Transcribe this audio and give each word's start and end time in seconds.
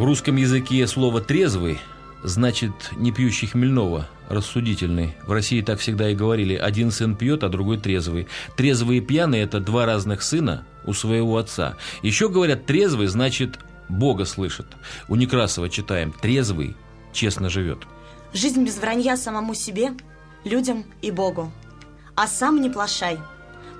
В 0.00 0.04
русском 0.04 0.36
языке 0.36 0.86
слово 0.86 1.20
«трезвый» 1.20 1.78
значит 2.22 2.72
не 2.96 3.12
пьющий 3.12 3.48
хмельного, 3.48 4.08
рассудительный. 4.30 5.14
В 5.26 5.32
России 5.32 5.60
так 5.60 5.78
всегда 5.78 6.08
и 6.08 6.14
говорили. 6.14 6.54
Один 6.54 6.90
сын 6.90 7.14
пьет, 7.14 7.44
а 7.44 7.50
другой 7.50 7.76
трезвый. 7.76 8.26
Трезвый 8.56 8.96
и 8.96 9.00
пьяный– 9.02 9.40
это 9.40 9.60
два 9.60 9.84
разных 9.84 10.22
сына 10.22 10.64
у 10.86 10.94
своего 10.94 11.36
отца. 11.36 11.76
Еще 12.00 12.30
говорят, 12.30 12.64
трезвый 12.64 13.08
значит 13.08 13.58
Бога 13.90 14.24
слышит. 14.24 14.64
У 15.06 15.16
Некрасова 15.16 15.68
читаем 15.68 16.12
«трезвый 16.12 16.76
честно 17.12 17.50
живет». 17.50 17.80
Жизнь 18.32 18.64
без 18.64 18.78
вранья 18.78 19.18
самому 19.18 19.52
себе, 19.52 19.90
людям 20.44 20.86
и 21.02 21.10
Богу. 21.10 21.52
А 22.14 22.26
сам 22.26 22.62
не 22.62 22.70
плашай. 22.70 23.18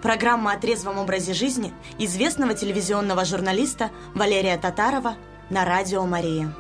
Программа 0.03 0.53
о 0.53 0.59
трезвом 0.59 0.99
образе 0.99 1.33
жизни 1.33 1.73
известного 1.99 2.53
телевизионного 2.53 3.25
журналиста 3.25 3.91
Валерия 4.15 4.59
Татарова 4.59 5.17
на 5.51 5.65
радио 5.65 6.07
«Мария». 6.07 6.53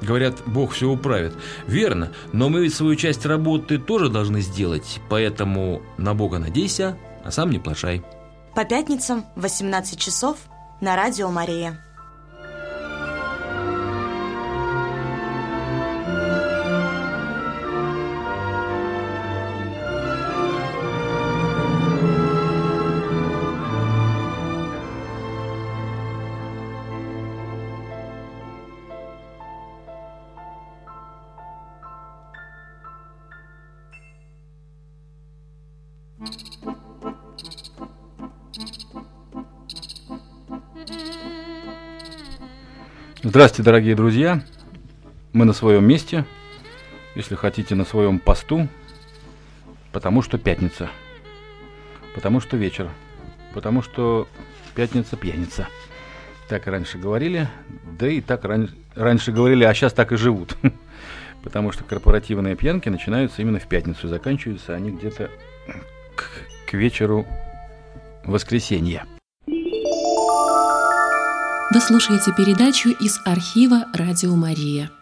Говорят, 0.00 0.42
Бог 0.46 0.72
все 0.72 0.88
управит. 0.90 1.34
Верно, 1.66 2.12
но 2.32 2.48
мы 2.48 2.62
ведь 2.62 2.74
свою 2.74 2.94
часть 2.96 3.24
работы 3.24 3.78
тоже 3.78 4.08
должны 4.08 4.40
сделать, 4.40 5.00
поэтому 5.08 5.82
на 5.96 6.14
Бога 6.14 6.38
надейся, 6.38 6.96
а 7.24 7.30
сам 7.30 7.50
не 7.50 7.58
плашай. 7.58 8.02
По 8.54 8.64
пятницам 8.64 9.24
в 9.34 9.42
18 9.42 9.98
часов 9.98 10.36
на 10.80 10.94
радио 10.96 11.30
«Мария». 11.30 11.80
Здравствуйте, 43.34 43.64
дорогие 43.64 43.96
друзья. 43.96 44.44
Мы 45.32 45.44
на 45.44 45.52
своем 45.52 45.84
месте, 45.84 46.24
если 47.16 47.34
хотите, 47.34 47.74
на 47.74 47.84
своем 47.84 48.20
посту, 48.20 48.68
потому 49.90 50.22
что 50.22 50.38
пятница, 50.38 50.88
потому 52.14 52.38
что 52.38 52.56
вечер, 52.56 52.88
потому 53.52 53.82
что 53.82 54.28
пятница 54.76 55.16
пьяница. 55.16 55.66
Так 56.48 56.68
раньше 56.68 56.96
говорили, 56.96 57.48
да 57.98 58.06
и 58.06 58.20
так 58.20 58.44
ран... 58.44 58.70
раньше 58.94 59.32
говорили, 59.32 59.64
а 59.64 59.74
сейчас 59.74 59.92
так 59.92 60.12
и 60.12 60.16
живут. 60.16 60.56
Потому 61.42 61.72
что 61.72 61.82
корпоративные 61.82 62.54
пьянки 62.54 62.88
начинаются 62.88 63.42
именно 63.42 63.58
в 63.58 63.66
пятницу 63.66 64.06
и 64.06 64.10
заканчиваются 64.10 64.76
они 64.76 64.92
где-то 64.92 65.28
к, 66.14 66.70
к 66.70 66.74
вечеру 66.74 67.26
воскресенья. 68.24 69.04
Вы 71.74 71.80
слушаете 71.80 72.32
передачу 72.32 72.90
из 72.90 73.20
архива 73.24 73.86
«Радио 73.94 74.36
Мария». 74.36 74.92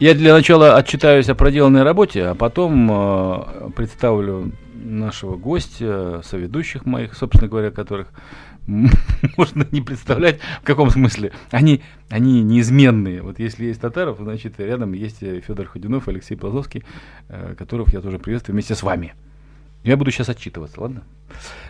Я 0.00 0.14
для 0.14 0.32
начала 0.32 0.76
отчитаюсь 0.76 1.28
о 1.28 1.36
проделанной 1.36 1.84
работе, 1.84 2.24
а 2.24 2.34
потом 2.34 2.90
э, 2.90 3.70
представлю 3.76 4.50
нашего 4.74 5.36
гостя, 5.36 6.22
соведущих 6.24 6.86
моих, 6.86 7.14
собственно 7.14 7.46
говоря, 7.46 7.70
которых 7.70 8.08
можно 8.66 9.64
не 9.70 9.80
представлять, 9.80 10.40
в 10.60 10.64
каком 10.64 10.90
смысле. 10.90 11.30
Они, 11.52 11.82
они 12.08 12.42
неизменные. 12.42 13.22
Вот 13.22 13.38
если 13.38 13.66
есть 13.66 13.80
Татаров, 13.80 14.18
значит, 14.18 14.58
рядом 14.58 14.92
есть 14.92 15.20
Федор 15.20 15.66
Ходюнов, 15.66 16.08
Алексей 16.08 16.34
Плазовский, 16.34 16.82
э, 17.28 17.54
которых 17.56 17.92
я 17.94 18.00
тоже 18.00 18.18
приветствую 18.18 18.54
вместе 18.54 18.74
с 18.74 18.82
вами. 18.82 19.14
Я 19.84 19.96
буду 19.96 20.10
сейчас 20.10 20.30
отчитываться, 20.30 20.80
ладно? 20.80 21.04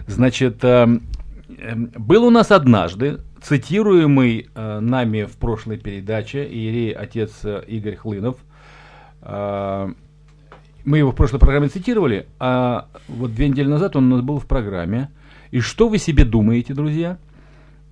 Значит, 0.07 0.65
э, 0.65 1.01
был 1.49 2.25
у 2.25 2.31
нас 2.31 2.51
однажды 2.51 3.21
цитируемый 3.41 4.49
э, 4.55 4.81
нами 4.81 5.25
в 5.25 5.37
прошлой 5.37 5.79
передаче 5.79 6.45
Иерей 6.45 6.93
отец 6.93 7.41
э, 7.45 7.65
Игорь 7.67 7.97
Хлынов. 7.97 8.37
Э, 9.23 9.91
мы 10.85 10.99
его 10.99 11.13
в 11.13 11.15
прошлой 11.15 11.41
программе 11.41 11.69
цитировали, 11.69 12.27
а 12.39 12.89
вот 13.09 13.35
две 13.35 13.49
недели 13.49 13.69
назад 13.69 13.97
он 13.97 14.13
у 14.13 14.17
нас 14.17 14.25
был 14.25 14.39
в 14.39 14.47
программе. 14.47 15.11
И 15.51 15.61
что 15.61 15.89
вы 15.89 15.99
себе 15.99 16.25
думаете, 16.25 16.75
друзья? 16.75 17.19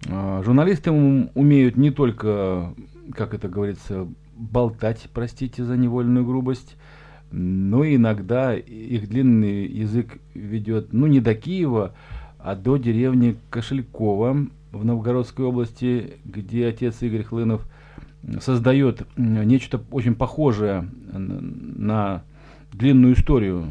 Журналисты 0.04 0.90
умеют 0.90 1.76
не 1.76 1.90
только, 1.90 2.74
как 3.14 3.34
это 3.34 3.48
говорится, 3.48 4.06
болтать, 4.34 5.08
простите 5.12 5.64
за 5.64 5.76
невольную 5.76 6.24
грубость, 6.24 6.76
но 7.30 7.84
иногда 7.84 8.54
их 8.54 9.08
длинный 9.08 9.66
язык 9.66 10.18
ведет, 10.34 10.92
ну, 10.92 11.06
не 11.06 11.20
до 11.20 11.34
Киева, 11.34 11.94
а 12.46 12.54
до 12.54 12.76
деревни 12.76 13.36
Кошелькова 13.50 14.46
в 14.70 14.84
Новгородской 14.84 15.44
области, 15.44 16.12
где 16.24 16.68
отец 16.68 17.02
Игорь 17.02 17.24
Хлынов 17.24 17.66
создает 18.40 19.04
нечто 19.16 19.82
очень 19.90 20.14
похожее 20.14 20.88
на 21.12 22.22
длинную 22.72 23.14
историю, 23.14 23.66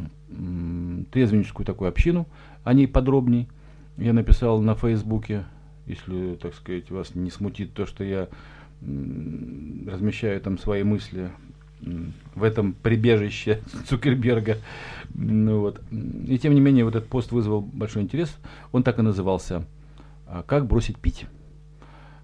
трезвенническую 1.10 1.64
такую 1.64 1.88
общину, 1.88 2.26
о 2.64 2.74
ней 2.74 2.86
подробней. 2.86 3.48
Я 3.96 4.12
написал 4.12 4.60
на 4.60 4.74
Фейсбуке, 4.74 5.46
если, 5.86 6.34
так 6.34 6.54
сказать, 6.54 6.90
вас 6.90 7.14
не 7.14 7.30
смутит 7.30 7.72
то, 7.72 7.86
что 7.86 8.04
я 8.04 8.28
размещаю 8.82 10.38
там 10.42 10.58
свои 10.58 10.82
мысли 10.82 11.30
в 12.34 12.42
этом 12.42 12.72
прибежище 12.72 13.60
Цукерберга. 13.88 14.58
Ну, 15.14 15.60
вот. 15.60 15.80
И 15.90 16.38
тем 16.38 16.54
не 16.54 16.60
менее, 16.60 16.84
вот 16.84 16.96
этот 16.96 17.08
пост 17.08 17.32
вызвал 17.32 17.60
большой 17.60 18.02
интерес. 18.02 18.36
Он 18.72 18.82
так 18.82 18.98
и 18.98 19.02
назывался 19.02 19.64
а 20.26 20.42
как 20.42 20.66
бросить 20.66 20.98
пить? 20.98 21.26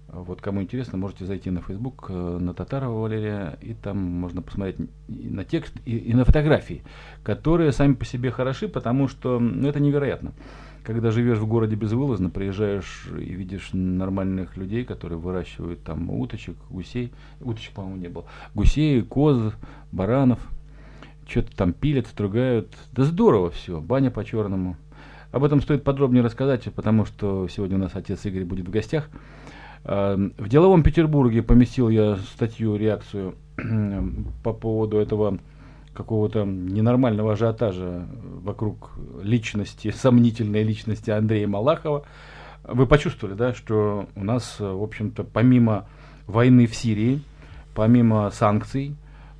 Вот 0.07 0.41
кому 0.41 0.61
интересно, 0.61 0.97
можете 0.97 1.25
зайти 1.25 1.49
на 1.49 1.61
Facebook 1.61 2.05
э, 2.09 2.37
на 2.39 2.53
Татарова 2.53 3.01
Валерия, 3.01 3.57
и 3.61 3.73
там 3.73 3.97
можно 3.97 4.43
посмотреть 4.43 4.75
и 5.07 5.29
на 5.29 5.43
текст, 5.43 5.73
и, 5.85 5.97
и 5.97 6.13
на 6.13 6.23
фотографии, 6.23 6.83
которые 7.23 7.71
сами 7.71 7.93
по 7.93 8.05
себе 8.05 8.29
хороши, 8.29 8.67
потому 8.67 9.07
что 9.07 9.39
ну, 9.39 9.67
это 9.67 9.79
невероятно. 9.79 10.33
Когда 10.83 11.11
живешь 11.11 11.37
в 11.37 11.47
городе 11.47 11.75
безвылазно, 11.75 12.29
приезжаешь 12.29 13.07
и 13.17 13.33
видишь 13.33 13.69
нормальных 13.71 14.57
людей, 14.57 14.83
которые 14.83 15.17
выращивают 15.17 15.81
там 15.83 16.09
уточек, 16.09 16.57
гусей, 16.69 17.13
уточек, 17.39 17.73
по-моему, 17.73 17.97
не 17.97 18.09
было, 18.09 18.25
гусей, 18.53 19.01
коз, 19.01 19.53
баранов, 19.93 20.39
что-то 21.25 21.55
там 21.55 21.71
пилят, 21.71 22.07
стругают. 22.07 22.75
Да 22.91 23.03
здорово 23.05 23.49
все, 23.51 23.79
баня 23.79 24.11
по-черному. 24.11 24.75
Об 25.31 25.45
этом 25.45 25.61
стоит 25.61 25.83
подробнее 25.83 26.21
рассказать, 26.23 26.65
потому 26.75 27.05
что 27.05 27.47
сегодня 27.47 27.77
у 27.77 27.79
нас 27.79 27.91
отец 27.95 28.25
Игорь 28.25 28.43
будет 28.43 28.67
в 28.67 28.71
гостях. 28.71 29.09
Эм, 29.85 30.33
в 30.37 30.49
деловом 30.49 30.83
Петербурге 30.83 31.43
поместил 31.43 31.89
я 31.89 32.17
статью, 32.17 32.75
реакцию 32.75 33.35
по 34.43 34.53
поводу 34.53 34.97
этого 34.97 35.39
какого-то 35.93 36.43
ненормального 36.45 37.33
ажиотажа 37.33 38.05
вокруг 38.41 38.91
личности, 39.21 39.91
сомнительной 39.91 40.63
личности 40.63 41.11
Андрея 41.11 41.47
Малахова. 41.47 42.05
Вы 42.63 42.87
почувствовали, 42.87 43.35
да, 43.35 43.53
что 43.53 44.07
у 44.15 44.23
нас, 44.23 44.55
в 44.59 44.81
общем-то, 44.81 45.23
помимо 45.23 45.87
войны 46.27 46.65
в 46.65 46.75
Сирии, 46.75 47.21
помимо 47.75 48.29
санкций, 48.31 48.95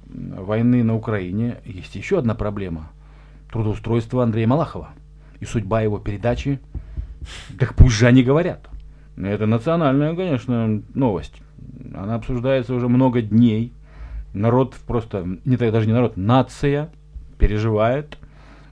войны 0.06 0.84
на 0.84 0.96
Украине, 0.96 1.58
есть 1.66 1.96
еще 1.96 2.20
одна 2.20 2.36
проблема– 2.36 2.92
трудоустройство 3.52 4.24
Андрея 4.24 4.48
Малахова– 4.48 4.90
и 5.44 5.46
судьба 5.46 5.82
его 5.82 6.00
передачи, 6.00 6.60
так 7.60 7.76
пусть 7.76 7.96
же 7.96 8.08
они 8.08 8.24
говорят. 8.24 8.70
Это 9.18 9.46
национальная, 9.46 10.16
конечно, 10.16 10.82
новость. 10.94 11.42
Она 11.94 12.16
обсуждается 12.16 12.74
уже 12.74 12.88
много 12.88 13.22
дней. 13.22 13.74
Народ 14.34 14.76
просто, 14.88 15.38
не 15.46 15.58
так 15.58 15.72
даже 15.72 15.88
не 15.88 15.94
народ, 15.94 16.18
нация 16.18 16.92
переживает. 17.38 18.18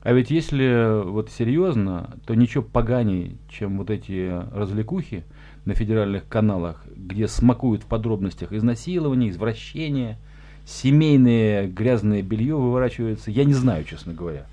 А 0.04 0.14
ведь 0.14 0.32
если 0.32 1.04
вот 1.04 1.30
серьезно, 1.30 2.16
то 2.26 2.34
ничего 2.34 2.64
поганей, 2.64 3.38
чем 3.50 3.78
вот 3.78 3.92
эти 3.92 4.32
развлекухи 4.54 5.24
на 5.66 5.76
федеральных 5.76 6.28
каналах, 6.28 6.84
где 6.96 7.28
смакуют 7.28 7.84
в 7.84 7.86
подробностях 7.86 8.52
изнасилования, 8.52 9.30
извращения, 9.30 10.18
семейные 10.66 11.68
грязное 11.68 12.24
белье 12.24 12.56
выворачивается, 12.56 13.30
я 13.30 13.44
не 13.44 13.54
знаю, 13.54 13.84
честно 13.84 14.14
говоря. 14.14 14.48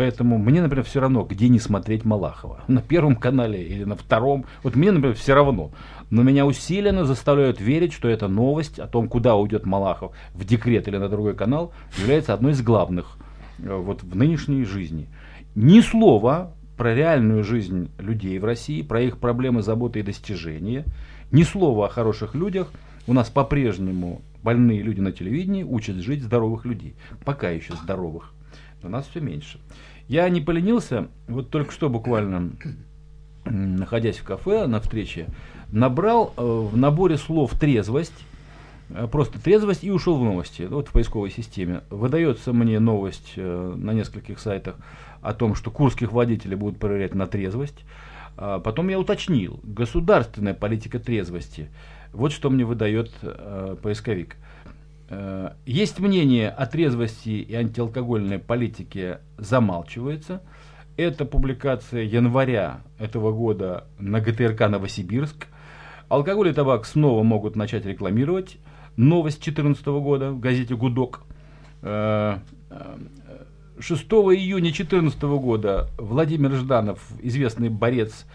Поэтому 0.00 0.38
мне, 0.38 0.62
например, 0.62 0.82
все 0.86 0.98
равно, 0.98 1.24
где 1.24 1.50
не 1.50 1.58
смотреть 1.58 2.06
Малахова. 2.06 2.64
На 2.68 2.80
первом 2.80 3.16
канале 3.16 3.62
или 3.62 3.84
на 3.84 3.96
втором. 3.96 4.46
Вот 4.62 4.74
мне, 4.74 4.92
например, 4.92 5.14
все 5.14 5.34
равно. 5.34 5.72
Но 6.08 6.22
меня 6.22 6.46
усиленно 6.46 7.04
заставляют 7.04 7.60
верить, 7.60 7.92
что 7.92 8.08
эта 8.08 8.26
новость 8.26 8.78
о 8.78 8.86
том, 8.86 9.10
куда 9.10 9.36
уйдет 9.36 9.66
Малахов 9.66 10.16
в 10.32 10.42
декрет 10.46 10.88
или 10.88 10.96
на 10.96 11.10
другой 11.10 11.34
канал, 11.34 11.74
является 11.98 12.32
одной 12.32 12.52
из 12.52 12.62
главных 12.62 13.18
э, 13.58 13.76
вот, 13.76 14.02
в 14.02 14.16
нынешней 14.16 14.64
жизни. 14.64 15.10
Ни 15.54 15.80
слова 15.80 16.54
про 16.78 16.94
реальную 16.94 17.44
жизнь 17.44 17.90
людей 17.98 18.38
в 18.38 18.46
России, 18.46 18.80
про 18.80 19.02
их 19.02 19.18
проблемы, 19.18 19.60
заботы 19.60 20.00
и 20.00 20.02
достижения, 20.02 20.86
ни 21.30 21.42
слова 21.42 21.88
о 21.88 21.90
хороших 21.90 22.34
людях 22.34 22.72
У 23.06 23.12
нас 23.12 23.28
по-прежнему 23.28 24.22
больные 24.42 24.80
люди 24.80 25.00
на 25.00 25.12
телевидении 25.12 25.62
учат 25.62 25.96
жить 25.96 26.22
здоровых 26.22 26.64
людей. 26.64 26.94
Пока 27.22 27.50
еще 27.50 27.74
здоровых. 27.74 28.32
Но 28.82 28.88
нас 28.88 29.06
все 29.06 29.20
меньше. 29.20 29.60
Я 30.10 30.28
не 30.28 30.40
поленился, 30.40 31.06
вот 31.28 31.50
только 31.50 31.70
что 31.70 31.88
буквально, 31.88 32.50
находясь 33.44 34.16
в 34.16 34.24
кафе 34.24 34.66
на 34.66 34.80
встрече, 34.80 35.28
набрал 35.70 36.34
э, 36.36 36.42
в 36.42 36.76
наборе 36.76 37.16
слов 37.16 37.56
трезвость, 37.56 38.26
э, 38.88 39.06
просто 39.06 39.40
трезвость 39.40 39.84
и 39.84 39.90
ушел 39.92 40.18
в 40.18 40.24
новости, 40.24 40.62
вот 40.62 40.88
в 40.88 40.90
поисковой 40.90 41.30
системе. 41.30 41.82
Выдается 41.90 42.52
мне 42.52 42.80
новость 42.80 43.34
э, 43.36 43.74
на 43.76 43.92
нескольких 43.92 44.40
сайтах 44.40 44.78
о 45.22 45.32
том, 45.32 45.54
что 45.54 45.70
курских 45.70 46.10
водителей 46.10 46.56
будут 46.56 46.80
проверять 46.80 47.14
на 47.14 47.28
трезвость. 47.28 47.84
А 48.36 48.58
потом 48.58 48.88
я 48.88 48.98
уточнил, 48.98 49.60
государственная 49.62 50.54
политика 50.54 50.98
трезвости. 50.98 51.68
Вот 52.12 52.32
что 52.32 52.50
мне 52.50 52.64
выдает 52.64 53.12
поисковик. 53.80 54.34
Э, 55.10 55.50
есть 55.66 55.98
мнение 55.98 56.48
о 56.48 56.66
трезвости 56.66 57.30
и 57.30 57.54
антиалкогольной 57.54 58.38
политике 58.38 59.18
замалчивается. 59.36 60.40
Это 60.96 61.24
публикация 61.24 62.04
января 62.04 62.80
этого 62.98 63.32
года 63.32 63.88
на 63.98 64.20
ГТРК 64.20 64.68
Новосибирск. 64.68 65.48
Алкоголь 66.08 66.48
и 66.48 66.52
табак 66.52 66.86
снова 66.86 67.22
могут 67.22 67.56
начать 67.56 67.84
рекламировать. 67.86 68.58
Новость 68.96 69.38
2014 69.38 69.86
года 69.86 70.30
в 70.32 70.40
газете 70.40 70.74
«Гудок». 70.76 71.22
6 71.82 71.88
э, 71.88 72.26
июня 73.80 74.70
2014 74.70 75.22
года 75.22 75.88
Владимир 75.96 76.52
Жданов, 76.52 77.00
известный 77.20 77.68
борец 77.68 78.26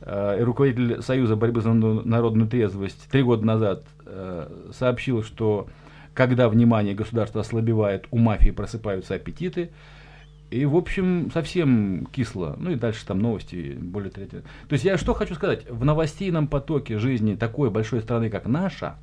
э, 0.00 0.38
и 0.40 0.42
руководитель 0.42 1.02
Союза 1.02 1.36
борьбы 1.36 1.60
за 1.60 1.72
народную 1.72 2.48
трезвость, 2.48 3.10
три 3.10 3.22
года 3.22 3.44
назад 3.44 3.84
сообщил, 4.72 5.22
что 5.22 5.68
когда 6.14 6.48
внимание 6.48 6.94
государства 6.94 7.40
ослабевает, 7.40 8.06
у 8.10 8.18
мафии 8.18 8.50
просыпаются 8.50 9.14
аппетиты. 9.14 9.70
И, 10.50 10.66
в 10.66 10.76
общем, 10.76 11.30
совсем 11.32 12.06
кисло. 12.12 12.56
Ну 12.58 12.72
и 12.72 12.74
дальше 12.74 13.06
там 13.06 13.20
новости 13.20 13.76
более 13.80 14.10
третьего. 14.10 14.42
То 14.68 14.74
есть 14.74 14.84
я 14.84 14.98
что 14.98 15.14
хочу 15.14 15.34
сказать. 15.34 15.68
В 15.70 15.84
новостейном 15.84 16.46
потоке 16.46 16.98
жизни 16.98 17.36
такой 17.36 17.70
большой 17.70 18.02
страны, 18.02 18.28
как 18.28 18.46
наша, 18.46 18.96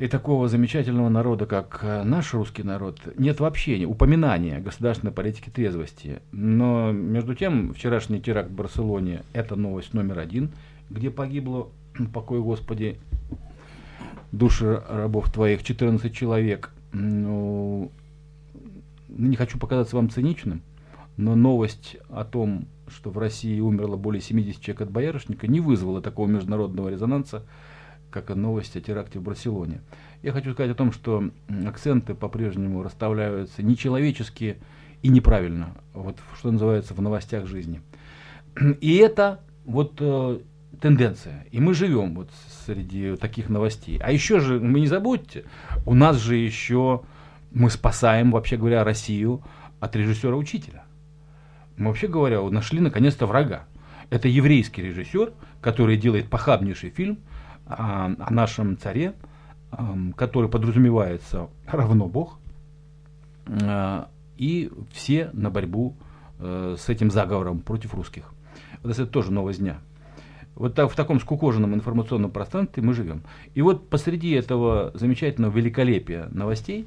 и 0.00 0.08
такого 0.08 0.48
замечательного 0.48 1.08
народа, 1.08 1.46
как 1.46 1.78
э, 1.82 2.02
наш 2.02 2.34
русский 2.34 2.64
народ, 2.64 3.00
нет 3.16 3.38
вообще 3.38 3.84
упоминания 3.84 4.58
государственной 4.58 5.12
политики 5.12 5.50
трезвости. 5.50 6.20
Но, 6.32 6.90
между 6.90 7.36
тем, 7.36 7.72
вчерашний 7.74 8.20
теракт 8.20 8.50
в 8.50 8.54
Барселоне– 8.54 9.22
это 9.32 9.54
новость 9.54 9.94
номер 9.94 10.18
один, 10.18 10.50
где 10.90 11.10
погибло, 11.10 11.68
покой 12.12 12.40
Господи, 12.40 12.98
души 14.36 14.82
рабов 14.88 15.30
твоих, 15.32 15.62
14 15.62 16.14
человек. 16.14 16.72
Ну, 16.92 17.90
не 19.08 19.36
хочу 19.36 19.58
показаться 19.58 19.96
вам 19.96 20.10
циничным, 20.10 20.62
но 21.16 21.34
новость 21.34 21.96
о 22.08 22.24
том, 22.24 22.66
что 22.88 23.10
в 23.10 23.18
России 23.18 23.60
умерло 23.60 23.96
более 23.96 24.20
70 24.20 24.60
человек 24.60 24.82
от 24.82 24.90
боярышника, 24.90 25.46
не 25.46 25.60
вызвала 25.60 26.02
такого 26.02 26.26
международного 26.26 26.88
резонанса, 26.88 27.44
как 28.10 28.30
и 28.30 28.34
новость 28.34 28.76
о 28.76 28.80
теракте 28.80 29.18
в 29.18 29.22
Барселоне. 29.22 29.80
Я 30.22 30.32
хочу 30.32 30.52
сказать 30.52 30.72
о 30.72 30.76
том, 30.76 30.92
что 30.92 31.30
акценты 31.66 32.14
по-прежнему 32.14 32.82
расставляются 32.82 33.62
нечеловечески 33.62 34.58
и 35.02 35.08
неправильно, 35.08 35.76
вот 35.92 36.18
что 36.38 36.50
называется 36.50 36.94
в 36.94 37.00
новостях 37.00 37.46
жизни. 37.46 37.80
И 38.80 38.96
это 38.96 39.40
вот 39.64 39.94
э, 39.98 40.38
тенденция. 40.84 41.46
И 41.50 41.60
мы 41.60 41.72
живем 41.72 42.14
вот 42.14 42.28
среди 42.66 43.16
таких 43.16 43.48
новостей. 43.48 43.98
А 44.02 44.12
еще 44.12 44.38
же, 44.38 44.58
вы 44.58 44.80
не 44.80 44.86
забудьте, 44.86 45.46
у 45.86 45.94
нас 45.94 46.18
же 46.18 46.36
еще 46.36 47.04
мы 47.52 47.70
спасаем, 47.70 48.32
вообще 48.32 48.58
говоря, 48.58 48.84
Россию 48.84 49.42
от 49.80 49.96
режиссера-учителя. 49.96 50.84
Мы, 51.78 51.86
вообще 51.86 52.06
говоря, 52.06 52.42
нашли 52.50 52.80
наконец-то 52.80 53.24
врага. 53.24 53.64
Это 54.10 54.28
еврейский 54.28 54.82
режиссер, 54.82 55.32
который 55.62 55.96
делает 55.96 56.28
похабнейший 56.28 56.90
фильм 56.90 57.20
о, 57.64 58.12
о 58.18 58.30
нашем 58.30 58.76
царе, 58.76 59.14
который 60.16 60.50
подразумевается 60.50 61.48
равно 61.66 62.08
Бог, 62.08 62.38
а, 63.46 64.10
и 64.36 64.70
все 64.92 65.30
на 65.32 65.48
борьбу 65.48 65.96
э, 66.40 66.76
с 66.78 66.90
этим 66.90 67.10
заговором 67.10 67.60
против 67.60 67.94
русских. 67.94 68.34
Вот 68.82 68.92
это 68.92 69.06
тоже 69.06 69.32
новость 69.32 69.60
дня. 69.60 69.78
Вот 70.56 70.74
так, 70.74 70.90
в 70.90 70.94
таком 70.94 71.20
скукоженном 71.20 71.74
информационном 71.74 72.30
пространстве 72.30 72.82
мы 72.82 72.94
живем. 72.94 73.22
И 73.54 73.62
вот 73.62 73.88
посреди 73.88 74.30
этого 74.30 74.92
замечательного 74.94 75.52
великолепия 75.56 76.28
новостей 76.30 76.86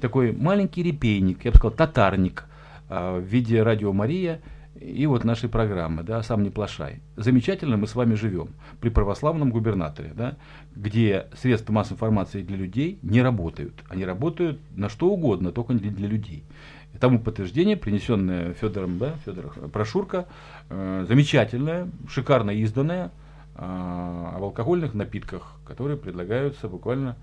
такой 0.00 0.32
маленький 0.32 0.82
репейник, 0.82 1.44
я 1.44 1.50
бы 1.50 1.58
сказал, 1.58 1.76
татарник 1.76 2.46
э, 2.88 3.18
в 3.18 3.22
виде 3.22 3.62
радио 3.62 3.92
Мария 3.92 4.40
и 4.80 5.06
вот 5.06 5.24
нашей 5.24 5.48
программы, 5.48 6.02
да, 6.02 6.22
сам 6.22 6.42
не 6.42 6.50
плашай. 6.50 7.00
Замечательно 7.16 7.76
мы 7.76 7.86
с 7.86 7.94
вами 7.94 8.14
живем 8.14 8.48
при 8.80 8.88
православном 8.88 9.50
губернаторе, 9.50 10.12
да, 10.14 10.36
где 10.74 11.26
средства 11.36 11.72
массовой 11.72 11.96
информации 11.96 12.42
для 12.42 12.56
людей 12.56 12.98
не 13.02 13.22
работают. 13.22 13.84
Они 13.88 14.04
работают 14.04 14.60
на 14.74 14.88
что 14.88 15.10
угодно, 15.10 15.52
только 15.52 15.74
не 15.74 15.90
для 15.90 16.08
людей. 16.08 16.44
Тому 17.02 17.18
подтверждение, 17.18 17.76
принесенное 17.76 18.52
Федором, 18.52 18.96
да, 18.96 19.14
Федор, 19.26 19.52
брошюрка, 19.72 20.26
э, 20.70 21.04
замечательная, 21.08 21.88
шикарно 22.08 22.52
изданная, 22.52 23.10
э, 23.56 24.26
об 24.36 24.40
алкогольных 24.44 24.94
напитках, 24.94 25.56
которые 25.66 25.96
предлагаются 25.96 26.68
буквально 26.68 27.16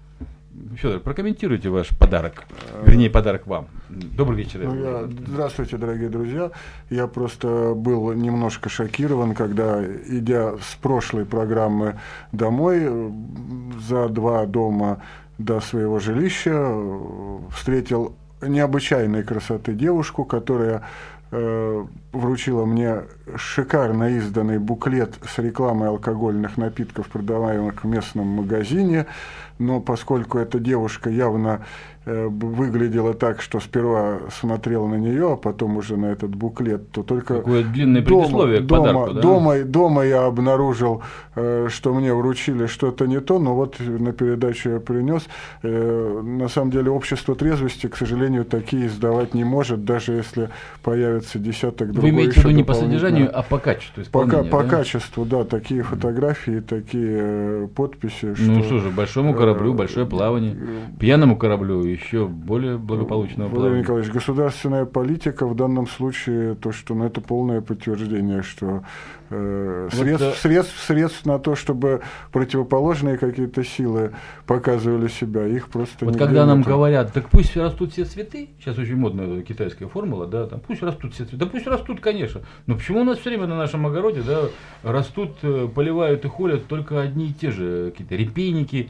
Федор, 0.75 0.99
прокомментируйте 0.99 1.69
ваш 1.69 1.97
подарок, 1.97 2.43
вернее 2.83 3.09
подарок 3.09 3.47
вам. 3.47 3.69
Добрый 3.87 4.43
вечер. 4.43 4.59
Ну, 4.65 4.75
я, 4.75 5.05
здравствуйте, 5.05 5.77
дорогие 5.77 6.09
друзья. 6.09 6.51
Я 6.89 7.07
просто 7.07 7.73
был 7.73 8.11
немножко 8.11 8.67
шокирован, 8.67 9.33
когда, 9.33 9.81
идя 10.09 10.57
с 10.57 10.75
прошлой 10.75 11.23
программы 11.23 11.97
домой, 12.33 13.13
за 13.87 14.09
два 14.09 14.45
дома 14.45 15.01
до 15.37 15.61
своего 15.61 15.99
жилища, 15.99 16.69
встретил 17.55 18.17
необычайной 18.41 19.23
красоты 19.23 19.73
девушку, 19.73 20.25
которая 20.25 20.83
э, 21.31 21.85
вручила 22.11 22.65
мне 22.65 23.03
шикарно 23.35 24.17
изданный 24.17 24.59
буклет 24.59 25.15
с 25.27 25.37
рекламой 25.39 25.89
алкогольных 25.89 26.57
напитков, 26.57 27.07
продаваемых 27.07 27.83
в 27.83 27.87
местном 27.87 28.27
магазине. 28.27 29.05
Но 29.57 29.81
поскольку 29.81 30.37
эта 30.37 30.59
девушка 30.59 31.09
явно 31.09 31.65
Э, 32.11 32.27
выглядело 32.27 33.13
так, 33.13 33.39
что 33.39 33.59
сперва 33.59 34.21
смотрел 34.31 34.87
на 34.87 34.95
нее, 34.95 35.33
а 35.33 35.35
потом 35.35 35.77
уже 35.77 35.95
на 35.95 36.07
этот 36.07 36.33
буклет, 36.33 36.89
то 36.91 37.03
только 37.03 37.35
Какое 37.35 37.63
длинное 37.63 38.01
дома, 38.01 38.23
предисловие 38.23 38.61
к 38.61 38.65
дома, 38.65 38.87
подарку, 38.87 39.13
да? 39.13 39.21
дома, 39.21 39.59
дома 39.59 40.05
я 40.05 40.25
обнаружил, 40.25 41.03
э, 41.35 41.67
что 41.69 41.93
мне 41.93 42.11
вручили 42.11 42.65
что-то 42.65 43.05
не 43.05 43.19
то, 43.19 43.37
но 43.37 43.53
вот 43.53 43.75
на 43.79 44.11
передачу 44.11 44.71
я 44.71 44.79
принес. 44.79 45.27
Э, 45.61 46.21
на 46.23 46.47
самом 46.47 46.71
деле 46.71 46.89
общество 46.89 47.35
трезвости, 47.35 47.85
к 47.85 47.95
сожалению, 47.95 48.43
такие 48.43 48.87
издавать 48.87 49.35
не 49.35 49.43
может, 49.43 49.85
даже 49.85 50.13
если 50.13 50.49
появится 50.81 51.37
десяток 51.37 51.91
другой. 51.91 52.09
Вы 52.09 52.17
имеете 52.17 52.39
в 52.41 52.43
виду 52.43 52.49
не 52.49 52.63
по 52.63 52.73
содержанию, 52.73 53.29
а 53.31 53.43
по 53.43 53.59
качеству 53.59 54.01
исполнения? 54.01 54.49
По, 54.49 54.63
да? 54.63 54.69
качеству, 54.69 55.25
да, 55.25 55.43
такие 55.43 55.83
фотографии, 55.83 56.59
такие 56.61 57.67
подписи. 57.67 58.33
Ну 58.39 58.63
что 58.63 58.79
же, 58.79 58.89
большому 58.89 59.35
кораблю 59.35 59.75
большое 59.75 60.07
плавание, 60.07 60.57
пьяному 60.99 61.37
кораблю 61.37 61.83
еще 61.99 62.27
более 62.27 62.77
благополучного 62.77 63.49
Владимир 63.49 63.69
плана. 63.69 63.81
Николаевич, 63.81 64.13
государственная 64.13 64.85
политика 64.85 65.45
в 65.45 65.55
данном 65.55 65.87
случае, 65.87 66.55
то, 66.55 66.71
что 66.71 66.95
ну, 66.95 67.05
это 67.05 67.21
полное 67.21 67.61
подтверждение, 67.61 68.41
что 68.41 68.83
э, 69.29 69.89
вот 69.91 69.99
средств, 69.99 70.25
да. 70.25 70.31
средств, 70.33 70.85
средств 70.85 71.25
на 71.25 71.39
то, 71.39 71.55
чтобы 71.55 72.01
противоположные 72.31 73.17
какие-то 73.17 73.63
силы 73.63 74.13
показывали 74.45 75.07
себя, 75.07 75.45
их 75.45 75.69
просто 75.69 76.05
Вот 76.05 76.17
когда 76.17 76.45
нам 76.45 76.61
это... 76.61 76.69
говорят, 76.69 77.13
так 77.13 77.29
пусть 77.29 77.55
растут 77.57 77.91
все 77.91 78.05
цветы, 78.05 78.49
сейчас 78.59 78.77
очень 78.77 78.95
модная 78.95 79.41
китайская 79.41 79.87
формула, 79.87 80.25
да, 80.25 80.47
там, 80.47 80.61
пусть 80.61 80.81
растут 80.81 81.13
все 81.13 81.25
цветы, 81.25 81.37
да 81.37 81.45
пусть 81.45 81.67
растут, 81.67 81.99
конечно, 81.99 82.41
но 82.65 82.75
почему 82.75 83.01
у 83.01 83.03
нас 83.03 83.19
все 83.19 83.29
время 83.29 83.47
на 83.47 83.57
нашем 83.57 83.85
огороде, 83.85 84.21
да, 84.21 84.43
растут, 84.83 85.37
э, 85.41 85.67
поливают 85.73 86.25
и 86.25 86.27
холят 86.27 86.67
только 86.67 87.01
одни 87.01 87.27
и 87.27 87.33
те 87.33 87.51
же 87.51 87.91
какие-то 87.91 88.15
репейники, 88.15 88.89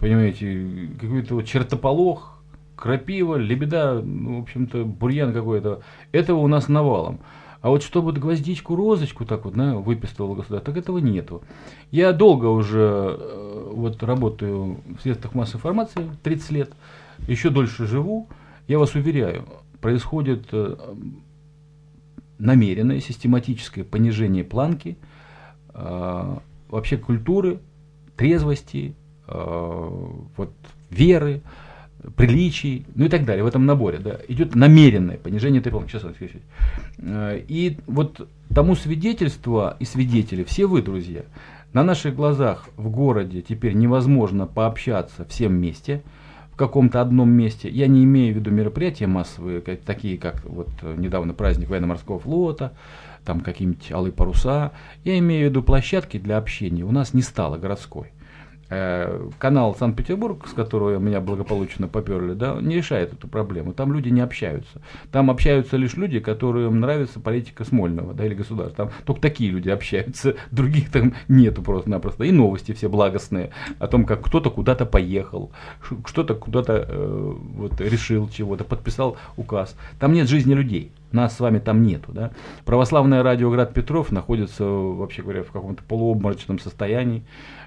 понимаете, 0.00 0.90
какой-то 1.00 1.34
вот 1.34 1.44
чертополох, 1.44 2.35
крапива, 2.76 3.36
лебеда, 3.36 4.00
ну, 4.02 4.40
в 4.40 4.42
общем-то, 4.42 4.84
бурьян 4.84 5.32
какой-то. 5.32 5.82
Этого 6.12 6.38
у 6.38 6.46
нас 6.46 6.68
навалом. 6.68 7.20
А 7.62 7.70
вот 7.70 7.82
чтобы 7.82 8.12
гвоздичку, 8.12 8.76
розочку 8.76 9.24
так 9.24 9.44
вот 9.44 9.54
да, 9.54 9.74
выписывало 9.74 10.36
государство, 10.36 10.72
так 10.72 10.76
этого 10.76 10.98
нету. 10.98 11.42
Я 11.90 12.12
долго 12.12 12.46
уже 12.46 13.16
э, 13.18 13.70
вот 13.72 14.02
работаю 14.04 14.78
в 14.96 15.02
средствах 15.02 15.34
массовой 15.34 15.58
информации, 15.58 16.08
30 16.22 16.50
лет, 16.52 16.72
еще 17.26 17.50
дольше 17.50 17.86
живу. 17.86 18.28
Я 18.68 18.78
вас 18.78 18.94
уверяю, 18.94 19.46
происходит 19.80 20.46
э, 20.52 20.76
намеренное, 22.38 23.00
систематическое 23.00 23.82
понижение 23.84 24.44
планки 24.44 24.96
э, 25.74 26.36
вообще 26.68 26.98
культуры, 26.98 27.58
трезвости, 28.16 28.94
вот, 29.26 30.52
веры, 30.88 31.42
приличий, 32.14 32.86
ну 32.94 33.06
и 33.06 33.08
так 33.08 33.24
далее, 33.24 33.42
в 33.42 33.46
этом 33.46 33.66
наборе, 33.66 33.98
да, 33.98 34.18
идет 34.28 34.54
намеренное 34.54 35.16
понижение 35.16 35.60
полноты. 35.60 35.90
Сейчас, 35.90 36.02
сейчас. 36.18 36.42
Э, 36.98 37.40
и 37.48 37.78
вот 37.86 38.28
тому 38.54 38.74
свидетельство 38.76 39.76
и 39.80 39.84
свидетели, 39.84 40.44
все 40.44 40.66
вы, 40.66 40.82
друзья, 40.82 41.22
на 41.72 41.82
наших 41.82 42.14
глазах 42.14 42.68
в 42.76 42.88
городе 42.88 43.42
теперь 43.42 43.74
невозможно 43.74 44.46
пообщаться 44.46 45.24
всем 45.26 45.52
вместе, 45.52 46.02
в 46.52 46.56
каком-то 46.56 47.02
одном 47.02 47.30
месте. 47.30 47.68
Я 47.68 47.86
не 47.86 48.04
имею 48.04 48.32
в 48.32 48.38
виду 48.38 48.50
мероприятия 48.50 49.06
массовые, 49.06 49.60
такие 49.60 50.16
как 50.16 50.42
вот 50.44 50.70
недавно 50.96 51.34
праздник 51.34 51.68
военно-морского 51.68 52.18
флота, 52.18 52.72
там 53.26 53.40
какие-нибудь 53.40 53.92
алые 53.92 54.12
паруса. 54.12 54.72
Я 55.04 55.18
имею 55.18 55.48
в 55.48 55.50
виду 55.50 55.62
площадки 55.62 56.18
для 56.18 56.38
общения. 56.38 56.82
У 56.84 56.92
нас 56.92 57.12
не 57.12 57.20
стало 57.20 57.58
городской. 57.58 58.12
Э, 58.68 59.30
канал 59.38 59.76
Санкт-Петербург, 59.76 60.48
с 60.48 60.52
которого 60.52 60.98
меня 60.98 61.20
благополучно 61.20 61.86
поперли, 61.86 62.34
да, 62.34 62.58
не 62.60 62.74
решает 62.74 63.12
эту 63.12 63.28
проблему. 63.28 63.72
Там 63.72 63.92
люди 63.92 64.08
не 64.08 64.20
общаются. 64.20 64.80
Там 65.12 65.30
общаются 65.30 65.76
лишь 65.76 65.94
люди, 65.94 66.18
которым 66.18 66.80
нравится 66.80 67.20
политика 67.20 67.64
Смольного 67.64 68.12
да, 68.12 68.26
или 68.26 68.34
государства. 68.34 68.86
Там 68.86 68.90
только 69.04 69.20
такие 69.20 69.50
люди 69.50 69.68
общаются, 69.68 70.34
других 70.50 70.90
там 70.90 71.14
нету 71.28 71.62
просто-напросто. 71.62 72.24
И 72.24 72.32
новости 72.32 72.72
все 72.72 72.88
благостные 72.88 73.50
о 73.78 73.86
том, 73.86 74.04
как 74.04 74.22
кто-то 74.22 74.50
куда-то 74.50 74.84
поехал, 74.84 75.52
что-то 76.04 76.34
куда-то 76.34 76.86
э, 76.88 77.34
вот, 77.54 77.80
решил 77.80 78.28
чего-то, 78.28 78.64
подписал 78.64 79.16
указ. 79.36 79.76
Там 80.00 80.12
нет 80.12 80.28
жизни 80.28 80.54
людей. 80.54 80.90
Нас 81.12 81.36
с 81.36 81.40
вами 81.40 81.58
там 81.58 81.82
нету. 81.82 82.12
Да? 82.12 82.30
Православное 82.64 83.22
радио 83.22 83.50
Град 83.50 83.72
Петров 83.72 84.12
находится, 84.12 84.64
вообще 84.64 85.22
говоря, 85.22 85.42
в 85.42 85.50
каком-то 85.50 85.82
полуобморочном 85.84 86.58
состоянии. 86.58 87.24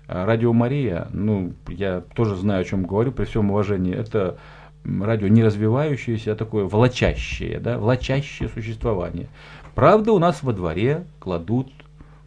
А 0.08 0.26
радио 0.26 0.54
Мария, 0.54 1.08
ну, 1.12 1.54
я 1.68 2.02
тоже 2.16 2.36
знаю, 2.36 2.62
о 2.62 2.66
чем 2.66 2.84
говорю, 2.84 3.12
при 3.12 3.26
всем 3.26 3.52
уважении, 3.52 3.96
это 3.96 4.38
радио 4.84 5.28
не 5.28 5.44
развивающееся, 5.44 6.34
а 6.34 6.36
такое 6.36 6.66
волочащее, 6.66 7.60
да, 7.60 7.78
волочащее 7.78 8.50
существование. 8.50 9.28
Правда, 9.76 10.12
у 10.12 10.20
нас 10.20 10.44
во 10.44 10.54
дворе 10.54 11.06
кладут 11.20 11.72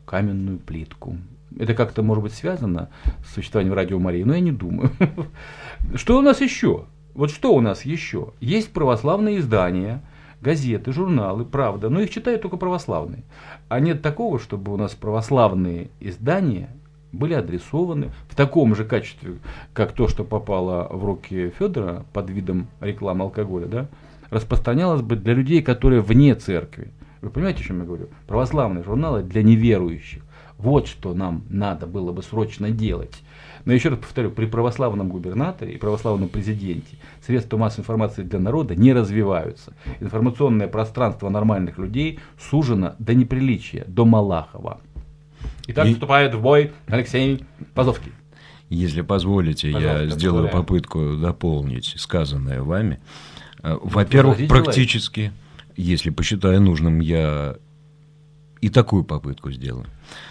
каменную 0.06 0.58
плитку. 0.58 1.16
Это 1.58 1.74
как-то 1.74 2.02
может 2.02 2.22
быть 2.22 2.32
связано 2.32 2.88
с 3.26 3.34
существованием 3.34 3.74
радио 3.74 3.98
Марии, 3.98 4.22
но 4.22 4.34
я 4.34 4.40
не 4.40 4.52
думаю. 4.52 4.90
Что 5.94 6.18
у 6.18 6.22
нас 6.22 6.40
еще? 6.40 6.86
Вот 7.14 7.30
что 7.30 7.54
у 7.54 7.60
нас 7.60 7.84
еще? 7.84 8.32
Есть 8.40 8.72
православные 8.72 9.38
издания, 9.38 10.02
газеты, 10.42 10.92
журналы, 10.92 11.44
правда, 11.44 11.88
но 11.88 12.00
их 12.00 12.10
читают 12.10 12.42
только 12.42 12.56
православные. 12.56 13.22
А 13.68 13.80
нет 13.80 14.02
такого, 14.02 14.38
чтобы 14.38 14.72
у 14.72 14.76
нас 14.76 14.92
православные 14.94 15.88
издания 16.00 16.68
были 17.12 17.34
адресованы 17.34 18.10
в 18.28 18.34
таком 18.34 18.74
же 18.74 18.84
качестве, 18.84 19.36
как 19.72 19.92
то, 19.92 20.08
что 20.08 20.24
попало 20.24 20.88
в 20.90 21.04
руки 21.04 21.52
Федора 21.58 22.04
под 22.12 22.30
видом 22.30 22.68
рекламы 22.80 23.24
алкоголя, 23.24 23.66
да, 23.66 23.88
распространялось 24.30 25.02
бы 25.02 25.16
для 25.16 25.34
людей, 25.34 25.62
которые 25.62 26.00
вне 26.00 26.34
церкви. 26.34 26.90
Вы 27.20 27.30
понимаете, 27.30 27.60
о 27.60 27.66
чем 27.66 27.78
я 27.80 27.84
говорю? 27.84 28.08
Православные 28.26 28.82
журналы 28.82 29.22
для 29.22 29.42
неверующих. 29.42 30.22
Вот 30.58 30.86
что 30.86 31.14
нам 31.14 31.44
надо 31.48 31.86
было 31.86 32.12
бы 32.12 32.22
срочно 32.22 32.70
делать. 32.70 33.22
Но 33.64 33.72
еще 33.72 33.90
раз 33.90 33.98
повторю, 33.98 34.30
при 34.30 34.46
православном 34.46 35.08
губернаторе 35.08 35.74
и 35.74 35.78
православном 35.78 36.28
президенте 36.28 36.96
средства 37.24 37.56
массовой 37.56 37.82
информации 37.82 38.22
для 38.22 38.38
народа 38.38 38.74
не 38.74 38.92
развиваются. 38.92 39.74
Информационное 40.00 40.68
пространство 40.68 41.28
нормальных 41.28 41.78
людей 41.78 42.18
сужено 42.38 42.94
до 42.98 43.14
неприличия, 43.14 43.84
до 43.86 44.04
Малахова. 44.04 44.80
Итак, 45.68 45.86
и... 45.86 45.94
вступает 45.94 46.34
в 46.34 46.40
бой 46.40 46.72
Алексей 46.86 47.44
Пазовский. 47.74 48.12
Если 48.68 49.02
позволите, 49.02 49.70
Пожалуйста, 49.70 50.04
я 50.04 50.10
сделаю 50.10 50.44
позволяю. 50.44 50.64
попытку 50.64 51.16
дополнить 51.16 51.94
сказанное 51.98 52.62
вами. 52.62 53.00
Э, 53.62 53.76
во-первых, 53.82 54.38
практически, 54.48 55.30
если 55.76 56.10
посчитаю 56.10 56.60
нужным, 56.60 57.00
я 57.00 57.56
и 58.62 58.70
такую 58.70 59.04
попытку 59.04 59.50
сделаю. 59.50 59.86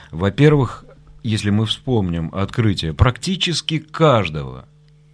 Во-первых, 0.10 0.86
если 1.24 1.50
мы 1.50 1.66
вспомним 1.66 2.34
открытие 2.34 2.94
практически 2.94 3.80
каждого 3.80 4.66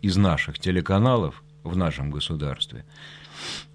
из 0.01 0.17
наших 0.17 0.59
телеканалов 0.59 1.43
в 1.63 1.75
нашем 1.75 2.11
государстве– 2.11 2.85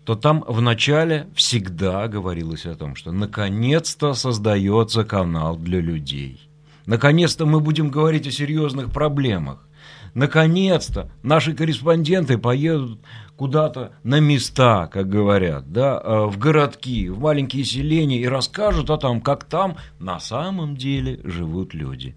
то 0.05 0.17
там 0.17 0.45
вначале 0.47 1.29
всегда 1.35 2.09
говорилось 2.09 2.67
о 2.67 2.75
том, 2.75 2.97
что 2.97 3.13
наконец-то 3.13 4.15
создается 4.15 5.05
канал 5.05 5.57
для 5.57 5.81
людей. 5.81 6.41
Наконец-то 6.87 7.47
мы 7.47 7.61
будем 7.61 7.91
говорить 7.91 8.27
о 8.27 8.33
серьезных 8.33 8.91
проблемах. 8.91 9.67
Наконец-то 10.15 11.11
наши 11.23 11.55
корреспонденты 11.55 12.37
поедут 12.37 12.99
куда-то 13.37 13.93
на 14.03 14.21
места, 14.21 14.89
как 14.89 15.09
говорят, 15.09 15.73
да, 15.73 16.01
э, 16.03 16.27
в 16.27 16.37
городки, 16.39 17.09
в 17.09 17.21
маленькие 17.21 17.65
селения 17.65 18.21
и 18.21 18.27
расскажут 18.27 18.91
о 18.91 18.99
том, 18.99 19.21
как 19.21 19.45
там 19.45 19.77
на 19.99 20.21
самом 20.21 20.77
деле 20.77 21.21
живут 21.25 21.73
люди. 21.73 22.15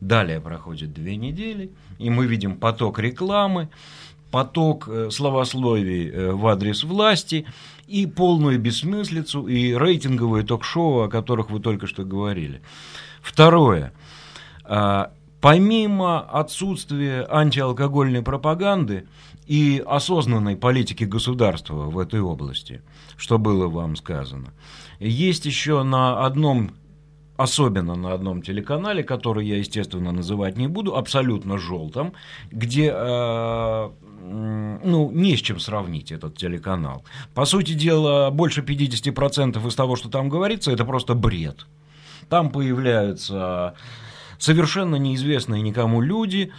Далее 0.00 0.40
проходит 0.40 0.92
две 0.92 1.16
недели, 1.16 1.70
и 1.98 2.10
мы 2.10 2.26
видим 2.26 2.56
поток 2.56 2.98
рекламы, 2.98 3.68
поток 4.30 4.88
э, 4.88 5.10
словословий 5.10 6.10
э, 6.10 6.32
в 6.32 6.46
адрес 6.46 6.84
власти 6.84 7.46
и 7.86 8.06
полную 8.06 8.58
бессмыслицу 8.58 9.46
и 9.46 9.72
рейтинговые 9.72 10.44
ток-шоу, 10.44 11.02
о 11.02 11.08
которых 11.08 11.50
вы 11.50 11.60
только 11.60 11.86
что 11.86 12.04
говорили. 12.04 12.60
Второе. 13.22 13.92
А, 14.64 15.12
помимо 15.40 16.20
отсутствия 16.20 17.26
антиалкогольной 17.30 18.22
пропаганды 18.22 19.06
и 19.46 19.82
осознанной 19.86 20.56
политики 20.56 21.04
государства 21.04 21.84
в 21.84 21.98
этой 21.98 22.20
области, 22.20 22.82
что 23.16 23.38
было 23.38 23.68
вам 23.68 23.96
сказано, 23.96 24.52
есть 24.98 25.46
еще 25.46 25.82
на 25.82 26.26
одном 26.26 26.72
особенно 27.36 27.94
на 27.94 28.12
одном 28.12 28.42
телеканале, 28.42 29.02
который 29.02 29.46
я, 29.46 29.58
естественно, 29.58 30.12
называть 30.12 30.56
не 30.56 30.68
буду, 30.68 30.96
абсолютно 30.96 31.58
желтом, 31.58 32.12
где 32.50 32.92
э, 32.94 33.90
ну, 34.22 35.10
не 35.12 35.36
с 35.36 35.40
чем 35.40 35.60
сравнить 35.60 36.12
этот 36.12 36.36
телеканал. 36.36 37.04
По 37.34 37.44
сути 37.44 37.72
дела, 37.72 38.30
больше 38.30 38.62
50% 38.62 39.66
из 39.66 39.74
того, 39.74 39.96
что 39.96 40.08
там 40.08 40.28
говорится, 40.28 40.70
это 40.70 40.84
просто 40.84 41.14
бред. 41.14 41.66
Там 42.28 42.50
появляются 42.50 43.74
совершенно 44.38 44.96
неизвестные 44.96 45.62
никому 45.62 46.00
люди, 46.00 46.52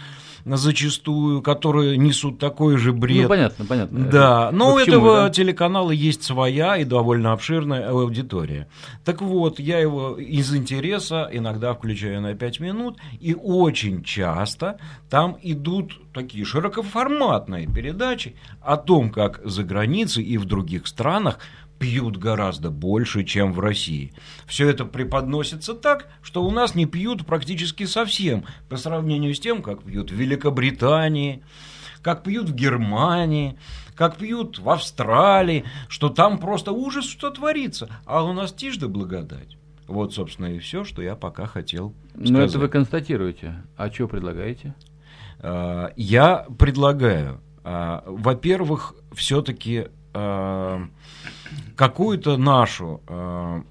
зачастую, 0.46 1.42
которые 1.42 1.98
несут 1.98 2.40
такой 2.40 2.78
же 2.78 2.94
бред. 2.94 3.24
Ну, 3.24 3.30
понятно, 3.30 3.66
понятно. 3.66 4.00
Да, 4.06 4.52
но 4.52 4.76
у 4.76 4.78
этого 4.78 5.24
да? 5.24 5.30
телеканала 5.30 5.92
есть 5.92 6.24
своя 6.24 6.78
и 6.78 6.84
довольно 6.84 7.34
обширная 7.34 7.90
аудитория. 7.90 8.68
Так 9.04 9.22
вот, 9.22 9.60
я 9.60 9.80
его 9.80 10.18
из 10.18 10.54
интереса 10.56 11.30
иногда 11.32 11.74
включаю 11.74 12.22
на 12.22 12.36
5 12.36 12.60
минут, 12.60 12.98
и 13.20 13.34
очень 13.34 14.04
часто 14.04 14.80
там 15.10 15.38
идут 15.42 16.00
такие 16.14 16.46
широкоформатные 16.46 17.68
передачи 17.68 18.36
о 18.62 18.78
том, 18.78 19.12
как 19.12 19.42
за 19.44 19.64
границей 19.64 20.24
и 20.24 20.38
в 20.38 20.46
других 20.46 20.88
странах 20.88 21.40
пьют 21.80 22.18
гораздо 22.18 22.70
больше, 22.70 23.24
чем 23.24 23.54
в 23.54 23.60
России. 23.60 24.14
Все 24.46 24.68
это 24.70 24.86
преподносится 24.86 25.74
так, 25.74 26.08
что 26.22 26.44
у 26.44 26.52
нас 26.52 26.76
не 26.76 26.86
пьют 26.86 27.26
практически 27.26 27.86
совсем, 27.86 28.46
по 28.70 28.78
сравнению 28.78 29.34
с 29.34 29.40
тем, 29.40 29.62
как 29.62 29.84
пьют 29.84 30.12
в 30.12 30.16
Великобритании, 30.16 31.44
как 32.02 32.24
пьют 32.24 32.50
в 32.50 32.56
Германии, 32.56 33.58
как 33.96 34.18
пьют 34.18 34.60
в 34.60 34.70
Австралии, 34.70 35.66
что 35.90 36.10
там 36.10 36.38
просто 36.38 36.72
ужас, 36.72 37.06
что 37.06 37.30
творится, 37.30 37.90
а 38.06 38.24
у 38.24 38.34
нас 38.34 38.54
тишь 38.54 38.78
да 38.78 38.88
благодать. 38.88 39.58
Вот, 39.88 40.14
собственно, 40.14 40.48
и 40.48 40.60
все, 40.60 40.84
что 40.84 41.02
я 41.02 41.16
пока 41.16 41.46
хотел 41.46 41.94
сказать. 42.12 42.30
Но 42.30 42.42
это 42.42 42.60
вы 42.60 42.68
констатируете. 42.68 43.64
А 43.78 43.90
что 43.90 44.08
предлагаете? 44.08 44.76
А, 45.40 45.92
я 45.96 46.46
предлагаю, 46.60 47.42
а, 47.64 48.04
во-первых, 48.06 48.96
все-таки 49.14 49.88
а, 50.14 50.88
какую-то 51.76 52.38
нашу 52.38 53.02
э, 53.08 53.62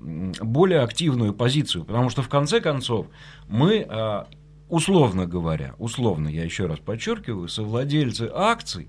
более 0.40 0.80
активную 0.80 1.35
позицию, 1.35 1.85
потому 1.85 2.11
что 2.11 2.23
в 2.23 2.28
конце 2.28 2.61
концов 2.61 3.06
мы, 3.49 3.87
э, 3.88 4.25
условно 4.68 5.26
говоря, 5.26 5.75
условно, 5.78 6.28
я 6.28 6.45
еще 6.45 6.66
раз 6.66 6.78
подчеркиваю, 6.78 7.49
совладельцы 7.49 8.30
акций 8.33 8.88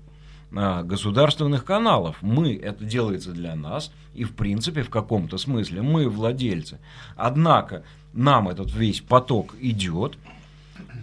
э, 0.50 0.82
государственных 0.82 1.64
каналов. 1.64 2.16
Мы, 2.20 2.56
это 2.56 2.84
делается 2.84 3.32
для 3.32 3.54
нас, 3.54 3.92
и 4.14 4.24
в 4.24 4.34
принципе, 4.34 4.82
в 4.82 4.90
каком-то 4.90 5.38
смысле, 5.38 5.82
мы 5.82 6.08
владельцы. 6.08 6.78
Однако 7.16 7.84
нам 8.12 8.48
этот 8.48 8.72
весь 8.72 9.00
поток 9.00 9.54
идет, 9.60 10.18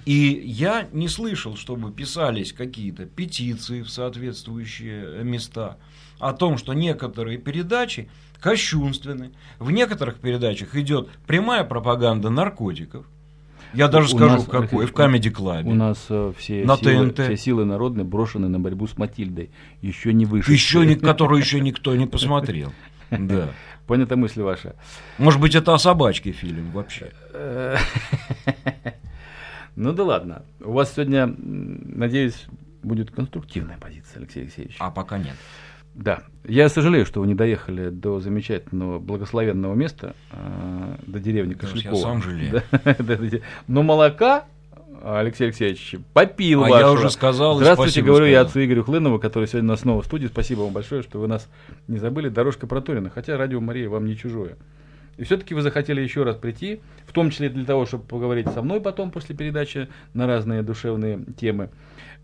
и 0.05 0.41
я 0.45 0.87
не 0.91 1.07
слышал, 1.07 1.55
чтобы 1.55 1.91
писались 1.91 2.53
какие-то 2.53 3.05
петиции 3.05 3.81
в 3.81 3.89
соответствующие 3.89 5.23
места– 5.23 5.77
о 6.19 6.33
том, 6.33 6.57
что 6.57 6.73
некоторые 6.73 7.37
передачи 7.37 8.09
кощунственны. 8.39 9.31
В 9.59 9.71
некоторых 9.71 10.15
передачах 10.15 10.75
идет 10.75 11.09
прямая 11.27 11.63
пропаганда 11.63 12.29
наркотиков. 12.29 13.05
Я 13.73 13.89
даже 13.89 14.09
скажу, 14.09 14.35
нас, 14.35 14.45
какой, 14.45 14.85
в 14.85 14.93
Comedy 14.93 15.33
Club. 15.33 15.63
У 15.65 15.73
нас 15.73 16.05
э, 16.09 16.31
все, 16.37 16.63
на 16.63 16.77
силы, 16.77 17.09
ТНТ. 17.09 17.19
все 17.25 17.37
силы 17.37 17.65
народные 17.65 18.05
брошены 18.05 18.47
на 18.47 18.57
борьбу 18.57 18.87
с 18.87 18.97
Матильдой. 18.97 19.49
Еще 19.81 20.13
не 20.13 20.25
вышли. 20.25 20.53
Еще 20.53 20.85
не, 20.85 20.95
которую 20.95 21.41
еще 21.41 21.59
никто 21.61 21.93
не 21.95 22.05
посмотрел. 22.05 22.71
Да. 23.09 23.49
Понята 23.85 24.15
мысль 24.15 24.41
ваша. 24.41 24.75
Может 25.17 25.41
быть, 25.41 25.55
это 25.55 25.73
о 25.73 25.77
собачке 25.77 26.31
фильм 26.31 26.71
вообще. 26.71 27.11
Ну 29.75 29.93
да 29.93 30.03
ладно. 30.03 30.43
У 30.61 30.71
вас 30.71 30.93
сегодня, 30.93 31.27
надеюсь, 31.27 32.45
будет 32.81 33.11
конструктивная 33.11 33.77
позиция, 33.77 34.19
Алексей 34.19 34.43
Алексеевич. 34.43 34.77
А 34.79 34.91
пока 34.91 35.17
нет. 35.17 35.35
Да. 35.95 36.23
Я 36.43 36.67
сожалею, 36.69 37.05
что 37.05 37.21
вы 37.21 37.27
не 37.27 37.35
доехали 37.35 37.89
до 37.89 38.19
замечательного 38.19 38.99
благословенного 38.99 39.75
места, 39.75 40.13
э, 40.31 40.95
до 41.07 41.19
деревни 41.19 41.53
Кошелькова. 41.53 41.95
Я 41.95 42.01
сам 42.01 42.21
жалею. 42.21 42.61
Но 43.67 43.81
молока 43.81 44.45
Алексей 45.03 45.45
Алексеевич, 45.45 45.95
попил 46.13 46.63
а 46.63 46.69
вашего. 46.69 46.79
я 46.79 46.91
уже 46.91 47.09
сказал. 47.09 47.57
Здравствуйте, 47.57 48.01
говорю 48.01 48.25
сказал. 48.25 48.31
я 48.31 48.41
отцу 48.41 48.65
Игорю 48.65 48.83
Хлынову, 48.83 49.19
который 49.19 49.47
сегодня 49.47 49.69
у 49.69 49.71
нас 49.71 49.81
снова 49.81 50.01
в 50.01 50.05
студии. 50.05 50.27
Спасибо 50.27 50.61
вам 50.61 50.73
большое, 50.73 51.01
что 51.01 51.19
вы 51.19 51.27
нас 51.27 51.47
не 51.87 51.97
забыли. 51.97 52.29
Дорожка 52.29 52.67
проторена, 52.67 53.09
хотя 53.09 53.37
радио 53.37 53.61
Мария 53.61 53.87
вам 53.87 54.05
не 54.05 54.17
чужое. 54.17 54.57
И 55.17 55.23
все-таки 55.23 55.53
вы 55.53 55.61
захотели 55.61 56.01
еще 56.01 56.23
раз 56.23 56.35
прийти, 56.35 56.81
в 57.05 57.13
том 57.13 57.29
числе 57.29 57.49
для 57.49 57.65
того, 57.65 57.85
чтобы 57.85 58.03
поговорить 58.03 58.47
со 58.49 58.61
мной 58.61 58.81
потом 58.81 59.11
после 59.11 59.35
передачи 59.35 59.87
на 60.13 60.27
разные 60.27 60.61
душевные 60.61 61.21
темы. 61.37 61.69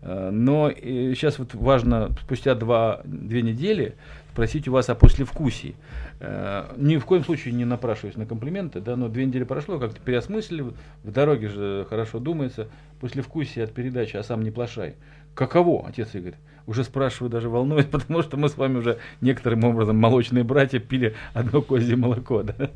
Э, 0.02 0.30
но 0.30 0.70
сейчас 0.70 1.38
вот 1.38 1.54
важно 1.54 2.10
спустя 2.22 2.54
два, 2.54 3.00
две 3.04 3.42
недели 3.42 3.94
спросить 4.32 4.66
у 4.68 4.72
вас 4.72 4.88
о 4.88 4.94
послевкусии. 4.94 5.74
Э, 6.20 6.72
ни 6.76 6.96
в 6.96 7.04
коем 7.04 7.24
случае 7.24 7.54
не 7.54 7.64
напрашиваюсь 7.64 8.16
на 8.16 8.26
комплименты, 8.26 8.80
да, 8.80 8.96
но 8.96 9.08
две 9.08 9.24
недели 9.24 9.44
прошло, 9.44 9.78
как-то 9.78 10.00
переосмыслили, 10.00 10.72
в 11.04 11.10
дороге 11.10 11.48
же 11.48 11.86
хорошо 11.88 12.18
думается, 12.18 12.68
послевкусие 13.00 13.64
от 13.64 13.72
передачи 13.72 14.16
«А 14.16 14.22
сам 14.22 14.42
не 14.42 14.50
плашай». 14.50 14.94
Каково, 15.34 15.86
отец 15.88 16.14
Игорь? 16.14 16.34
Уже 16.66 16.84
спрашиваю, 16.84 17.30
даже 17.30 17.48
волнуюсь, 17.48 17.86
потому 17.90 18.22
что 18.22 18.36
мы 18.36 18.48
с 18.48 18.56
вами 18.56 18.78
уже 18.78 18.98
некоторым 19.20 19.64
образом 19.64 19.96
молочные 19.96 20.44
братья 20.44 20.78
пили 20.78 21.14
одно 21.34 21.62
козье 21.62 21.96
молоко. 21.96 22.42
Да? 22.42 22.70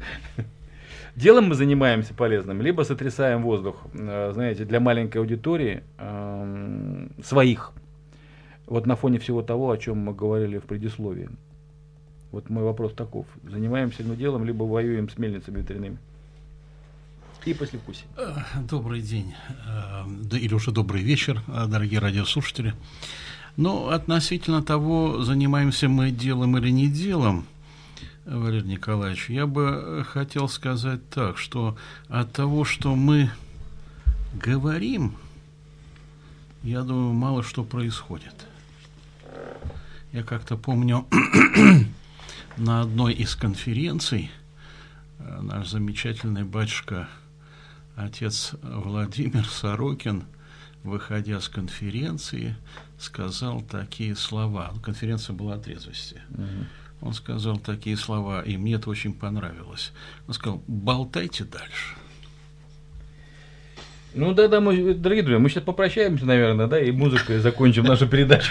Делом 1.15 1.49
мы 1.49 1.55
занимаемся 1.55 2.13
полезным, 2.13 2.61
либо 2.61 2.83
сотрясаем 2.83 3.43
воздух, 3.43 3.77
э, 3.95 4.33
знаете, 4.35 4.65
для 4.65 4.81
маленькой 4.81 5.19
аудитории 5.19 5.83
э, 5.99 7.09
своих. 7.25 7.73
Вот 8.67 8.87
на 8.87 8.97
фоне 8.97 9.19
всего 9.19 9.43
того, 9.43 9.71
о 9.71 9.79
чем 9.79 9.99
мы 9.99 10.13
говорили 10.13 10.59
в 10.59 10.65
предисловии. 10.65 11.31
Вот 12.33 12.51
мой 12.51 12.65
вопрос 12.65 12.93
таков. 12.93 13.27
Занимаемся 13.49 14.03
мы 14.03 14.17
делом, 14.17 14.45
либо 14.45 14.65
воюем 14.65 15.09
с 15.09 15.17
мельницами 15.17 15.61
ветряными? 15.61 15.97
И 17.47 17.55
послевкусие. 17.55 18.07
Э, 18.17 18.35
добрый 18.69 19.01
день, 19.01 19.33
да, 20.05 20.37
или 20.37 20.53
уже 20.53 20.73
добрый 20.73 21.05
вечер, 21.05 21.41
дорогие 21.47 22.01
радиослушатели. 22.01 22.75
Ну, 23.57 23.89
относительно 23.89 24.65
того, 24.65 25.23
занимаемся 25.23 25.89
мы 25.89 26.11
делом 26.11 26.59
или 26.59 26.71
не 26.71 26.89
делом, 26.89 27.47
Валерий 28.25 28.69
Николаевич, 28.69 29.31
я 29.31 29.47
бы 29.47 30.05
хотел 30.11 30.49
сказать 30.49 31.09
так, 31.09 31.39
что 31.39 31.79
от 32.09 32.33
того, 32.33 32.65
что 32.65 32.97
мы 32.97 33.31
говорим, 34.35 35.15
я 36.65 36.83
думаю, 36.83 37.13
мало 37.13 37.45
что 37.45 37.63
происходит. 37.63 38.35
Я 40.11 40.25
как-то 40.25 40.57
помню 40.57 41.07
на 42.57 42.81
одной 42.81 43.13
из 43.15 43.37
конференций 43.37 44.33
э, 45.21 45.41
наш 45.43 45.69
замечательный 45.69 46.43
батюшка, 46.43 47.09
отец 47.97 48.53
Владимир 48.63 49.45
Сорокин, 49.47 50.25
выходя 50.85 51.41
с 51.41 51.49
конференции, 51.49 52.55
сказал 52.99 53.63
такие 53.63 54.15
слова. 54.15 54.73
Конференция 54.83 55.35
была 55.35 55.55
о 55.55 55.59
трезвости. 55.59 56.21
Uh-huh 56.31 56.67
он 57.01 57.13
сказал 57.13 57.59
такие 57.59 57.97
слова, 57.97 58.43
и 58.43 58.57
мне 58.57 58.75
это 58.75 58.91
очень 58.91 59.13
понравилось. 59.13 59.93
Он 60.27 60.35
сказал, 60.35 60.63
болтайте 60.67 61.45
дальше. 61.45 61.95
Ну 64.15 64.33
да, 64.33 64.49
да, 64.49 64.63
мы, 64.63 64.95
дорогие 64.95 65.23
друзья, 65.23 65.39
мы 65.39 65.51
сейчас 65.51 65.63
попрощаемся, 65.63 66.25
наверное, 66.25 66.67
да, 66.67 66.81
и 66.81 66.91
музыкой 66.91 67.39
закончим 67.39 67.85
нашу 67.85 68.09
передачу. 68.09 68.51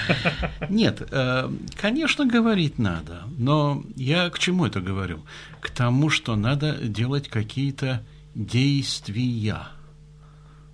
Нет, 0.70 1.02
э, 1.10 1.50
конечно, 1.82 2.28
говорить 2.28 2.78
надо, 2.78 3.24
но 3.36 3.84
я 3.96 4.30
к 4.30 4.38
чему 4.38 4.68
это 4.68 4.80
говорю? 4.80 5.22
К 5.62 5.72
тому, 5.72 6.12
что 6.12 6.36
надо 6.36 6.78
делать 6.84 7.30
какие-то 7.30 8.04
действия. 8.36 9.68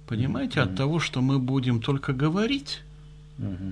Понимаете, 0.07 0.59
от 0.61 0.75
того, 0.75 0.99
что 0.99 1.21
мы 1.21 1.39
будем 1.39 1.81
только 1.81 2.11
говорить, 2.11 2.81
э, 3.37 3.71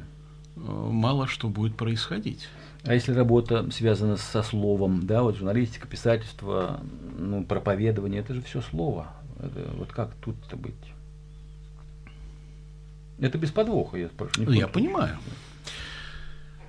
мало 0.55 1.27
что 1.27 1.49
будет 1.49 1.75
происходить. 1.75 2.47
А 2.83 2.93
если 2.93 3.11
работа 3.11 3.69
связана 3.71 4.15
со 4.15 4.41
словом, 4.41 5.05
да, 5.05 5.21
вот 5.21 5.35
журналистика, 5.35 5.85
писательство, 5.85 6.79
ну, 7.17 7.43
проповедование, 7.43 8.21
это 8.21 8.33
же 8.35 8.41
все 8.41 8.61
слово. 8.61 9.07
Это, 9.37 9.69
вот 9.75 9.91
как 9.91 10.13
тут-то 10.23 10.55
быть? 10.55 10.73
Это 13.19 13.37
без 13.37 13.51
подвоха, 13.51 13.97
я 13.97 14.07
спрашиваю. 14.07 14.49
Ну, 14.49 14.55
я 14.55 14.67
понимаю. 14.69 15.17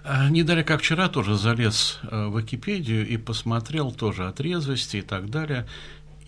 А, 0.02 0.28
не 0.30 0.42
далее, 0.42 0.64
как 0.64 0.80
вчера, 0.80 1.08
тоже 1.08 1.36
залез 1.36 2.00
э, 2.02 2.26
в 2.26 2.38
Википедию 2.38 3.06
и 3.06 3.16
посмотрел 3.16 3.92
тоже 3.92 4.26
о 4.26 4.32
трезвости 4.32 4.96
и 4.98 5.02
так 5.02 5.30
далее. 5.30 5.66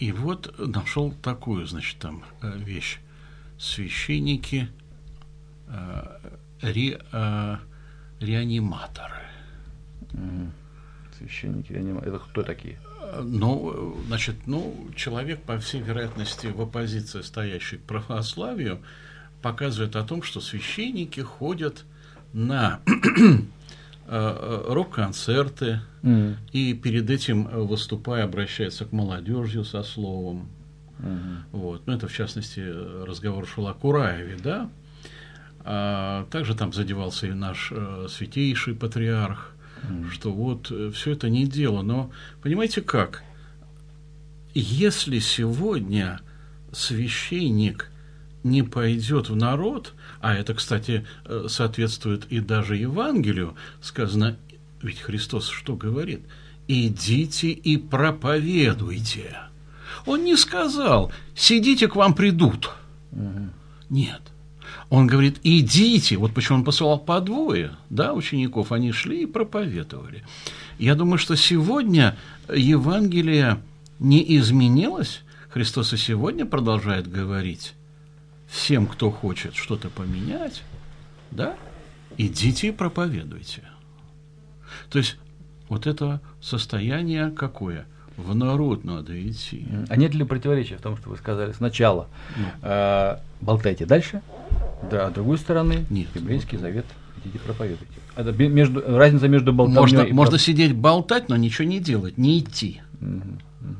И 0.03 0.11
вот 0.11 0.53
нашел 0.59 1.13
такую, 1.23 1.65
значит, 1.65 1.97
там 2.01 2.25
э, 2.41 2.59
вещь. 2.59 2.99
Священники, 3.57 4.67
э, 5.69 6.19
ре, 6.61 7.01
реаниматоры. 8.19 9.23
Священники, 11.17 11.73
это 12.05 12.19
кто 12.19 12.43
такие? 12.43 12.81
Ну, 13.23 13.97
значит, 14.09 14.49
ну, 14.49 14.75
человек, 14.97 15.41
по 15.43 15.61
всей 15.61 15.81
вероятности, 15.81 16.49
в 16.49 16.61
оппозиции, 16.61 17.23
стоящий 17.23 17.77
к 17.77 17.83
православию, 17.83 18.81
показывает 19.41 19.95
о 19.95 20.03
том, 20.03 20.25
что 20.25 20.41
священники 20.41 21.21
ходят 21.21 21.85
на 22.33 22.81
э, 22.87 22.91
э, 23.21 23.39
рок-концерты 24.09 25.81
mm. 26.03 26.35
и 26.53 26.75
перед 26.75 27.09
этим, 27.09 27.45
выступая, 27.67 28.25
обращается 28.25 28.85
к 28.85 28.93
молодежи 28.93 29.65
со 29.65 29.83
словом. 29.83 30.49
Mm-hmm. 30.99 31.37
Вот. 31.53 31.87
Ну, 31.87 31.93
это, 31.93 32.09
в 32.09 32.13
частности, 32.13 32.61
разговор 32.61 33.47
шел 33.47 33.69
о 33.69 33.75
Кураеве, 33.75 34.37
да? 34.43 34.71
А 35.65 36.27
также 36.31 36.55
там 36.55 36.73
задевался 36.73 37.29
и 37.29 37.33
наш 37.33 37.71
э, 37.71 38.07
святейший 38.09 38.75
патриарх 38.75 39.53
что 40.11 40.33
вот 40.33 40.71
э, 40.71 40.91
все 40.95 41.13
это 41.13 41.29
не 41.29 41.47
дело. 41.47 41.83
Но 41.83 42.11
понимаете 42.43 42.83
как? 42.83 43.23
Если 44.55 45.19
сегодня 45.19 46.21
священник 46.73 47.91
не 48.45 48.63
пойдет 48.63 49.29
в 49.29 49.37
народ, 49.37 49.95
а 50.21 50.35
это, 50.35 50.55
кстати, 50.55 51.07
э, 51.25 51.47
соответствует 51.49 52.27
и 52.31 52.41
даже 52.41 52.77
Евангелию, 52.77 53.55
сказано, 53.81 54.37
ведь 54.83 55.01
Христос 55.01 55.49
что 55.49 55.77
говорит? 55.77 56.23
Идите 56.69 57.51
и 57.51 57.77
проповедуйте. 57.77 59.37
Он 60.07 60.25
не 60.25 60.37
сказал, 60.37 61.13
сидите, 61.35 61.89
к 61.89 61.97
вам 61.97 62.15
придут. 62.15 62.71
Угу. 63.13 63.51
Нет. 63.91 64.23
Он 64.89 65.07
говорит, 65.07 65.39
идите. 65.43 66.17
Вот 66.17 66.33
почему 66.33 66.59
он 66.59 66.65
посылал 66.65 66.99
по 66.99 67.21
двое 67.21 67.73
да, 67.91 68.13
учеников. 68.13 68.73
Они 68.73 68.93
шли 68.93 69.23
и 69.23 69.27
проповедовали. 69.27 70.25
Я 70.79 70.95
думаю, 70.95 71.19
что 71.19 71.37
сегодня 71.37 72.17
Евангелие 72.53 73.61
не 73.99 74.37
изменилось. 74.39 75.23
Христос 75.51 75.93
и 75.93 75.97
сегодня 75.97 76.47
продолжает 76.47 77.11
говорить 77.11 77.75
всем, 78.53 78.87
кто 78.87 79.11
хочет 79.11 79.55
что-то 79.55 79.89
поменять, 79.89 80.63
да, 81.31 81.57
идите 82.19 82.69
и 82.69 82.71
проповедуйте. 82.71 83.63
То 84.91 84.99
есть 84.99 85.17
вот 85.69 85.87
это 85.87 86.21
состояние 86.41 87.31
какое? 87.31 87.87
В 88.19 88.35
народ 88.35 88.85
надо 88.85 89.19
идти. 89.27 89.67
А 89.89 89.97
нет 89.97 90.15
ли 90.15 90.23
противоречия 90.25 90.77
в 90.77 90.83
том, 90.83 90.99
что 90.99 91.09
вы 91.09 91.17
сказали 91.17 91.53
сначала? 91.53 92.09
Ну. 92.37 92.45
Э, 92.61 93.17
болтайте 93.41 93.87
дальше, 93.87 94.21
да, 94.91 95.07
а 95.07 95.11
с 95.11 95.15
другой 95.15 95.39
стороны, 95.39 95.87
Нет, 95.89 96.09
еврейский 96.15 96.57
вот. 96.57 96.63
завет, 96.63 96.85
идите 97.25 97.39
проповедуйте. 97.39 97.87
Это 98.15 98.33
между, 98.33 98.83
разница 98.83 99.29
между 99.29 99.55
болтовней 99.55 99.81
можно, 99.81 100.01
и... 100.03 100.13
Можно 100.13 100.39
сидеть 100.39 100.75
болтать, 100.75 101.31
но 101.31 101.37
ничего 101.37 101.67
не 101.67 101.81
делать, 101.81 102.19
не 102.19 102.41
идти. 102.41 102.83
Угу, 103.01 103.09
угу. 103.63 103.77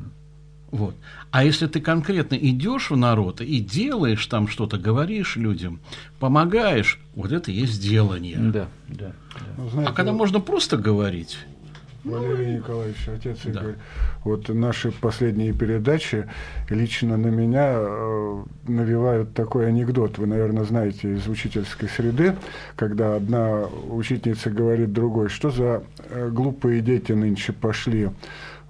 Вот. 0.71 0.95
А 1.33 1.45
если 1.45 1.67
ты 1.67 1.81
конкретно 1.81 2.35
идешь 2.35 2.91
в 2.91 2.97
народ 2.97 3.41
и 3.41 3.59
делаешь 3.59 4.25
там 4.27 4.49
что-то, 4.49 4.77
говоришь 4.77 5.37
людям, 5.37 5.81
помогаешь, 6.21 7.01
вот 7.15 7.33
это 7.33 7.51
есть 7.51 7.83
делание. 7.83 8.37
Да, 8.39 8.69
да. 8.89 9.13
да. 9.57 9.69
Знаете, 9.71 9.91
а 9.91 9.95
когда 9.95 10.13
можно 10.13 10.41
просто 10.41 10.77
говорить, 10.77 11.39
Валерий 12.05 12.57
Николаевич, 12.57 13.09
отец 13.09 13.39
да. 13.45 13.51
Игорь, 13.51 13.75
вот 14.25 14.49
наши 14.49 14.91
последние 14.91 15.53
передачи 15.53 16.29
лично 16.69 17.17
на 17.17 17.29
меня 17.29 17.75
э, 17.77 18.43
навевают 18.67 19.35
такой 19.35 19.69
анекдот. 19.69 20.19
Вы, 20.19 20.27
наверное, 20.27 20.65
знаете 20.65 21.15
из 21.15 21.29
учительской 21.29 21.89
среды, 21.89 22.37
когда 22.77 23.15
одна 23.15 23.67
учительница 23.89 24.51
говорит 24.51 24.93
другой, 24.93 25.29
что 25.29 25.51
за 25.51 25.85
э, 26.11 26.29
глупые 26.31 26.81
дети 26.81 27.13
нынче 27.13 27.53
пошли. 27.53 28.11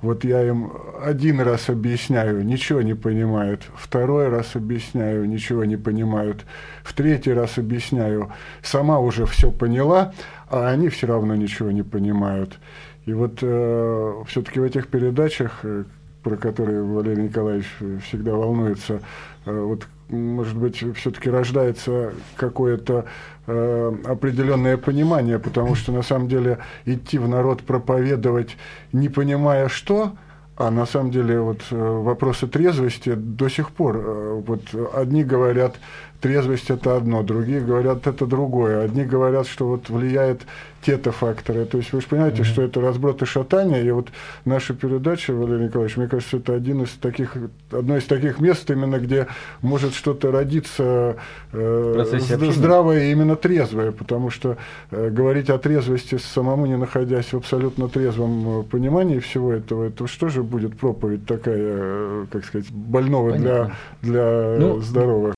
Вот 0.03 0.25
я 0.25 0.43
им 0.43 0.73
один 1.01 1.41
раз 1.41 1.71
объясняю, 1.71 2.45
ничего 2.45 2.83
не 2.83 2.95
понимают. 2.95 3.63
Второй 3.77 4.29
раз 4.29 4.57
объясняю, 4.57 5.29
ничего 5.29 5.65
не 5.65 5.77
понимают. 5.77 6.45
В 6.83 6.93
третий 6.93 7.33
раз 7.33 7.57
объясняю, 7.57 8.33
сама 8.63 8.99
уже 8.99 9.27
все 9.27 9.53
поняла, 9.53 10.13
а 10.51 10.69
они 10.71 10.89
все 10.89 11.07
равно 11.07 11.37
ничего 11.37 11.71
не 11.71 11.85
понимают. 11.85 12.59
И 13.07 13.13
вот 13.13 13.39
э, 13.43 14.15
все-таки 14.27 14.59
в 14.59 14.65
этих 14.65 14.89
передачах, 14.89 15.61
э, 15.63 15.85
про 16.25 16.37
которые 16.37 16.83
Валерий 16.83 17.25
Николаевич 17.25 17.69
всегда 18.05 18.33
волнуется, 18.33 19.01
э, 19.47 19.57
вот, 19.57 19.87
может 20.09 20.57
быть, 20.57 20.83
все-таки 20.97 21.31
рождается 21.31 22.13
какое-то 22.37 23.05
э, 23.05 23.09
определенное 23.47 24.77
понимание, 24.77 25.39
потому 25.39 25.75
что 25.75 25.93
на 25.93 26.03
самом 26.03 26.29
деле 26.29 26.59
идти 26.85 27.19
в 27.19 27.29
народ 27.29 27.63
проповедовать, 27.63 28.57
не 28.93 29.09
понимая 29.09 29.69
что, 29.69 30.13
а 30.57 30.71
на 30.71 30.87
самом 30.87 31.11
деле 31.11 31.41
вот 31.41 31.63
э, 31.71 31.77
вопросы 31.77 32.47
трезвости 32.47 33.15
до 33.15 33.49
сих 33.49 33.71
пор, 33.71 33.97
э, 33.97 34.43
вот 34.47 34.63
одни 34.95 35.25
говорят, 35.25 35.77
трезвость 36.23 36.71
это 36.71 36.97
одно, 36.97 37.23
другие 37.23 37.61
говорят 37.61 38.07
это 38.07 38.27
другое. 38.27 38.85
Одни 38.85 39.05
говорят, 39.05 39.47
что 39.49 39.67
вот 39.67 39.91
влияет 39.91 40.43
те-то 40.83 41.13
факторы. 41.13 41.65
То 41.65 41.79
есть 41.79 41.93
вы 41.93 42.01
же 42.01 42.07
понимаете, 42.07 42.43
mm-hmm. 42.43 42.47
что 42.47 42.63
это 42.63 42.81
разброд 42.81 43.23
и 43.23 43.25
шатание. 43.25 43.85
И 43.85 43.91
вот 43.91 44.09
наша 44.45 44.73
передача, 44.75 45.33
Валерий 45.33 45.67
Николаевич, 45.67 45.97
мне 45.97 46.09
кажется, 46.09 46.37
это 46.37 46.55
один 46.55 46.83
из 46.83 46.91
таких, 46.91 47.37
одно 47.71 47.97
из 47.97 48.05
таких 48.05 48.41
мест 48.41 48.71
именно, 48.71 48.99
где 48.99 49.27
может 49.63 49.95
что-то 49.95 50.31
родиться 50.31 51.17
э, 51.53 52.05
здравое 52.53 53.05
и 53.05 53.13
именно 53.13 53.37
трезвое. 53.37 53.91
Потому 53.91 54.31
что 54.31 54.57
э, 54.91 55.11
говорить 55.11 55.51
о 55.51 55.59
трезвости 55.59 56.19
самому 56.19 56.67
не 56.67 56.77
находясь 56.77 57.33
в 57.33 57.37
абсолютно 57.37 57.89
трезвом 57.89 58.61
э, 58.61 58.63
понимании 58.63 59.19
всего 59.19 59.53
этого, 59.53 59.85
это 59.85 60.07
что 60.07 60.29
же 60.29 60.45
будет 60.45 60.79
проповедь 60.79 61.27
такая, 61.27 61.59
э, 61.59 62.27
как 62.31 62.45
сказать, 62.45 62.71
больного 62.71 63.33
для, 63.33 63.73
для 64.03 64.57
ну, 64.59 64.81
здоровых? 64.81 65.35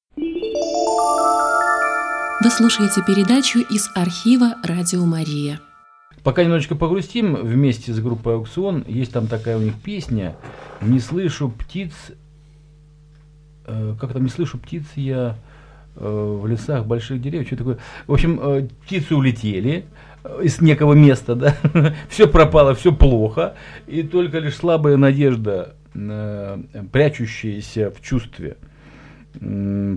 Вы 2.44 2.50
слушаете 2.50 3.00
передачу 3.02 3.60
из 3.60 3.88
архива 3.94 4.56
«Радио 4.62 5.06
Мария». 5.06 5.60
Пока 6.22 6.44
немножечко 6.44 6.74
погрустим 6.74 7.36
вместе 7.36 7.90
с 7.90 8.00
группой 8.00 8.34
«Аукцион». 8.34 8.84
Есть 8.86 9.14
там 9.14 9.28
такая 9.28 9.56
у 9.56 9.62
них 9.62 9.72
песня 9.82 10.36
«Не 10.82 11.00
слышу 11.00 11.48
птиц...» 11.48 11.94
э, 13.64 13.94
Как 13.98 14.12
там 14.12 14.24
«Не 14.24 14.28
слышу 14.28 14.58
птиц 14.58 14.84
я 14.94 15.36
э, 15.96 16.38
в 16.42 16.46
лесах 16.46 16.84
больших 16.84 17.22
деревьев». 17.22 17.46
Что 17.46 17.56
такое? 17.56 17.78
В 18.06 18.12
общем, 18.12 18.38
э, 18.38 18.68
птицы 18.84 19.16
улетели 19.16 19.86
из 20.42 20.60
некого 20.60 20.92
места, 20.92 21.34
да? 21.34 21.56
все 22.10 22.28
пропало, 22.28 22.74
все 22.74 22.92
плохо. 22.92 23.54
И 23.86 24.02
только 24.02 24.38
лишь 24.38 24.56
слабая 24.56 24.98
надежда, 24.98 25.76
прячущаяся 25.94 27.90
в 27.90 28.02
чувстве– 28.02 28.58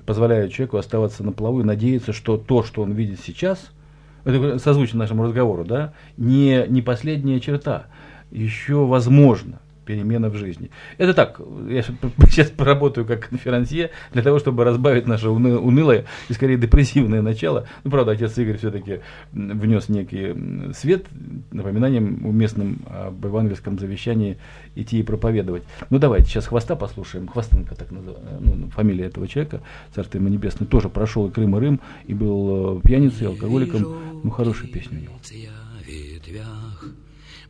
позволяет 0.06 0.54
человеку 0.54 0.78
оставаться 0.78 1.24
на 1.24 1.32
плаву 1.32 1.62
и 1.62 1.64
надеяться, 1.64 2.14
что 2.14 2.38
то, 2.38 2.64
что 2.64 2.82
он 2.82 2.94
видит 2.94 3.20
сейчас, 3.24 3.72
это 4.24 4.60
созвучно 4.60 5.00
нашему 5.00 5.24
разговору, 5.24 5.64
да, 5.64 5.94
не, 6.18 6.66
не 6.68 6.82
последняя 6.82 7.40
черта, 7.40 7.88
еще 8.32 8.86
возможно 8.86 9.60
перемена 9.88 10.30
в 10.30 10.36
жизни. 10.36 10.70
Это 10.98 11.14
так, 11.14 11.42
я 11.70 11.82
сейчас 12.30 12.52
поработаю 12.52 13.08
как 13.08 13.30
конферансье 13.30 13.92
для 14.12 14.22
того, 14.22 14.38
чтобы 14.38 14.66
разбавить 14.66 15.08
наше 15.08 15.30
унылое 15.30 16.06
и 16.30 16.34
скорее 16.34 16.58
депрессивное 16.58 17.22
начало. 17.22 17.68
Ну, 17.84 17.92
правда, 17.92 18.12
отец 18.12 18.38
Игорь 18.38 18.58
все-таки 18.58 19.00
внес 19.32 19.90
некий 19.90 20.74
свет 20.74 21.06
напоминанием 21.52 22.26
уместным 22.26 22.82
об 22.90 23.26
евангельском 23.26 23.80
завещании 23.80 24.38
идти 24.76 25.00
и 25.00 25.04
проповедовать. 25.04 25.64
Ну, 25.90 25.98
давайте 25.98 26.28
сейчас 26.28 26.48
Хвоста 26.48 26.76
послушаем. 26.76 27.28
Хвостенко, 27.28 27.76
так 27.76 27.92
называется, 27.92 28.38
ну, 28.42 28.56
ну, 28.56 28.70
фамилия 28.70 29.06
этого 29.06 29.28
человека, 29.28 29.62
царство 29.96 30.18
ему 30.18 30.28
небесное, 30.28 30.68
тоже 30.68 30.90
прошел 30.90 31.28
и 31.28 31.32
Крым, 31.32 31.56
и 31.56 31.60
Рым, 31.60 31.80
и 32.06 32.14
был 32.14 32.78
э, 32.78 32.82
пьяницей, 32.84 33.28
алкоголиком. 33.28 34.22
Ну, 34.24 34.30
хорошая 34.30 34.68
песня 34.68 35.00
у 35.00 35.02
него 35.02 35.14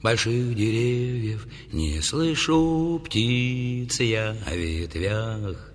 больших 0.02 0.56
деревьев 0.56 1.48
Не 1.72 2.02
слышу 2.02 3.02
птиц 3.04 4.00
я 4.00 4.36
о 4.46 4.56
ветвях 4.56 5.72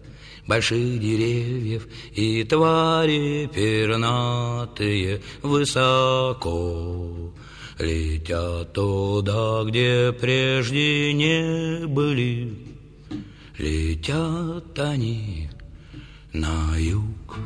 больших 0.46 1.00
деревьев 1.00 1.86
И 2.14 2.44
твари 2.44 3.50
пернатые 3.52 5.22
высоко 5.42 7.32
Летят 7.78 8.72
туда, 8.74 9.64
где 9.64 10.12
прежде 10.12 11.12
не 11.12 11.86
были. 11.86 12.56
Летят 13.58 14.78
они 14.78 15.50
на 16.32 16.76
юг 16.76 17.36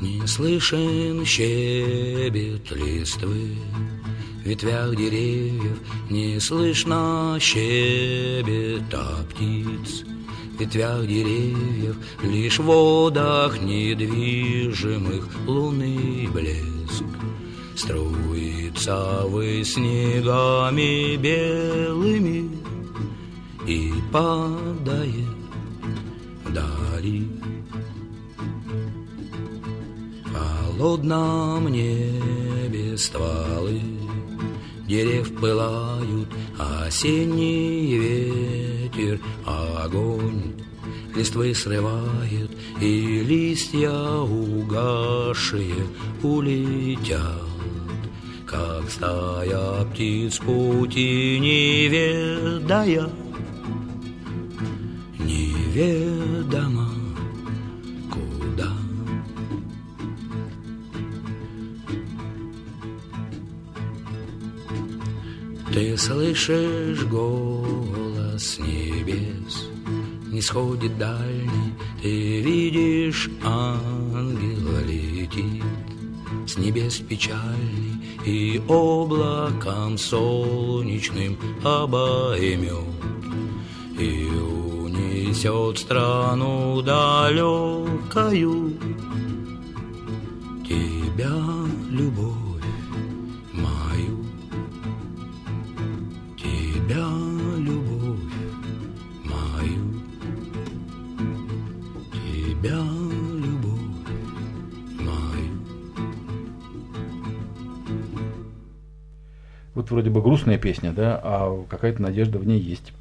Не 0.00 0.26
слышен 0.26 1.24
щебет 1.24 2.70
листвы 2.70 3.56
ветвях 4.46 4.94
деревьев 4.94 5.78
Не 6.08 6.40
слышно 6.40 7.36
щебета 7.40 9.04
птиц. 9.30 10.04
В 10.56 10.60
ветвях 10.60 11.06
деревьев 11.06 11.96
Лишь 12.22 12.58
в 12.58 12.62
водах 12.62 13.60
недвижимых 13.60 15.28
Лунный 15.46 16.28
блеск. 16.28 17.04
Струится 17.74 19.22
вы 19.24 19.64
снегами 19.64 21.16
белыми 21.16 22.50
И 23.66 23.92
падает 24.12 25.36
вдали. 26.44 27.28
В 27.42 27.45
холодном 30.36 31.68
небе 31.68 32.96
стволы 32.96 33.80
Дерев 34.86 35.34
пылают, 35.40 36.28
осенний 36.58 37.98
ветер, 37.98 39.20
огонь 39.44 40.54
Листвы 41.16 41.54
срывает, 41.54 42.50
и 42.78 43.24
листья 43.26 43.90
угасшие 43.90 45.86
улетят. 46.22 47.42
Как 48.46 48.90
стая 48.90 49.84
птиц 49.86 50.38
пути 50.38 51.38
не 51.40 51.88
ведая 51.88 53.08
Неведомо 55.18 56.95
Ты 65.76 65.94
слышишь 65.98 67.04
голос 67.04 68.58
небес, 68.58 69.68
Не 70.32 70.40
сходит 70.40 70.96
дальний, 70.96 71.74
Ты 72.00 72.40
видишь, 72.40 73.28
ангел 73.44 74.78
летит 74.86 75.62
С 76.46 76.56
небес 76.56 77.00
печальный 77.00 78.02
И 78.24 78.58
облаком 78.66 79.98
солнечным 79.98 81.36
обоймет 81.62 82.72
И 83.98 84.30
унесет 84.30 85.78
страну 85.78 86.80
далекою 86.80 88.72
Тебя, 90.66 91.34
любовь 91.90 92.35
вот 109.86 109.90
вроде 109.92 110.10
бы 110.10 110.20
грустная 110.20 110.58
песня, 110.58 110.92
да, 110.92 111.20
а 111.22 111.64
какая-то 111.68 112.02
надежда 112.02 112.38
в 112.38 112.46
ней 112.46 112.58
есть. 112.58 112.92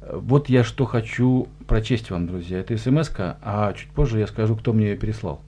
Вот 0.00 0.48
я 0.48 0.64
что 0.64 0.86
хочу 0.86 1.48
прочесть 1.66 2.10
вам, 2.10 2.26
друзья. 2.26 2.58
Это 2.58 2.76
смс 2.76 3.10
а 3.18 3.72
чуть 3.74 3.90
позже 3.90 4.18
я 4.18 4.26
скажу, 4.26 4.56
кто 4.56 4.72
мне 4.72 4.90
ее 4.90 4.96
переслал. 4.96 5.40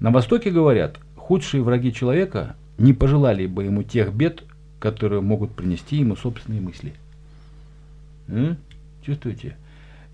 На 0.00 0.10
Востоке 0.10 0.50
говорят, 0.50 0.98
худшие 1.16 1.62
враги 1.62 1.92
человека 1.92 2.54
не 2.78 2.92
пожелали 2.92 3.46
бы 3.46 3.64
ему 3.64 3.82
тех 3.82 4.12
бед, 4.12 4.44
которые 4.78 5.20
могут 5.20 5.52
принести 5.52 5.96
ему 5.96 6.16
собственные 6.16 6.60
мысли. 6.60 6.94
М? 8.28 8.56
Чувствуете? 9.04 9.56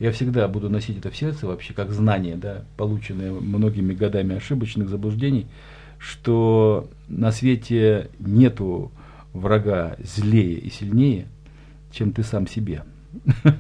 Я 0.00 0.12
всегда 0.12 0.48
буду 0.48 0.70
носить 0.70 0.98
это 0.98 1.10
в 1.10 1.16
сердце 1.16 1.46
вообще, 1.46 1.74
как 1.74 1.92
знание, 1.92 2.36
да, 2.36 2.64
полученное 2.76 3.32
многими 3.32 3.92
годами 3.92 4.36
ошибочных 4.36 4.88
заблуждений, 4.88 5.46
что 5.98 6.88
на 7.08 7.32
свете 7.32 8.08
нету 8.18 8.92
врага 9.32 9.96
злее 9.98 10.58
и 10.58 10.70
сильнее, 10.70 11.28
чем 11.90 12.12
ты 12.12 12.22
сам 12.22 12.46
себе. 12.46 12.84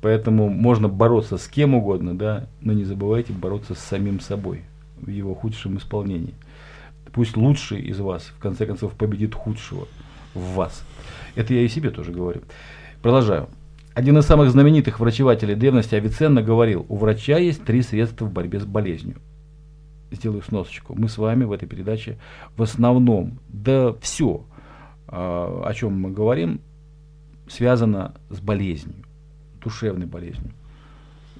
Поэтому 0.00 0.48
можно 0.48 0.88
бороться 0.88 1.36
с 1.36 1.46
кем 1.46 1.74
угодно, 1.74 2.16
да, 2.16 2.48
но 2.60 2.72
не 2.72 2.84
забывайте 2.84 3.32
бороться 3.32 3.74
с 3.74 3.78
самим 3.78 4.20
собой 4.20 4.64
в 4.96 5.08
его 5.08 5.34
худшем 5.34 5.76
исполнении. 5.76 6.34
Пусть 7.12 7.36
лучший 7.36 7.80
из 7.80 7.98
вас, 8.00 8.22
в 8.36 8.38
конце 8.38 8.66
концов, 8.66 8.92
победит 8.92 9.34
худшего 9.34 9.88
в 10.34 10.54
вас. 10.54 10.84
Это 11.34 11.52
я 11.54 11.62
и 11.62 11.68
себе 11.68 11.90
тоже 11.90 12.12
говорю. 12.12 12.42
Продолжаю. 13.02 13.48
Один 13.94 14.16
из 14.18 14.24
самых 14.24 14.50
знаменитых 14.50 15.00
врачевателей 15.00 15.56
древности 15.56 15.96
Авиценна 15.96 16.42
говорил, 16.42 16.86
у 16.88 16.96
врача 16.96 17.38
есть 17.38 17.64
три 17.64 17.82
средства 17.82 18.24
в 18.24 18.32
борьбе 18.32 18.60
с 18.60 18.64
болезнью. 18.64 19.16
Сделаю 20.12 20.42
сносочку. 20.42 20.94
Мы 20.96 21.08
с 21.08 21.18
вами 21.18 21.44
в 21.44 21.52
этой 21.52 21.68
передаче 21.68 22.18
в 22.56 22.62
основном, 22.62 23.38
да 23.48 23.92
все, 24.00 24.44
о 25.12 25.72
чем 25.74 26.00
мы 26.00 26.10
говорим, 26.10 26.60
связано 27.48 28.14
с 28.28 28.40
болезнью, 28.40 29.04
душевной 29.62 30.06
болезнью. 30.06 30.52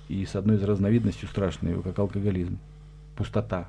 И 0.08 0.24
с 0.24 0.34
одной 0.34 0.56
из 0.56 0.62
разновидностей 0.64 1.28
страшной, 1.28 1.80
как 1.82 1.98
алкоголизм, 1.98 2.58
пустота 3.16 3.68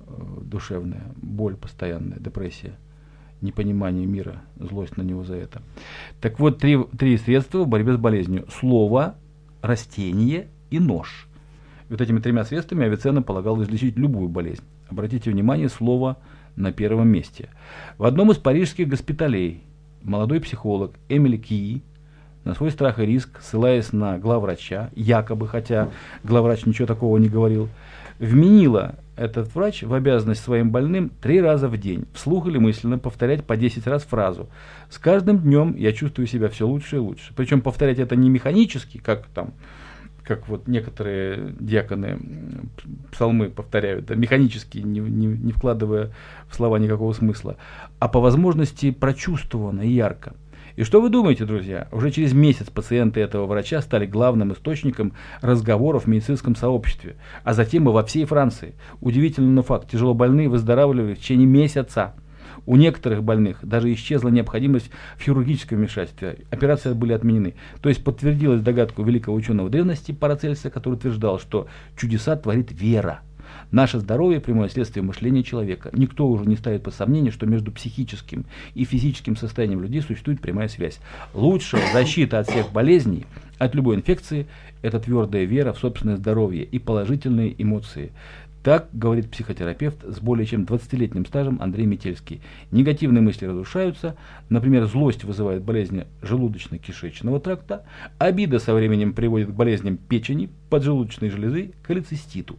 э, 0.00 0.12
душевная, 0.42 1.02
боль 1.16 1.56
постоянная, 1.56 2.18
депрессия– 2.18 2.76
непонимание 3.40 4.06
мира, 4.06 4.42
злость 4.58 4.96
на 4.96 5.02
него 5.02 5.24
за 5.24 5.34
это. 5.34 5.62
Так 6.20 6.38
вот, 6.38 6.58
три, 6.58 6.82
три 6.98 7.16
средства 7.18 7.64
в 7.64 7.68
борьбе 7.68 7.94
с 7.94 7.98
болезнью. 7.98 8.46
Слово, 8.50 9.16
растение 9.62 10.48
и 10.70 10.78
нож. 10.78 11.28
И 11.88 11.92
вот 11.92 12.00
этими 12.00 12.18
тремя 12.18 12.44
средствами 12.44 12.86
Авиценна 12.86 13.22
полагал 13.22 13.62
излечить 13.62 13.96
любую 13.96 14.28
болезнь. 14.28 14.62
Обратите 14.88 15.30
внимание, 15.30 15.68
слово 15.68 16.16
на 16.56 16.72
первом 16.72 17.08
месте. 17.08 17.50
В 17.98 18.04
одном 18.04 18.32
из 18.32 18.38
парижских 18.38 18.88
госпиталей 18.88 19.62
молодой 20.02 20.40
психолог 20.40 20.94
Эмили 21.08 21.36
Ки 21.36 21.82
на 22.44 22.54
свой 22.54 22.70
страх 22.70 23.00
и 23.00 23.06
риск, 23.06 23.40
ссылаясь 23.40 23.92
на 23.92 24.18
главврача, 24.18 24.90
якобы, 24.94 25.48
хотя 25.48 25.90
главврач 26.22 26.64
ничего 26.64 26.86
такого 26.86 27.18
не 27.18 27.28
говорил, 27.28 27.68
вменила 28.18 28.94
этот 29.16 29.52
врач 29.54 29.82
в 29.82 29.92
обязанность 29.92 30.42
своим 30.42 30.70
больным 30.70 31.10
три 31.20 31.40
раза 31.40 31.68
в 31.68 31.76
день, 31.76 32.06
вслух 32.14 32.46
или 32.46 32.58
мысленно 32.58 32.98
повторять 32.98 33.44
по 33.44 33.56
10 33.56 33.86
раз 33.86 34.04
фразу. 34.04 34.48
С 34.90 34.98
каждым 34.98 35.38
днем 35.38 35.74
я 35.76 35.92
чувствую 35.92 36.26
себя 36.26 36.48
все 36.48 36.66
лучше 36.66 36.96
и 36.96 37.00
лучше. 37.00 37.32
Причем 37.34 37.60
повторять 37.60 37.98
это 37.98 38.14
не 38.14 38.30
механически, 38.30 38.98
как 38.98 39.26
там 39.34 39.52
как 40.26 40.48
вот 40.48 40.66
некоторые 40.66 41.54
диаконы 41.60 42.18
псалмы 43.12 43.48
повторяют, 43.48 44.06
да, 44.06 44.14
механически, 44.16 44.78
не, 44.78 45.00
не, 45.00 45.26
не 45.26 45.52
вкладывая 45.52 46.12
в 46.48 46.56
слова 46.56 46.78
никакого 46.78 47.12
смысла, 47.12 47.56
а 48.00 48.08
по 48.08 48.20
возможности 48.20 48.90
прочувствованно 48.90 49.82
и 49.82 49.90
ярко. 49.90 50.34
И 50.74 50.82
что 50.82 51.00
вы 51.00 51.08
думаете, 51.08 51.46
друзья? 51.46 51.88
Уже 51.90 52.10
через 52.10 52.34
месяц 52.34 52.68
пациенты 52.68 53.20
этого 53.20 53.46
врача 53.46 53.80
стали 53.80 54.04
главным 54.04 54.52
источником 54.52 55.14
разговоров 55.40 56.04
в 56.04 56.06
медицинском 56.08 56.54
сообществе, 56.54 57.16
а 57.44 57.54
затем 57.54 57.88
и 57.88 57.92
во 57.92 58.04
всей 58.04 58.26
Франции. 58.26 58.74
Удивительный 59.00 59.62
факт, 59.62 59.90
тяжело 59.90 60.12
больные 60.12 60.50
выздоравливали 60.50 61.14
в 61.14 61.18
течение 61.18 61.46
месяца. 61.46 62.14
У 62.66 62.76
некоторых 62.76 63.22
больных 63.22 63.58
даже 63.62 63.92
исчезла 63.94 64.28
необходимость 64.28 64.90
в 65.16 65.22
хирургическом 65.22 65.78
вмешательстве. 65.78 66.40
Операции 66.50 66.92
были 66.92 67.12
отменены. 67.12 67.54
То 67.80 67.88
есть 67.88 68.02
подтвердилась 68.02 68.60
догадку 68.60 69.02
великого 69.02 69.36
ученого 69.36 69.70
древности 69.70 70.12
Парацельса, 70.12 70.68
который 70.68 70.94
утверждал, 70.94 71.38
что 71.38 71.68
чудеса 71.96 72.36
творит 72.36 72.72
вера. 72.72 73.20
Наше 73.70 73.98
здоровье– 73.98 74.40
прямое 74.42 74.68
следствие 74.68 75.04
мышления 75.04 75.42
человека. 75.42 75.90
Никто 75.92 76.28
уже 76.28 76.44
не 76.44 76.56
ставит 76.56 76.82
под 76.82 76.94
сомнение, 76.94 77.32
что 77.32 77.46
между 77.46 77.72
психическим 77.72 78.44
и 78.74 78.84
физическим 78.84 79.36
состоянием 79.36 79.82
людей 79.82 80.02
существует 80.02 80.40
прямая 80.40 80.68
связь. 80.68 80.98
Лучшая 81.34 81.82
защита 81.92 82.40
от 82.40 82.48
всех 82.48 82.72
болезней, 82.72 83.26
от 83.58 83.74
любой 83.74 83.96
инфекции– 83.96 84.46
это 84.82 85.00
твердая 85.00 85.44
вера 85.44 85.72
в 85.72 85.78
собственное 85.78 86.16
здоровье 86.16 86.64
и 86.64 86.78
положительные 86.78 87.60
эмоции. 87.60 88.12
Так 88.66 88.88
говорит 88.92 89.30
психотерапевт 89.30 90.02
с 90.02 90.18
более 90.18 90.44
чем 90.44 90.64
20-летним 90.64 91.24
стажем 91.24 91.62
Андрей 91.62 91.86
Метельский. 91.86 92.40
Негативные 92.72 93.22
мысли 93.22 93.46
разрушаются, 93.46 94.16
например, 94.48 94.86
злость 94.86 95.22
вызывает 95.22 95.62
болезни 95.62 96.08
желудочно-кишечного 96.20 97.38
тракта, 97.38 97.84
обида 98.18 98.58
со 98.58 98.74
временем 98.74 99.12
приводит 99.12 99.50
к 99.50 99.52
болезням 99.52 99.96
печени, 99.96 100.50
поджелудочной 100.68 101.30
железы, 101.30 101.74
холециститу. 101.84 102.56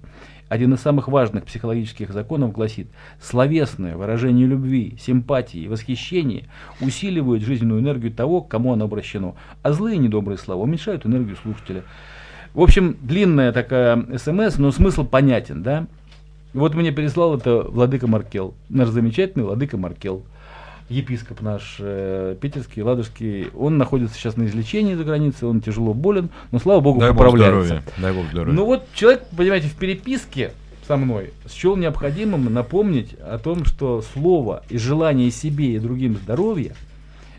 Один 0.47 0.73
из 0.73 0.79
самых 0.79 1.09
важных 1.09 1.43
психологических 1.43 2.13
законов 2.13 2.53
гласит, 2.53 2.87
словесное 3.21 3.97
выражение 3.97 4.47
любви, 4.47 4.95
симпатии 4.97 5.59
и 5.59 5.67
восхищения 5.67 6.45
усиливают 6.79 7.43
жизненную 7.43 7.81
энергию 7.81 8.13
того, 8.13 8.39
к 8.39 8.47
кому 8.47 8.71
оно 8.71 8.85
обращено, 8.85 9.35
а 9.61 9.73
злые 9.73 9.97
недобрые 9.97 10.37
слова 10.37 10.63
уменьшают 10.63 11.05
энергию 11.05 11.35
слушателя. 11.35 11.83
В 12.53 12.61
общем, 12.61 12.95
длинная 13.01 13.51
такая 13.51 14.17
смс, 14.17 14.57
но 14.57 14.71
смысл 14.71 15.05
понятен, 15.05 15.63
да? 15.63 15.85
Вот 16.57 16.73
мне 16.73 16.91
переслал 16.91 17.37
это 17.37 17.61
Владыка 17.61 18.07
Маркел, 18.07 18.55
наш 18.67 18.89
замечательный 18.89 19.43
Владыка 19.43 19.77
Маркел 19.77 20.23
епископ 20.89 21.41
наш 21.41 21.75
э, 21.79 22.35
питерский, 22.39 22.81
ладожский, 22.81 23.49
он 23.49 23.77
находится 23.77 24.15
сейчас 24.15 24.37
на 24.37 24.45
излечении 24.45 24.95
за 24.95 25.03
границей, 25.03 25.47
он 25.47 25.61
тяжело 25.61 25.93
болен, 25.93 26.29
но 26.51 26.59
слава 26.59 26.79
богу 26.79 27.01
Дай 27.01 27.11
поправляется. 27.11 27.83
Бог 27.85 27.93
Дай 28.01 28.13
бог 28.13 28.25
здоровья. 28.31 28.53
Ну 28.53 28.65
вот 28.65 28.87
человек, 28.93 29.23
понимаете, 29.35 29.67
в 29.67 29.75
переписке 29.75 30.53
со 30.87 30.95
мной 30.95 31.33
счел 31.51 31.75
необходимым 31.75 32.51
напомнить 32.51 33.13
о 33.19 33.37
том, 33.37 33.65
что 33.65 34.01
слово 34.13 34.63
и 34.69 34.77
желание 34.77 35.29
себе 35.29 35.75
и 35.75 35.79
другим 35.79 36.15
здоровья, 36.15 36.73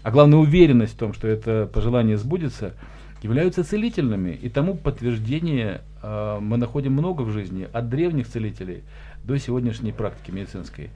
а 0.02 0.10
главное 0.10 0.38
уверенность 0.38 0.92
в 0.92 0.98
том, 0.98 1.14
что 1.14 1.26
это 1.26 1.68
пожелание 1.72 2.18
сбудется, 2.18 2.74
являются 3.22 3.64
целительными. 3.64 4.30
И 4.30 4.48
тому 4.48 4.74
подтверждение 4.74 5.80
э, 6.02 6.38
мы 6.40 6.58
находим 6.58 6.92
много 6.92 7.22
в 7.22 7.32
жизни, 7.32 7.66
от 7.72 7.88
древних 7.88 8.28
целителей 8.28 8.84
до 9.24 9.38
сегодняшней 9.38 9.92
практики 9.92 10.30
медицинской. 10.30 10.90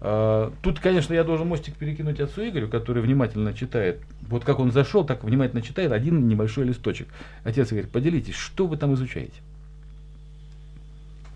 А, 0.00 0.52
тут, 0.62 0.80
конечно, 0.80 1.14
я 1.14 1.24
должен 1.24 1.48
мостик 1.48 1.76
перекинуть 1.76 2.20
отцу 2.20 2.48
Игорю, 2.48 2.68
который 2.68 3.02
внимательно 3.02 3.54
читает. 3.54 4.02
Вот 4.22 4.44
как 4.44 4.58
он 4.58 4.70
зашел, 4.70 5.04
так 5.04 5.24
внимательно 5.24 5.62
читает 5.62 5.92
один 5.92 6.28
небольшой 6.28 6.64
листочек. 6.64 7.08
Отец 7.42 7.72
Игорь, 7.72 7.86
поделитесь, 7.86 8.34
что 8.34 8.66
вы 8.66 8.76
там 8.76 8.94
изучаете? 8.94 9.40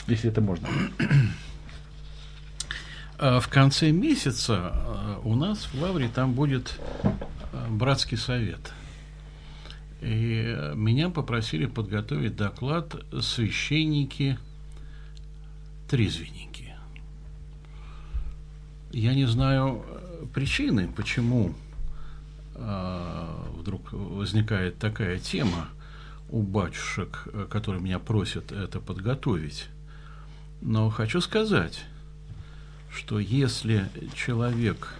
Если 0.06 0.30
это 0.30 0.40
можно. 0.40 0.68
А, 3.20 3.40
в 3.40 3.48
конце 3.48 3.90
месяца 3.90 4.70
а, 4.72 5.20
у 5.24 5.34
нас 5.34 5.64
в 5.64 5.82
Лавре 5.82 6.08
там 6.08 6.34
будет 6.34 6.78
братский 7.68 8.16
совет. 8.16 8.72
И 10.00 10.56
меня 10.74 11.10
попросили 11.10 11.66
подготовить 11.66 12.36
доклад 12.36 12.94
священники 13.20 14.38
трезвенники. 15.88 16.74
Я 18.92 19.14
не 19.14 19.26
знаю 19.26 19.82
э, 19.86 20.26
причины, 20.34 20.88
почему 20.94 21.54
э, 22.54 23.26
вдруг 23.56 23.92
возникает 23.92 24.78
такая 24.78 25.18
тема 25.18 25.68
у 26.30 26.42
батюшек, 26.42 27.26
э, 27.26 27.46
которые 27.50 27.82
меня 27.82 27.98
просят 27.98 28.52
это 28.52 28.80
подготовить. 28.80 29.68
Но 30.60 30.90
хочу 30.90 31.20
сказать, 31.20 31.84
что 32.90 33.18
если 33.18 33.88
человек 34.14 34.94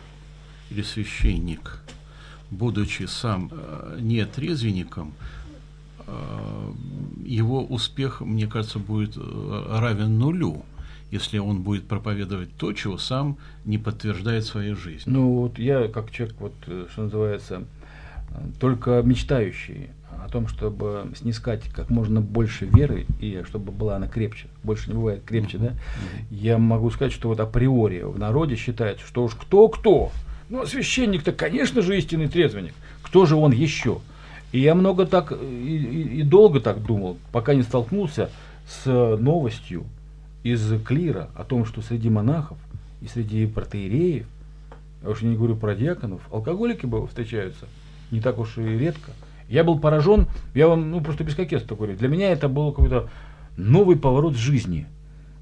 или 0.70 0.83
священник, 0.83 1.81
будучи 2.51 3.05
сам 3.05 3.51
не 3.98 4.24
трезвенником, 4.24 5.14
его 7.24 7.64
успех, 7.64 8.20
мне 8.20 8.46
кажется, 8.46 8.79
будет 8.79 9.16
равен 9.16 10.18
нулю 10.18 10.64
если 11.10 11.38
он 11.38 11.62
будет 11.62 11.86
проповедовать 11.86 12.54
то, 12.56 12.72
чего 12.72 12.98
сам 12.98 13.38
не 13.64 13.78
подтверждает 13.78 14.44
своей 14.44 14.74
жизнью. 14.74 15.04
Ну 15.06 15.32
вот 15.40 15.58
я 15.58 15.88
как 15.88 16.10
человек, 16.10 16.36
вот, 16.38 16.54
э, 16.66 16.86
что 16.90 17.02
называется, 17.02 17.64
только 18.60 19.02
мечтающий 19.02 19.88
о 20.24 20.28
том, 20.28 20.48
чтобы 20.48 21.10
снискать 21.16 21.62
как 21.72 21.90
можно 21.90 22.20
больше 22.20 22.66
веры 22.66 23.06
и 23.20 23.42
чтобы 23.46 23.72
была 23.72 23.96
она 23.96 24.08
крепче, 24.08 24.48
больше 24.62 24.90
не 24.90 24.96
бывает 24.96 25.22
крепче, 25.24 25.56
mm-hmm. 25.56 25.60
да, 25.60 25.68
mm-hmm. 25.68 26.26
я 26.30 26.58
могу 26.58 26.90
сказать, 26.90 27.12
что 27.12 27.28
вот 27.28 27.40
априори 27.40 28.02
в 28.02 28.18
народе 28.18 28.56
считается, 28.56 29.06
что 29.06 29.24
уж 29.24 29.34
кто-кто, 29.34 30.10
ну, 30.50 30.66
священник-то, 30.66 31.32
конечно 31.32 31.82
же, 31.82 31.96
истинный 31.96 32.28
трезвенник, 32.28 32.74
кто 33.02 33.26
же 33.26 33.36
он 33.36 33.52
еще? 33.52 34.00
И 34.52 34.60
я 34.60 34.74
много 34.74 35.06
так, 35.06 35.32
и, 35.32 35.36
и, 35.76 36.20
и 36.20 36.22
долго 36.22 36.60
так 36.60 36.82
думал, 36.82 37.18
пока 37.32 37.54
не 37.54 37.62
столкнулся 37.62 38.30
с 38.66 38.86
новостью, 38.86 39.84
из 40.52 40.82
клира 40.82 41.30
о 41.34 41.44
том, 41.44 41.64
что 41.64 41.82
среди 41.82 42.11
монахов 42.11 42.58
и 43.00 43.06
среди 43.06 43.46
протеереев 43.46 44.26
я 45.02 45.08
уж 45.08 45.22
не 45.22 45.37
говорю 45.37 45.56
про 45.56 45.74
диаконов, 45.74 46.22
алкоголики 46.32 46.87
встречаются 47.06 47.66
не 48.11 48.20
так 48.20 48.38
уж 48.38 48.58
и 48.58 48.62
редко. 48.62 49.12
Я 49.48 49.64
был 49.64 49.78
поражен, 49.78 50.26
я 50.54 50.68
вам 50.68 50.90
ну, 50.90 51.00
просто 51.00 51.24
без 51.24 51.34
кокетства 51.34 51.76
говорю, 51.76 51.96
для 51.96 52.08
меня 52.08 52.30
это 52.30 52.48
был 52.48 52.72
какой-то 52.72 53.08
новый 53.56 53.96
поворот 53.96 54.37
жизни. 54.37 54.87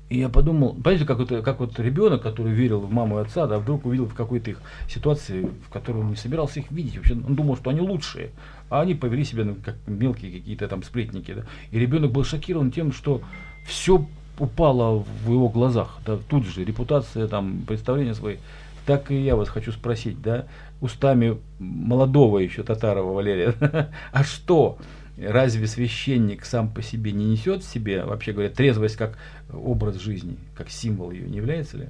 И 0.09 0.19
я 0.19 0.29
подумал, 0.29 0.75
понимаете, 0.75 1.05
как, 1.05 1.19
вот, 1.19 1.29
как 1.29 1.59
вот 1.59 1.81
ребенок, 1.81 2.23
который 2.23 2.53
верил 2.53 2.79
в 2.79 2.93
маму 2.93 3.19
и 3.19 3.23
отца, 3.23 3.49
да, 3.49 3.59
вдруг 3.59 3.87
увидел 3.87 4.07
в 4.07 4.15
какой-то 4.15 4.53
их 4.53 4.61
ситуации, 4.89 5.51
в 5.67 5.73
которой 5.73 5.99
он 5.99 6.11
не 6.11 6.17
собирался 6.17 6.61
их 6.61 6.71
видеть. 6.71 6.97
Вообще, 6.97 7.15
он 7.15 7.35
думал, 7.35 7.57
что 7.57 7.71
они 7.71 7.81
лучшие, 7.81 8.31
а 8.71 8.83
они 8.83 8.95
повели 8.95 9.25
себя 9.25 9.45
ну, 9.45 9.57
как 9.57 9.75
мелкие 9.89 10.31
какие-то 10.31 10.69
там 10.69 10.85
сплетники. 10.85 11.35
Да. 11.35 11.43
И 11.73 11.79
ребенок 11.81 12.13
был 12.13 12.23
шокирован 12.23 12.71
тем, 12.71 12.93
что 12.93 13.21
все 13.67 14.07
упало 14.39 15.05
в 15.25 15.31
его 15.31 15.49
глазах. 15.49 15.99
Да, 16.05 16.19
тут 16.29 16.47
же 16.47 16.65
репутация, 16.65 17.29
там, 17.29 17.63
представления 17.67 18.15
свои. 18.15 18.37
Так 18.85 19.11
и 19.11 19.21
я 19.21 19.35
вас 19.35 19.49
хочу 19.49 19.73
спросить, 19.73 20.23
да, 20.23 20.47
устами 20.81 21.39
молодого 21.59 22.39
еще 22.39 22.63
Татарова 22.63 23.13
Валерия, 23.13 23.55
а 24.13 24.25
что? 24.25 24.79
Разве 25.19 25.67
священник 25.67 26.45
сам 26.45 26.69
по 26.69 26.83
себе 26.83 27.11
не 27.13 27.25
несет 27.25 27.65
в 27.65 27.69
себе, 27.69 28.05
вообще 28.05 28.33
говоря, 28.33 28.51
трезвость 28.51 28.97
как 28.97 29.19
образ 29.51 29.97
жизни, 29.97 30.37
как 30.55 30.69
символ 30.69 31.11
ее, 31.11 31.27
не 31.27 31.39
является 31.39 31.79
ли? 31.79 31.89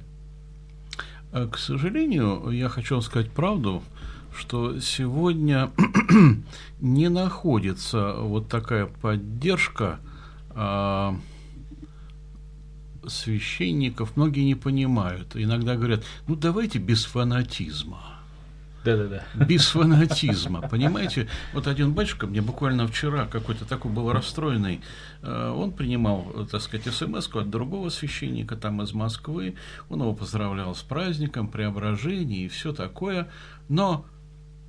Э, 1.33 1.47
к 1.51 1.57
сожалению, 1.57 2.49
я 2.51 2.69
хочу 2.69 2.95
вам 2.95 3.01
сказать 3.01 3.29
правду, 3.31 3.83
что 4.35 4.79
сегодня 4.79 5.71
не 6.79 7.09
находится 7.09 8.13
вот 8.13 8.47
такая 8.47 8.85
поддержка 8.85 9.99
а, 10.51 11.15
священников. 13.07 14.15
Многие 14.15 14.43
не 14.43 14.55
понимают. 14.55 15.35
Иногда 15.35 15.75
говорят, 15.75 16.03
ну 16.27 16.35
давайте 16.35 16.79
без 16.79 17.05
фанатизма. 17.05 18.17
Да-да-да. 18.87 19.25
Без 19.45 19.67
фанатизма, 19.67 20.61
понимаете? 20.61 21.27
Вот 21.53 21.67
один 21.67 21.91
батюшка 21.91 22.25
мне 22.25 22.41
буквально 22.41 22.87
вчера 22.87 23.25
какой-то 23.25 23.65
такой 23.65 23.91
был 23.91 24.13
расстроенный. 24.13 24.79
Э, 25.21 25.49
он 25.49 25.73
принимал, 25.73 26.47
так 26.49 26.61
сказать, 26.61 26.93
смс 26.93 27.27
от 27.35 27.49
другого 27.49 27.89
священника 27.89 28.55
там 28.55 28.81
из 28.81 28.93
Москвы. 28.93 29.55
Он 29.89 29.99
его 29.99 30.13
поздравлял 30.13 30.73
с 30.73 30.83
праздником, 30.83 31.49
преображение 31.49 32.45
и 32.45 32.47
все 32.47 32.71
такое. 32.71 33.29
Но 33.67 34.05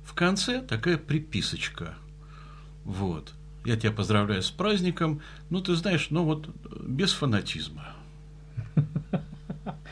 в 0.03 0.13
конце 0.13 0.61
такая 0.61 0.97
приписочка. 0.97 1.93
Вот. 2.83 3.33
Я 3.63 3.77
тебя 3.77 3.91
поздравляю 3.91 4.41
с 4.41 4.51
праздником. 4.51 5.21
Ну, 5.49 5.61
ты 5.61 5.75
знаешь, 5.75 6.07
ну 6.09 6.25
вот 6.25 6.49
без 6.81 7.13
фанатизма. 7.13 7.87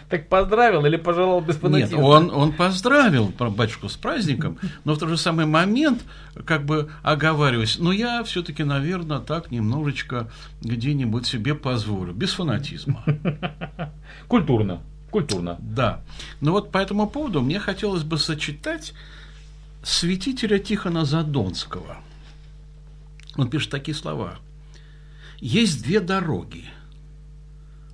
Так 0.09 0.29
поздравил 0.29 0.85
или 0.85 0.95
пожелал 0.95 1.41
без 1.41 1.57
фанатизма? 1.57 1.97
Нет, 1.97 2.05
он, 2.05 2.31
он 2.31 2.53
поздравил 2.53 3.33
батюшку 3.37 3.89
с 3.89 3.97
праздником, 3.97 4.57
но 4.85 4.93
в 4.93 4.99
тот 4.99 5.09
же 5.09 5.17
самый 5.17 5.45
момент, 5.45 6.05
как 6.45 6.65
бы 6.65 6.89
оговариваясь, 7.03 7.77
ну 7.77 7.91
я 7.91 8.23
все-таки, 8.23 8.63
наверное, 8.63 9.19
так 9.19 9.51
немножечко 9.51 10.29
где-нибудь 10.61 11.25
себе 11.25 11.55
позволю, 11.55 12.13
без 12.13 12.31
фанатизма. 12.33 13.03
Культурно, 14.29 14.81
культурно. 15.11 15.57
Да. 15.59 16.01
Но 16.39 16.53
вот 16.53 16.71
по 16.71 16.77
этому 16.77 17.09
поводу 17.09 17.41
мне 17.41 17.59
хотелось 17.59 18.03
бы 18.03 18.17
сочетать 18.17 18.93
святителя 19.83 20.57
Тихона 20.57 21.03
Задонского. 21.03 21.97
Он 23.35 23.49
пишет 23.49 23.71
такие 23.71 23.95
слова. 23.95 24.35
Есть 25.39 25.83
две 25.83 25.99
дороги. 25.99 26.63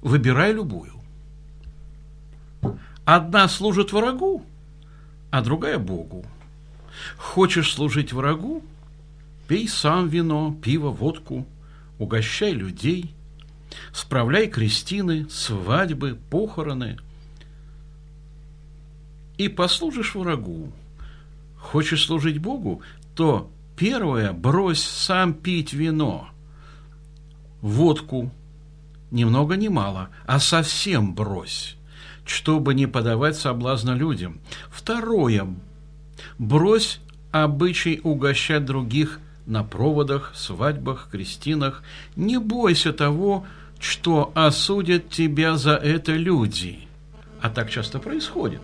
Выбирай 0.01 0.53
любую. 0.53 1.02
Одна 3.05 3.47
служит 3.49 3.91
врагу, 3.91 4.45
а 5.29 5.41
другая 5.41 5.77
Богу. 5.77 6.25
Хочешь 7.17 7.73
служить 7.73 8.13
врагу? 8.13 8.63
Пей 9.47 9.67
сам 9.67 10.07
вино, 10.07 10.55
пиво, 10.63 10.89
водку, 10.89 11.45
угощай 11.99 12.53
людей, 12.53 13.13
справляй 13.91 14.47
крестины, 14.47 15.27
свадьбы, 15.29 16.17
похороны. 16.29 16.97
И 19.37 19.49
послужишь 19.49 20.15
врагу. 20.15 20.71
Хочешь 21.57 22.05
служить 22.05 22.37
Богу, 22.37 22.81
то 23.15 23.51
первое 23.75 24.31
брось 24.31 24.83
сам 24.83 25.33
пить 25.33 25.73
вино, 25.73 26.29
водку, 27.61 28.31
ни 29.11 29.23
много 29.23 29.55
ни 29.55 29.67
мало, 29.67 30.09
а 30.25 30.39
совсем 30.39 31.15
брось 31.15 31.77
чтобы 32.25 32.73
не 32.73 32.87
подавать 32.87 33.35
соблазна 33.35 33.91
людям. 33.91 34.39
Второе. 34.69 35.47
Брось 36.37 36.99
обычай 37.31 37.99
угощать 38.03 38.65
других 38.65 39.19
на 39.45 39.63
проводах, 39.63 40.31
свадьбах, 40.35 41.09
крестинах. 41.11 41.83
Не 42.15 42.39
бойся 42.39 42.93
того, 42.93 43.45
что 43.79 44.31
осудят 44.35 45.09
тебя 45.09 45.57
за 45.57 45.75
это 45.75 46.13
люди. 46.13 46.87
А 47.41 47.49
так 47.49 47.69
часто 47.69 47.99
происходит, 47.99 48.61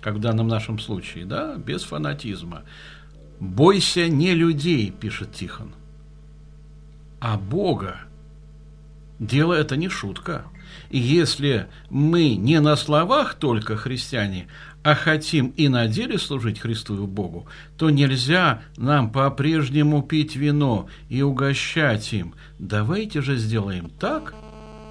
как 0.00 0.16
в 0.16 0.20
данном 0.20 0.48
нашем 0.48 0.78
случае, 0.78 1.24
да, 1.24 1.56
без 1.56 1.82
фанатизма. 1.84 2.62
«Бойся 3.40 4.06
не 4.06 4.34
людей», 4.34 4.90
пишет 4.90 5.32
Тихон, 5.32 5.72
а 7.20 7.38
Бога. 7.38 8.00
Дело 9.18 9.54
это 9.54 9.76
не 9.76 9.88
шутка. 9.88 10.44
Если 10.90 11.66
мы 11.88 12.34
не 12.36 12.60
на 12.60 12.76
словах 12.76 13.34
только 13.34 13.76
христиане, 13.76 14.46
а 14.82 14.94
хотим 14.94 15.48
и 15.56 15.68
на 15.68 15.86
деле 15.88 16.18
служить 16.18 16.60
Христу 16.60 17.04
и 17.04 17.06
Богу, 17.06 17.46
то 17.76 17.90
нельзя 17.90 18.62
нам 18.76 19.10
по-прежнему 19.10 20.02
пить 20.02 20.36
вино 20.36 20.88
и 21.08 21.22
угощать 21.22 22.12
им. 22.12 22.34
Давайте 22.58 23.20
же 23.20 23.36
сделаем 23.36 23.90
так, 24.00 24.34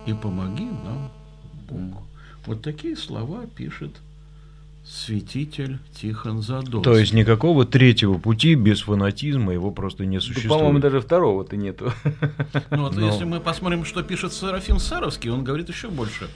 и 0.06 0.14
помоги 0.14 0.66
нам 0.66 1.12
Бог. 1.70 2.04
Вот 2.46 2.62
такие 2.62 2.96
слова 2.96 3.46
пишет 3.48 3.98
святитель 4.90 5.78
Тихон 5.94 6.42
Задонский. 6.42 6.82
То 6.82 6.98
есть 6.98 7.14
никакого 7.14 7.64
третьего 7.66 8.18
пути 8.18 8.56
без 8.56 8.82
фанатизма 8.82 9.54
его 9.54 9.70
просто 9.70 10.06
не 10.06 10.20
существует. 10.20 10.50
Да, 10.50 10.56
по-моему, 10.56 10.80
даже 10.80 11.00
второго-то 11.00 11.56
нету. 11.56 11.94
Ну 12.72 12.84
вот 12.84 12.96
Но... 12.96 13.06
если 13.06 13.24
мы 13.24 13.40
посмотрим, 13.40 13.86
что 13.86 14.02
пишет 14.02 14.34
Серафим 14.34 14.80
Саровский, 14.80 15.30
он 15.30 15.44
говорит 15.44 15.70
еще 15.70 15.90
больше. 15.90 16.28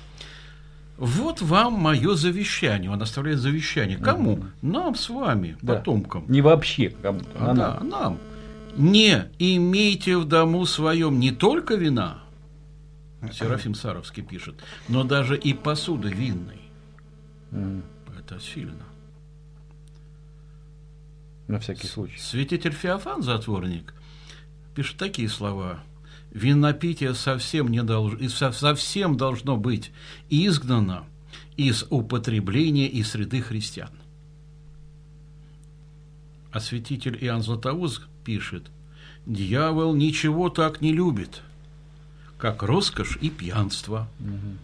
Вот 0.97 1.41
вам 1.41 1.73
мое 1.73 2.13
завещание. 2.13 2.91
Он 2.91 3.01
оставляет 3.01 3.39
завещание. 3.39 3.97
Кому? 3.97 4.33
Угу. 4.33 4.45
Нам 4.61 4.95
с 4.95 5.09
вами, 5.09 5.57
да. 5.61 5.75
потомкам. 5.75 6.25
Не 6.27 6.41
вообще. 6.41 6.93
Кому? 7.01 7.21
А, 7.35 7.53
да, 7.53 7.79
нам. 7.81 7.89
нам. 7.89 8.17
Не 8.77 9.25
имейте 9.39 10.17
в 10.17 10.25
дому 10.25 10.65
своем 10.65 11.19
не 11.19 11.31
только 11.31 11.75
вина, 11.75 12.19
Серафим 13.31 13.73
Саровский 13.73 14.21
пишет, 14.21 14.55
но 14.89 15.03
даже 15.03 15.37
и 15.37 15.53
посуды 15.53 16.09
винной. 16.09 16.61
Mm 17.51 17.81
это 18.25 18.39
сильно. 18.39 18.86
На 21.47 21.59
всякий 21.59 21.88
случай. 21.88 22.17
Святитель 22.19 22.71
Феофан, 22.71 23.21
затворник, 23.21 23.93
пишет 24.75 24.97
такие 24.97 25.29
слова. 25.29 25.83
Винопитие 26.31 27.13
совсем, 27.13 27.69
не 27.69 27.83
долж... 27.83 28.17
совсем 28.31 29.17
должно 29.17 29.57
быть 29.57 29.91
изгнано 30.29 31.05
из 31.57 31.86
употребления 31.89 32.88
и 32.88 33.03
среды 33.03 33.41
христиан. 33.41 33.91
А 36.51 36.59
святитель 36.59 37.17
Иоанн 37.23 37.43
Златоуст 37.43 38.03
пишет, 38.23 38.71
«Дьявол 39.25 39.95
ничего 39.95 40.49
так 40.49 40.81
не 40.81 40.91
любит, 40.91 41.41
как 42.38 42.63
роскошь 42.63 43.17
и 43.21 43.29
пьянство, 43.29 44.07
угу. 44.19 44.57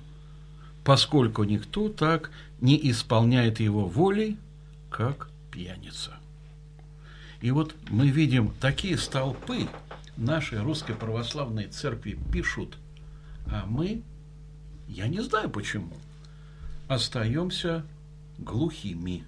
Поскольку 0.90 1.44
никто 1.44 1.88
так 1.88 2.32
не 2.62 2.90
исполняет 2.90 3.60
его 3.60 3.86
воли, 3.86 4.38
как 4.90 5.30
пьяница. 5.52 6.14
И 7.42 7.52
вот 7.52 7.76
мы 7.92 8.08
видим 8.08 8.52
такие 8.60 8.98
столпы 8.98 9.68
нашей 10.18 10.60
русской 10.64 10.96
православной 10.96 11.68
церкви 11.68 12.18
пишут, 12.34 12.76
а 13.46 13.68
мы, 13.68 14.02
я 14.88 15.08
не 15.08 15.22
знаю 15.22 15.52
почему, 15.52 15.94
остаемся 16.88 17.86
глухими 18.40 19.26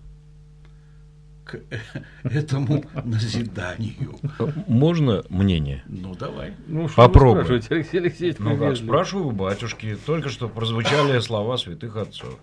к 1.51 2.27
этому 2.27 2.83
назиданию. 3.03 4.19
Можно 4.67 5.23
мнение? 5.29 5.83
Ну, 5.87 6.15
давай. 6.15 6.53
Ну, 6.67 6.87
Попробуй. 6.95 7.43
Алексей 7.69 7.99
Алексеевич, 7.99 8.37
ну, 8.39 8.57
как, 8.57 8.77
спрашиваю 8.77 9.31
батюшки. 9.31 9.97
Только 10.05 10.29
что 10.29 10.47
прозвучали 10.47 11.19
слова 11.19 11.57
святых 11.57 11.95
отцов. 11.97 12.39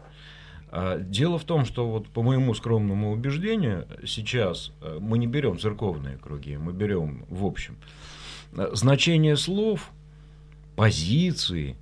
А 0.71 0.99
дело 0.99 1.39
в 1.39 1.45
том, 1.45 1.65
что 1.65 1.89
вот 1.89 2.09
по 2.09 2.23
моему 2.23 2.53
скромному 2.55 3.13
убеждению 3.13 3.87
сейчас 4.05 4.73
э, 4.83 4.99
мы 5.01 5.17
не 5.17 5.27
берем 5.27 5.59
церковные 5.59 6.19
круги, 6.19 6.59
мы 6.59 6.73
берем 6.75 7.25
в 7.31 7.47
общем. 7.47 7.79
Э, 8.53 8.69
значение 8.75 9.37
слов, 9.39 9.91
позиции 10.77 11.77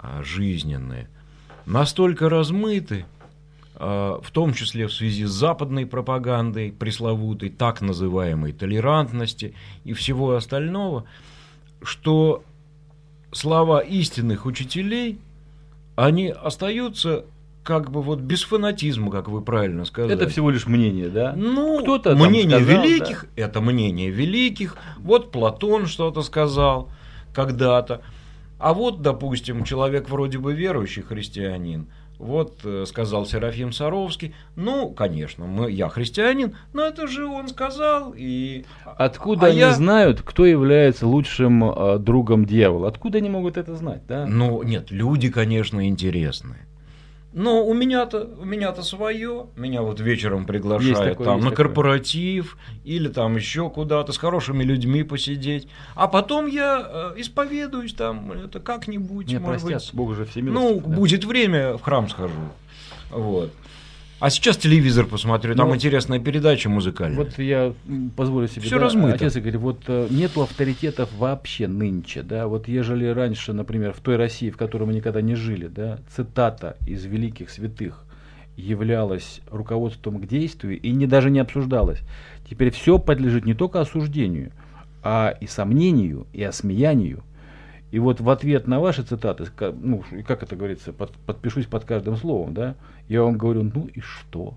а, 0.00 0.24
жизненные 0.24 1.08
настолько 1.66 2.28
размыты, 2.28 3.06
в 3.80 4.30
том 4.32 4.52
числе 4.52 4.86
в 4.86 4.92
связи 4.92 5.24
с 5.24 5.30
западной 5.30 5.86
пропагандой, 5.86 6.70
пресловутой 6.70 7.48
так 7.48 7.80
называемой 7.80 8.52
толерантности 8.52 9.54
и 9.84 9.94
всего 9.94 10.34
остального, 10.34 11.04
что 11.82 12.44
слова 13.32 13.80
истинных 13.80 14.44
учителей, 14.44 15.18
они 15.96 16.28
остаются 16.28 17.24
как 17.62 17.90
бы 17.90 18.02
вот 18.02 18.20
без 18.20 18.42
фанатизма, 18.42 19.10
как 19.10 19.28
вы 19.28 19.42
правильно 19.42 19.84
сказали. 19.84 20.14
Это 20.14 20.28
всего 20.28 20.50
лишь 20.50 20.66
мнение, 20.66 21.08
да? 21.08 21.34
Ну, 21.36 21.80
Кто-то 21.82 22.16
мнение 22.16 22.60
сказал, 22.60 22.84
великих, 22.84 23.26
да. 23.36 23.42
это 23.42 23.60
мнение 23.60 24.10
великих. 24.10 24.76
Вот 24.98 25.30
Платон 25.30 25.86
что-то 25.86 26.22
сказал 26.22 26.90
когда-то. 27.34 28.02
А 28.58 28.74
вот, 28.74 29.00
допустим, 29.00 29.64
человек 29.64 30.10
вроде 30.10 30.38
бы 30.38 30.52
верующий 30.52 31.02
христианин, 31.02 31.86
вот 32.20 32.60
э, 32.64 32.84
сказал 32.86 33.24
Серафим 33.24 33.72
Саровский, 33.72 34.34
ну, 34.54 34.90
конечно, 34.90 35.46
мы, 35.46 35.70
я 35.70 35.88
христианин, 35.88 36.54
но 36.72 36.84
это 36.84 37.06
же 37.06 37.26
он 37.26 37.48
сказал. 37.48 38.14
И... 38.16 38.64
Откуда 38.84 39.46
а 39.46 39.48
они 39.48 39.58
я... 39.58 39.72
знают, 39.72 40.20
кто 40.22 40.44
является 40.44 41.06
лучшим 41.06 41.64
э, 41.64 41.98
другом 41.98 42.44
дьявола? 42.44 42.88
Откуда 42.88 43.18
они 43.18 43.30
могут 43.30 43.56
это 43.56 43.74
знать? 43.74 44.06
Да? 44.06 44.26
Ну, 44.26 44.62
нет, 44.62 44.90
люди, 44.90 45.30
конечно, 45.30 45.88
интересные. 45.88 46.66
Но 47.32 47.64
у 47.64 47.74
меня-то 47.74 48.28
у 48.40 48.44
меня-то 48.44 48.82
свое. 48.82 49.46
Меня 49.54 49.82
вот 49.82 50.00
вечером 50.00 50.46
приглашают 50.46 50.98
такое, 50.98 51.26
там 51.26 51.40
на 51.40 51.50
такое. 51.50 51.56
корпоратив 51.66 52.58
или 52.84 53.08
там 53.08 53.36
еще 53.36 53.70
куда-то 53.70 54.12
с 54.12 54.18
хорошими 54.18 54.64
людьми 54.64 55.04
посидеть. 55.04 55.68
А 55.94 56.08
потом 56.08 56.46
я 56.46 57.12
э, 57.16 57.20
исповедуюсь 57.20 57.94
там 57.94 58.32
это 58.32 58.58
как-нибудь. 58.58 59.28
Не 59.28 59.38
может 59.38 59.62
простят, 59.62 59.82
быть. 59.82 59.94
Бог 59.94 60.14
же 60.16 60.26
Ну, 60.36 60.80
да. 60.80 60.96
будет 60.96 61.24
время, 61.24 61.76
в 61.76 61.82
храм 61.82 62.08
схожу. 62.08 62.34
Вот. 63.10 63.52
А 64.20 64.28
сейчас 64.28 64.58
телевизор 64.58 65.06
посмотрю, 65.06 65.54
там 65.54 65.70
ну, 65.70 65.74
интересная 65.74 66.18
передача 66.18 66.68
музыкальная. 66.68 67.16
Вот 67.16 67.38
я 67.38 67.72
позволю 68.16 68.48
себе. 68.48 68.60
Все 68.60 68.76
да, 68.76 68.84
размыто. 68.84 69.14
Отец 69.14 69.36
Игорь, 69.36 69.56
вот 69.56 69.84
э, 69.86 70.08
нету 70.10 70.42
авторитетов 70.42 71.10
вообще 71.16 71.66
нынче, 71.66 72.22
да, 72.22 72.46
вот 72.46 72.68
ежели 72.68 73.06
раньше, 73.06 73.54
например, 73.54 73.94
в 73.94 74.00
той 74.00 74.16
России, 74.16 74.50
в 74.50 74.58
которой 74.58 74.84
мы 74.84 74.92
никогда 74.92 75.22
не 75.22 75.36
жили, 75.36 75.68
да, 75.68 76.00
цитата 76.14 76.76
из 76.86 77.02
великих 77.06 77.48
святых 77.48 78.04
являлась 78.56 79.40
руководством 79.50 80.20
к 80.20 80.26
действию 80.26 80.78
и 80.78 80.90
не, 80.90 81.06
даже 81.06 81.30
не 81.30 81.38
обсуждалась. 81.38 82.00
Теперь 82.48 82.72
все 82.72 82.98
подлежит 82.98 83.46
не 83.46 83.54
только 83.54 83.80
осуждению, 83.80 84.52
а 85.02 85.34
и 85.40 85.46
сомнению, 85.46 86.26
и 86.34 86.42
осмеянию. 86.42 87.22
И 87.90 87.98
вот 87.98 88.20
в 88.20 88.28
ответ 88.30 88.68
на 88.68 88.80
ваши 88.80 89.02
цитаты, 89.02 89.46
ну, 89.80 90.04
как 90.26 90.42
это 90.42 90.54
говорится, 90.54 90.92
под, 90.92 91.12
подпишусь 91.12 91.66
под 91.66 91.84
каждым 91.84 92.16
словом, 92.16 92.54
да, 92.54 92.76
я 93.10 93.22
вам 93.24 93.36
говорю, 93.36 93.64
ну 93.64 93.88
и 93.92 94.00
что? 94.00 94.54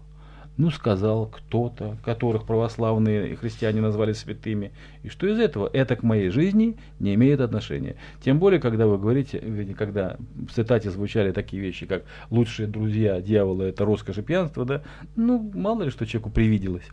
Ну, 0.58 0.70
сказал 0.70 1.26
кто-то, 1.26 1.98
которых 2.06 2.46
православные 2.46 3.36
христиане 3.36 3.82
назвали 3.82 4.14
святыми. 4.14 4.72
И 5.02 5.10
что 5.10 5.26
из 5.26 5.40
этого? 5.40 5.68
Это 5.74 5.96
к 5.96 6.04
моей 6.04 6.30
жизни 6.30 6.78
не 7.00 7.16
имеет 7.16 7.42
отношения. 7.42 7.96
Тем 8.24 8.38
более, 8.38 8.60
когда 8.60 8.86
вы 8.86 9.00
говорите, 9.00 9.40
когда 9.76 10.18
в 10.48 10.54
цитате 10.54 10.92
звучали 10.92 11.32
такие 11.32 11.64
вещи, 11.64 11.88
как 11.88 12.04
«лучшие 12.30 12.68
друзья 12.68 13.20
дьявола– 13.20 13.64
это 13.64 13.86
роскошь 13.86 14.20
и 14.20 14.22
пьянство», 14.22 14.66
да, 14.66 14.84
ну, 15.16 15.52
мало 15.56 15.82
ли 15.82 15.90
что 15.90 16.06
человеку 16.06 16.30
привиделось. 16.30 16.88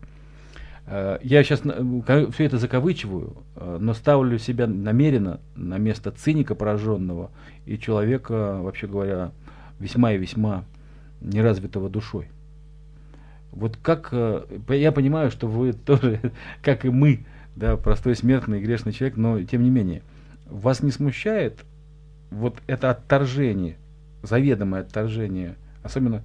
Э, 0.87 1.19
я 1.23 1.45
сейчас 1.45 1.61
все 1.61 2.45
это 2.47 2.57
закавычиваю, 2.57 3.37
э, 3.57 3.77
но 3.79 3.93
ставлю 3.93 4.39
себя 4.39 4.67
намеренно 4.67 5.41
на 5.57 5.77
место 5.77 6.11
циника 6.11 6.55
пораженного 6.55 7.31
и 7.67 7.79
человека, 7.79 8.61
вообще 8.63 8.87
говоря, 8.87 9.33
весьма 9.79 10.15
и 10.15 10.17
весьма 10.17 10.65
неразвитого 11.21 11.89
душой. 11.89 12.29
Вот 13.53 13.77
как 13.77 14.09
э, 14.13 14.45
я 14.69 14.93
понимаю, 14.93 15.31
что 15.31 15.47
вы 15.47 15.73
тоже, 15.87 16.21
как 16.63 16.85
и 16.85 16.91
мы, 16.91 17.25
да, 17.57 17.77
простой 17.77 18.17
смертный 18.17 18.61
грешный 18.61 18.93
человек, 18.93 19.17
но 19.17 19.43
тем 19.43 19.63
не 19.63 19.71
менее, 19.71 20.03
вас 20.47 20.83
не 20.83 20.91
смущает 20.91 21.65
вот 22.31 22.57
это 22.67 22.91
отторжение, 22.91 23.77
заведомое 24.23 24.83
отторжение, 24.83 25.57
особенно 25.83 26.23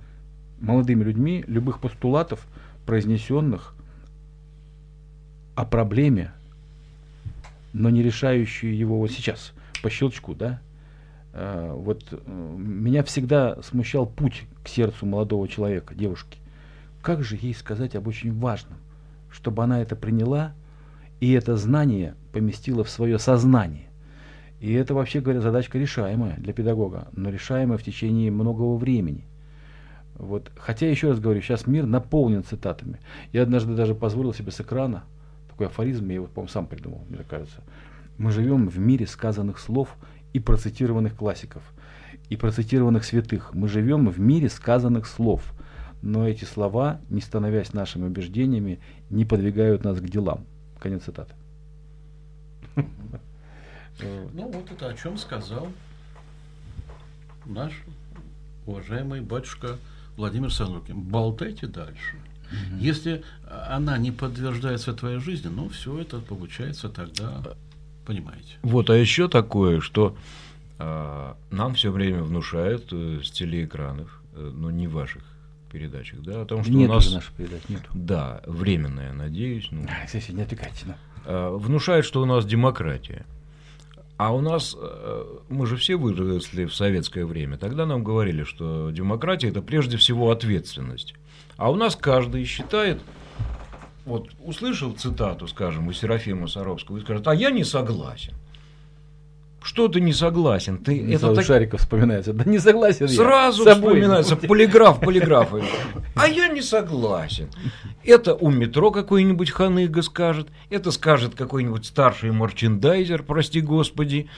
молодыми 0.60 1.04
людьми, 1.04 1.44
любых 1.48 1.80
постулатов, 1.80 2.46
произнесенных 2.86 3.76
о 5.56 5.66
проблеме, 5.66 6.32
но 7.74 7.90
не 7.90 8.04
решающую 8.04 8.76
его 8.76 9.00
вот 9.00 9.12
сейчас, 9.12 9.54
по 9.82 9.90
щелчку, 9.90 10.36
да? 10.36 10.62
А, 11.38 11.74
вот 11.74 12.06
э, 12.12 12.18
меня 12.26 13.04
всегда 13.04 13.62
смущал 13.62 14.06
путь 14.06 14.46
к 14.64 14.70
сердцу 14.70 15.06
молодого 15.06 15.48
человека, 15.50 15.94
девушки. 15.94 16.40
Как 17.02 17.24
же 17.24 17.36
ей 17.36 17.54
сказать 17.54 17.96
об 17.96 18.08
очень 18.08 18.34
важном, 18.40 18.78
чтобы 19.30 19.64
она 19.64 19.82
это 19.82 19.98
приняла 19.98 20.54
и 21.20 21.34
это 21.34 21.58
знание 21.58 22.16
поместила 22.32 22.86
в 22.86 22.90
свое 22.90 23.20
сознание. 23.20 23.90
И 24.62 24.72
это, 24.74 24.94
вообще 24.94 25.20
говоря, 25.20 25.42
задачка 25.42 25.78
решаемая 25.78 26.38
для 26.38 26.54
педагога, 26.54 27.10
но 27.12 27.30
решаемая 27.30 27.78
в 27.78 27.84
течение 27.84 28.32
многого 28.32 28.78
времени. 28.78 29.26
Вот. 30.16 30.52
Хотя, 30.56 30.90
еще 30.90 31.10
раз 31.10 31.20
говорю, 31.20 31.42
сейчас 31.42 31.68
мир 31.68 31.86
наполнен 31.86 32.46
цитатами. 32.46 33.00
Я 33.34 33.44
однажды 33.44 33.76
даже 33.76 33.94
позволил 33.94 34.34
себе 34.34 34.52
с 34.52 34.62
экрана 34.62 35.04
такой 35.50 35.68
афоризм, 35.68 36.08
я 36.08 36.16
его, 36.16 36.28
по-моему, 36.28 36.50
сам 36.50 36.66
придумал, 36.66 37.02
мне 37.10 37.20
кажется. 37.30 37.62
Мы 38.18 38.32
живем 38.32 38.70
в 38.70 38.80
мире 38.80 39.06
сказанных 39.06 39.60
слов 39.60 39.98
и 40.36 40.40
процитированных 40.42 41.16
классиков, 41.16 41.64
и 42.28 42.36
процитированных 42.36 43.06
святых. 43.06 43.54
Мы 43.54 43.70
живем 43.70 44.10
в 44.10 44.20
мире 44.20 44.50
сказанных 44.50 45.08
слов, 45.08 45.42
но 46.02 46.28
эти 46.28 46.44
слова, 46.44 47.00
не 47.10 47.22
становясь 47.22 47.72
нашими 47.72 48.08
убеждениями, 48.08 48.82
не 49.10 49.24
подвигают 49.24 49.86
нас 49.86 49.98
к 50.02 50.10
делам. 50.10 50.46
Конец 50.80 51.04
цитаты. 51.04 51.34
Ну, 54.34 54.52
вот 54.52 54.70
это 54.70 54.90
о 54.90 54.94
чем 54.94 55.18
сказал 55.18 55.70
наш 57.46 57.72
уважаемый 58.66 59.22
батюшка 59.22 59.78
Владимир 60.18 60.52
Сорокин. 60.52 61.00
Болтайте 61.00 61.68
дальше. 61.68 62.18
Угу. 62.52 62.82
Если 62.82 63.24
она 63.50 63.98
не 63.98 64.12
подтверждается 64.12 64.92
в 64.92 64.98
твоей 64.98 65.20
жизни, 65.20 65.48
ну, 65.48 65.70
все 65.70 65.98
это 65.98 66.20
получается 66.20 66.90
тогда, 66.90 67.42
понимаете. 68.06 68.58
Вот, 68.62 68.90
а 68.90 68.98
еще 68.98 69.28
такое, 69.28 69.82
что 69.82 70.16
э, 70.80 71.34
нам 71.52 71.74
все 71.76 71.92
время 71.92 72.24
внушают 72.24 72.88
э, 72.92 73.22
с 73.24 73.32
телеэкранов, 73.32 74.22
э, 74.34 74.52
но 74.54 74.72
не 74.72 74.88
ваших 74.88 75.24
передачах, 75.72 76.22
да, 76.22 76.42
о 76.42 76.46
том, 76.46 76.64
что 76.64 76.72
нет 76.72 76.90
у 76.90 76.94
нас... 76.94 77.12
наших 77.12 77.34
передач, 77.34 77.62
нет. 77.68 77.82
Да, 77.94 78.42
временная, 78.46 79.14
надеюсь. 79.14 79.68
Ну, 79.72 79.86
Кстати, 80.06 80.32
не 80.32 80.44
отвлекайте. 80.44 80.86
Да. 80.86 80.98
Э, 81.26 81.50
внушают, 81.52 82.06
что 82.06 82.22
у 82.22 82.26
нас 82.26 82.46
демократия. 82.46 83.26
А 84.18 84.34
у 84.34 84.40
нас, 84.40 84.76
э, 84.80 85.26
мы 85.50 85.66
же 85.68 85.76
все 85.76 85.98
выросли 85.98 86.66
в 86.66 86.74
советское 86.74 87.26
время, 87.26 87.58
тогда 87.58 87.86
нам 87.86 88.04
говорили, 88.04 88.44
что 88.44 88.90
демократия– 88.92 89.48
это 89.50 89.62
прежде 89.62 89.98
всего 89.98 90.32
ответственность. 90.32 91.16
А 91.58 91.70
у 91.70 91.76
нас 91.76 91.96
каждый 91.96 92.46
считает, 92.46 93.02
вот 94.06 94.30
услышал 94.44 94.94
цитату, 94.94 95.48
скажем, 95.48 95.88
у 95.88 95.94
Серафима 95.94 96.48
Саровского, 96.48 96.98
и 96.98 97.02
скажет, 97.02 97.28
а 97.28 97.36
я 97.36 97.50
не 97.50 97.64
согласен. 97.64 98.34
Что 99.66 99.88
ты 99.88 100.00
не 100.00 100.14
согласен? 100.14 100.78
Ты 100.78 101.00
не 101.00 101.16
это 101.16 101.34
так... 101.34 101.44
Шариков 101.44 101.82
вспоминается. 101.82 102.34
Да 102.34 102.44
не 102.46 102.60
согласен 102.60 103.08
Сразу 103.08 103.66
я. 103.66 103.74
вспоминается 103.74 104.36
полиграф, 104.36 105.00
полиграф. 105.00 105.56
А 106.16 106.28
я 106.28 106.50
не 106.50 106.62
согласен. 106.62 107.50
Это 108.04 108.36
у 108.36 108.52
метро 108.52 108.92
какой-нибудь 108.92 109.50
ханыга 109.50 110.04
скажет, 110.04 110.50
это 110.70 110.92
скажет 110.92 111.34
какой-нибудь 111.34 111.84
старший 111.84 112.32
марчендайзер, 112.32 113.24
прости 113.24 113.60
господи. 113.60 114.30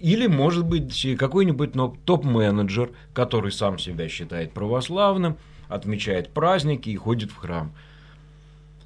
Или, 0.00 0.26
может 0.26 0.66
быть, 0.66 1.16
какой-нибудь 1.16 1.74
топ-менеджер, 2.04 2.90
который 3.14 3.52
сам 3.52 3.78
себя 3.78 4.08
считает 4.08 4.52
православным, 4.52 5.36
отмечает 5.68 6.30
праздники 6.30 6.90
и 6.90 6.96
ходит 6.96 7.30
в 7.30 7.36
храм. 7.36 7.72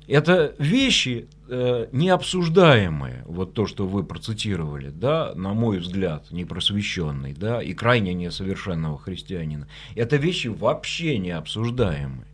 Это 0.07 0.55
вещи 0.59 1.29
э, 1.49 1.89
необсуждаемые, 1.91 3.25
вот 3.27 3.55
то, 3.55 3.67
что 3.67 3.87
вы 3.87 4.05
процитировали, 4.05 4.91
да, 4.91 5.33
на 5.35 5.53
мой 5.53 5.79
взгляд, 5.79 6.31
непросвещенный, 6.31 7.35
да, 7.35 7.61
и 7.61 7.73
крайне 7.73 8.15
несовершенного 8.15 8.99
христианина. 8.99 9.67
Это 9.97 10.17
вещи 10.17 10.47
вообще 10.47 11.19
необсуждаемые. 11.19 12.27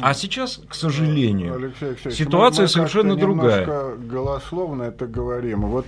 А 0.00 0.12
сейчас, 0.12 0.60
к 0.68 0.74
сожалению, 0.74 1.54
Алексей 1.54 1.88
Алексеевич, 1.88 2.18
ситуация 2.18 2.62
мы, 2.62 2.66
мы 2.66 2.68
совершенно 2.68 3.16
другая. 3.16 3.96
голословно 3.96 4.82
это 4.82 5.06
говорим. 5.06 5.62
Вот 5.62 5.86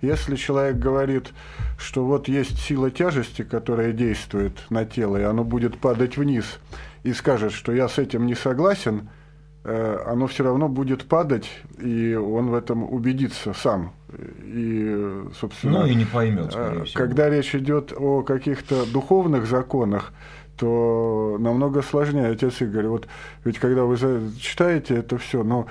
если 0.00 0.36
человек 0.36 0.76
говорит, 0.76 1.32
что 1.78 2.06
вот 2.06 2.28
есть 2.28 2.58
сила 2.58 2.90
тяжести, 2.90 3.42
которая 3.42 3.92
действует 3.92 4.52
на 4.70 4.86
тело, 4.86 5.18
и 5.18 5.24
оно 5.24 5.44
будет 5.44 5.76
падать 5.78 6.16
вниз, 6.16 6.58
и 7.02 7.12
скажет, 7.12 7.52
что 7.52 7.72
я 7.72 7.88
с 7.88 7.98
этим 7.98 8.24
не 8.26 8.34
согласен, 8.34 9.08
э, 9.08 9.19
оно 9.62 10.26
все 10.26 10.44
равно 10.44 10.68
будет 10.68 11.04
падать, 11.04 11.50
и 11.78 12.14
он 12.14 12.48
в 12.50 12.54
этом 12.54 12.82
убедится 12.82 13.52
сам. 13.52 13.92
И, 14.42 15.22
собственно, 15.38 15.80
ну 15.80 15.86
и 15.86 15.94
не 15.94 16.04
поймет, 16.04 16.52
э, 16.54 16.84
Когда 16.94 17.28
речь 17.28 17.54
идет 17.54 17.92
о 17.96 18.22
каких-то 18.22 18.84
духовных 18.90 19.46
законах, 19.46 20.12
то 20.56 21.36
намного 21.40 21.82
сложнее, 21.82 22.26
отец 22.26 22.60
Игорь. 22.60 22.86
Вот 22.86 23.08
ведь 23.44 23.58
когда 23.58 23.84
вы 23.84 23.96
читаете 24.38 24.96
это 24.96 25.16
все, 25.16 25.42
э, 25.42 25.64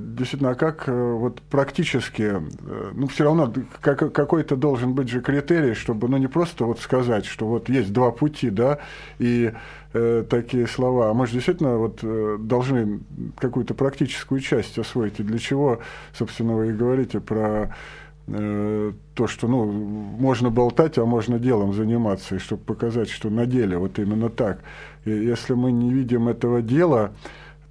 действительно, 0.00 0.50
а 0.50 0.54
как 0.54 0.88
э, 0.88 0.92
вот 0.92 1.40
практически, 1.42 2.22
э, 2.22 2.90
ну, 2.94 3.06
все 3.06 3.24
равно 3.24 3.52
как, 3.80 4.12
какой-то 4.12 4.56
должен 4.56 4.94
быть 4.94 5.08
же 5.08 5.20
критерий, 5.20 5.74
чтобы, 5.74 6.08
ну, 6.08 6.16
не 6.16 6.28
просто 6.28 6.64
вот 6.64 6.80
сказать, 6.80 7.26
что 7.26 7.46
вот 7.46 7.68
есть 7.68 7.92
два 7.92 8.10
пути, 8.10 8.50
да, 8.50 8.78
и 9.18 9.52
э, 9.92 10.24
такие 10.28 10.66
слова, 10.66 11.10
а 11.10 11.14
мы 11.14 11.26
же 11.26 11.34
действительно 11.34 11.76
вот 11.76 12.00
э, 12.02 12.36
должны 12.40 13.00
какую-то 13.38 13.74
практическую 13.74 14.40
часть 14.40 14.78
освоить, 14.78 15.20
и 15.20 15.22
для 15.22 15.38
чего, 15.38 15.80
собственно, 16.12 16.54
вы 16.54 16.68
и 16.68 16.72
говорите 16.72 17.20
про 17.20 17.74
Э, 18.28 18.92
то, 19.14 19.26
что 19.26 19.48
ну, 19.48 19.64
можно 19.64 20.48
болтать, 20.48 20.96
а 20.96 21.04
можно 21.04 21.38
делом 21.40 21.74
заниматься, 21.74 22.36
и 22.36 22.38
чтобы 22.38 22.62
показать, 22.62 23.10
что 23.10 23.30
на 23.30 23.46
деле 23.46 23.76
вот 23.76 23.98
именно 23.98 24.30
так. 24.30 24.60
И 25.04 25.10
если 25.10 25.54
мы 25.54 25.72
не 25.72 25.92
видим 25.92 26.28
этого 26.28 26.62
дела, 26.62 27.12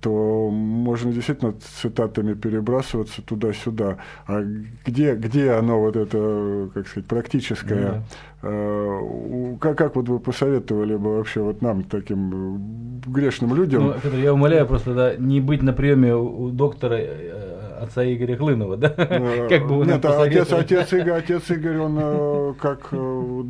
то 0.01 0.49
можно 0.49 1.13
действительно 1.13 1.53
цитатами 1.81 2.33
перебрасываться 2.33 3.21
туда-сюда. 3.21 3.97
А 4.27 4.41
где, 4.85 5.15
где 5.15 5.51
оно, 5.51 5.79
вот 5.79 5.95
это, 5.95 6.69
как 6.73 6.87
сказать, 6.87 7.07
практическое? 7.07 8.03
Yeah. 8.41 9.57
Как, 9.59 9.77
как 9.77 9.95
вот 9.95 10.09
вы 10.09 10.19
посоветовали 10.19 10.95
бы 10.95 11.17
вообще 11.17 11.41
вот 11.41 11.61
нам, 11.61 11.83
таким 11.83 12.99
грешным 13.05 13.53
людям? 13.53 13.83
Ну, 13.83 13.93
Петр, 14.01 14.15
я 14.15 14.33
умоляю 14.33 14.65
просто 14.65 14.95
да, 14.95 15.15
не 15.15 15.39
быть 15.39 15.61
на 15.61 15.73
приеме 15.73 16.15
у 16.15 16.49
доктора 16.49 16.95
э, 16.97 17.77
отца 17.81 18.03
Игоря 18.03 18.37
Хлынова, 18.37 18.77
да? 18.77 18.93
Э, 18.97 19.47
как 19.47 19.67
бы 19.67 19.85
Нет, 19.85 20.03
отец, 20.03 20.51
отец, 20.51 20.91
Игорь, 20.93 21.11
отец 21.11 21.51
Игорь, 21.51 21.77
он 21.77 21.97
э, 21.99 22.53
как 22.59 22.87
э, 22.91 23.43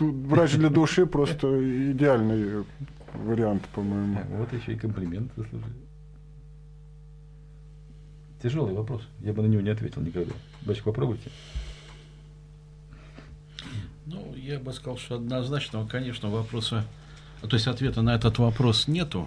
врач 0.00 0.56
для 0.56 0.68
души 0.68 1.06
просто 1.06 1.48
идеальный 1.92 2.64
вариант, 3.24 3.62
по-моему. 3.74 4.18
Вот 4.36 4.52
еще 4.52 4.72
и 4.72 4.76
комплимент 4.76 5.30
заслужил. 5.36 5.70
Тяжелый 8.46 8.74
вопрос. 8.74 9.02
Я 9.22 9.32
бы 9.32 9.42
на 9.42 9.46
него 9.46 9.60
не 9.60 9.70
ответил 9.70 10.02
никогда. 10.02 10.32
Дочка, 10.62 10.84
попробуйте. 10.84 11.30
Ну, 14.06 14.36
я 14.36 14.60
бы 14.60 14.72
сказал, 14.72 14.98
что 14.98 15.16
однозначного, 15.16 15.84
конечно, 15.88 16.30
вопроса, 16.30 16.84
то 17.42 17.56
есть 17.56 17.66
ответа 17.66 18.02
на 18.02 18.14
этот 18.14 18.38
вопрос 18.38 18.86
нету, 18.86 19.26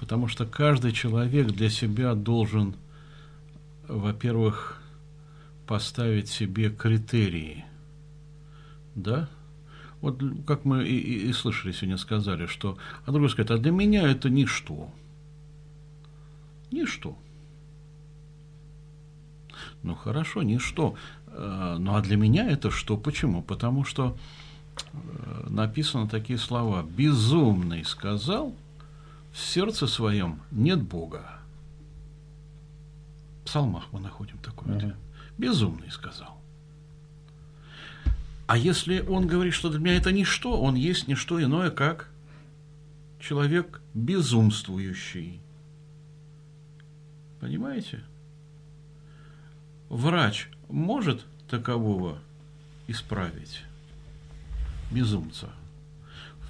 потому 0.00 0.28
что 0.28 0.46
каждый 0.46 0.92
человек 0.92 1.48
для 1.48 1.68
себя 1.68 2.14
должен 2.14 2.74
во-первых, 3.86 4.80
поставить 5.66 6.30
себе 6.30 6.70
критерии, 6.70 7.66
да? 8.94 9.28
Вот 10.00 10.22
как 10.46 10.64
мы 10.64 10.86
и, 10.86 10.96
и, 10.96 11.28
и 11.28 11.32
слышали 11.34 11.72
сегодня, 11.72 11.98
сказали, 11.98 12.46
что, 12.46 12.78
а 13.04 13.10
другой 13.10 13.28
сказать, 13.28 13.50
а 13.50 13.58
для 13.58 13.72
меня 13.72 14.10
это 14.10 14.30
ничто. 14.30 14.90
Ничто. 16.70 17.18
Ну 19.88 19.94
хорошо, 19.94 20.42
ничто. 20.42 20.96
Э, 21.28 21.76
ну 21.78 21.94
а 21.94 22.02
для 22.02 22.18
меня 22.18 22.46
это 22.46 22.70
что? 22.70 22.98
Почему? 22.98 23.40
Потому 23.40 23.84
что 23.84 24.18
э, 24.92 25.46
написано 25.48 26.06
такие 26.06 26.38
слова. 26.38 26.82
Безумный 26.82 27.86
сказал, 27.86 28.54
в 29.32 29.38
сердце 29.38 29.86
своем 29.86 30.42
нет 30.50 30.82
Бога 30.82 31.38
псалмах 33.46 33.84
мы 33.92 34.00
находим 34.00 34.36
такое. 34.42 34.76
Uh-huh. 34.76 34.94
Безумный 35.38 35.90
сказал. 35.90 36.38
А 38.46 38.58
если 38.58 39.00
он 39.00 39.26
говорит, 39.26 39.54
что 39.54 39.70
для 39.70 39.78
меня 39.78 39.96
это 39.96 40.12
ничто, 40.12 40.60
он 40.60 40.74
есть 40.74 41.08
не 41.08 41.14
что 41.14 41.42
иное, 41.42 41.70
как 41.70 42.10
человек 43.18 43.80
безумствующий. 43.94 45.40
Понимаете? 47.40 48.04
Врач 49.88 50.48
может 50.68 51.24
такового 51.48 52.18
исправить, 52.86 53.62
безумца. 54.90 55.48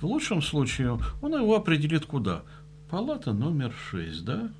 В 0.00 0.04
лучшем 0.04 0.42
случае 0.42 0.98
он 1.22 1.34
его 1.34 1.56
определит 1.56 2.06
куда? 2.06 2.42
Палата 2.90 3.32
номер 3.32 3.72
6, 3.90 4.24
да? 4.24 4.50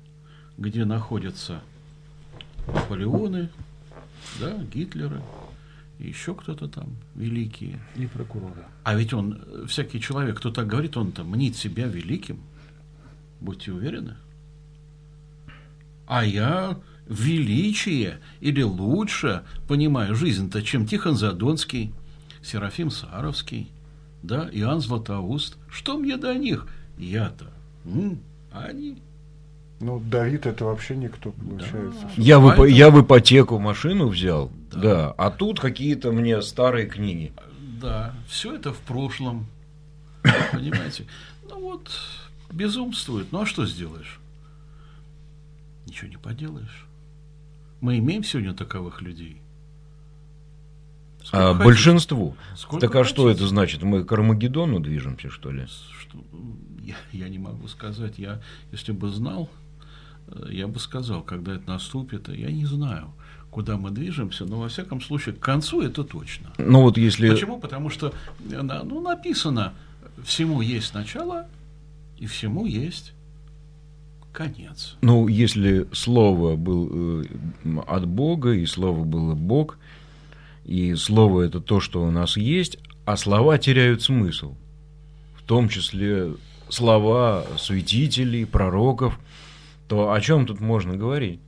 Где 0.57 0.85
находится 0.85 1.61
Наполеоны, 2.67 3.49
да, 4.39 4.57
Гитлеры, 4.63 5.21
еще 5.97 6.35
кто-то 6.35 6.67
там 6.67 6.95
великие. 7.15 7.79
И 7.95 8.05
прокуроры. 8.05 8.65
А 8.83 8.95
ведь 8.95 9.13
он, 9.13 9.65
всякий 9.67 9.99
человек, 9.99 10.37
кто 10.37 10.51
так 10.51 10.67
говорит, 10.67 10.95
он 10.95 11.11
там 11.11 11.29
мнит 11.29 11.55
себя 11.55 11.87
великим. 11.87 12.39
Будьте 13.41 13.71
уверены. 13.71 14.15
А 16.07 16.25
я 16.25 16.77
величие 17.09 18.19
или 18.39 18.61
лучше 18.61 19.41
понимаю 19.67 20.15
жизнь-то, 20.15 20.61
чем 20.61 20.85
Тихон 20.85 21.15
Задонский, 21.15 21.91
Серафим 22.41 22.91
Саровский, 22.91 23.69
да, 24.23 24.47
Иоанн 24.53 24.79
Златоуст. 24.79 25.57
Что 25.69 25.97
мне 25.97 26.15
до 26.15 26.33
них? 26.35 26.67
Я-то. 26.97 27.51
М? 27.85 28.19
А 28.51 28.65
они 28.65 28.97
ну, 29.81 29.99
Давид 29.99 30.45
это 30.45 30.65
вообще 30.65 30.95
никто, 30.95 31.31
получается. 31.31 32.01
Да. 32.01 32.09
Я, 32.17 32.39
в, 32.39 32.65
я 32.65 32.89
в 32.89 33.01
ипотеку 33.01 33.59
машину 33.59 34.09
взял, 34.09 34.51
да. 34.71 34.79
да, 34.79 35.11
а 35.11 35.31
тут 35.31 35.61
какие-то 35.61 36.11
мне 36.11 36.41
старые 36.41 36.85
книги. 36.85 37.31
Да, 37.81 38.13
все 38.27 38.55
это 38.55 38.73
в 38.73 38.79
прошлом, 38.79 39.47
понимаете. 40.51 41.05
Ну 41.47 41.61
вот, 41.61 41.89
безумствует, 42.51 43.31
ну 43.31 43.43
а 43.43 43.45
что 43.45 43.65
сделаешь? 43.65 44.19
Ничего 45.85 46.09
не 46.09 46.17
поделаешь. 46.17 46.85
Мы 47.81 47.97
имеем 47.99 48.23
сегодня 48.23 48.53
таковых 48.53 49.01
людей. 49.01 49.41
Сколько 51.23 51.49
а 51.49 51.53
хотите? 51.53 51.65
большинству. 51.65 52.35
Сколько 52.55 52.87
так 52.87 52.95
а 52.95 52.99
хотите? 52.99 53.13
что 53.13 53.29
это 53.29 53.47
значит? 53.47 53.83
Мы 53.83 54.03
к 54.03 54.11
Армагеддону 54.11 54.79
движемся, 54.79 55.29
что 55.29 55.51
ли? 55.51 55.67
Что, 55.99 56.17
я, 56.81 56.95
я 57.11 57.29
не 57.29 57.39
могу 57.39 57.67
сказать. 57.67 58.17
Я, 58.17 58.41
если 58.71 58.91
бы 58.91 59.09
знал, 59.09 59.49
Э, 60.31 60.47
я 60.51 60.67
бы 60.67 60.79
сказал, 60.79 61.21
когда 61.21 61.55
это 61.55 61.67
наступит, 61.69 62.29
я 62.29 62.51
не 62.51 62.65
знаю, 62.65 63.11
куда 63.51 63.77
мы 63.77 63.91
движемся, 63.91 64.45
но 64.45 64.59
во 64.59 64.69
всяком 64.69 65.01
случае 65.01 65.35
к 65.35 65.39
концу 65.39 65.81
это 65.81 66.03
точно. 66.03 66.51
Ну 66.57 66.81
вот 66.81 66.97
если... 66.97 67.29
Почему? 67.29 67.59
Потому 67.59 67.89
что 67.89 68.13
э, 68.51 68.61
ну, 68.61 69.01
написано, 69.01 69.73
всему 70.23 70.61
есть 70.61 70.93
начало 70.93 71.47
и 72.17 72.25
всему 72.25 72.65
есть 72.65 73.13
конец. 74.31 74.97
Ну, 75.01 75.27
если 75.27 75.87
слово 75.93 76.55
было 76.55 77.23
э, 77.23 77.79
от 77.87 78.07
Бога, 78.07 78.51
и 78.51 78.65
слово 78.65 79.03
было 79.03 79.35
Бог, 79.35 79.77
и 80.65 80.95
слово 80.95 81.43
это 81.43 81.59
то, 81.59 81.79
что 81.79 82.03
у 82.03 82.11
нас 82.11 82.37
есть, 82.37 82.77
а 83.05 83.17
слова 83.17 83.57
теряют 83.57 84.01
смысл. 84.01 84.55
В 85.35 85.43
том 85.43 85.69
числе 85.69 86.33
слова 86.69 87.45
святителей, 87.57 88.45
пророков– 88.45 89.19
то 89.89 90.13
о 90.13 90.21
чем 90.21 90.45
тут 90.45 90.61
можно 90.61 90.95
говорить? 90.95 91.41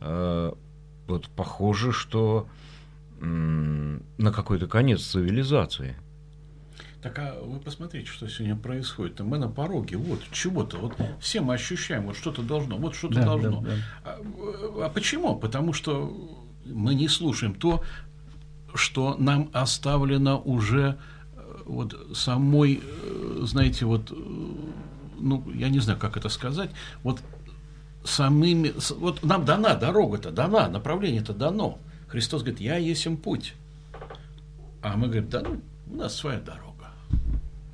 Э, 0.00 0.52
вот 1.08 1.28
похоже, 1.30 1.92
что 1.92 2.48
на 3.20 4.30
какой-то 4.30 4.66
конец 4.66 5.02
цивилизации. 5.02 5.96
Так 7.06 7.20
а 7.20 7.40
вы 7.40 7.60
посмотрите, 7.60 8.08
что 8.10 8.26
сегодня 8.26 8.56
происходит. 8.56 9.20
Мы 9.20 9.38
на 9.38 9.48
пороге, 9.48 9.96
вот 9.96 10.18
чего-то, 10.32 10.76
вот 10.78 10.96
все 11.20 11.40
мы 11.40 11.54
ощущаем, 11.54 12.06
вот 12.06 12.16
что-то 12.16 12.42
должно, 12.42 12.78
вот 12.78 12.96
что-то 12.96 13.14
да, 13.14 13.24
должно. 13.24 13.60
Да, 13.60 13.70
да. 13.70 13.76
А, 14.04 14.86
а 14.86 14.88
почему? 14.88 15.36
Потому 15.36 15.72
что 15.72 16.12
мы 16.64 16.96
не 16.96 17.06
слушаем 17.06 17.54
то, 17.54 17.84
что 18.74 19.14
нам 19.20 19.50
оставлено 19.52 20.42
уже 20.44 20.98
э, 21.36 21.58
вот 21.66 21.96
самой, 22.12 22.82
э, 22.82 23.38
знаете, 23.42 23.84
вот, 23.86 24.12
ну, 25.20 25.48
я 25.54 25.68
не 25.68 25.78
знаю, 25.78 26.00
как 26.00 26.16
это 26.16 26.28
сказать, 26.28 26.70
вот 27.04 27.20
самыми... 28.02 28.74
Вот 28.98 29.22
нам 29.22 29.44
дана 29.44 29.76
дорога-то, 29.76 30.32
дана, 30.32 30.68
направление-то 30.68 31.34
дано. 31.34 31.78
Христос 32.08 32.42
говорит, 32.42 32.60
я 32.60 32.78
есть 32.78 33.06
им 33.06 33.16
путь. 33.16 33.54
А 34.82 34.96
мы 34.96 35.06
говорим, 35.06 35.28
да 35.28 35.42
ну, 35.42 35.60
у 35.88 35.96
нас 35.98 36.16
своя 36.16 36.40
дорога. 36.40 36.65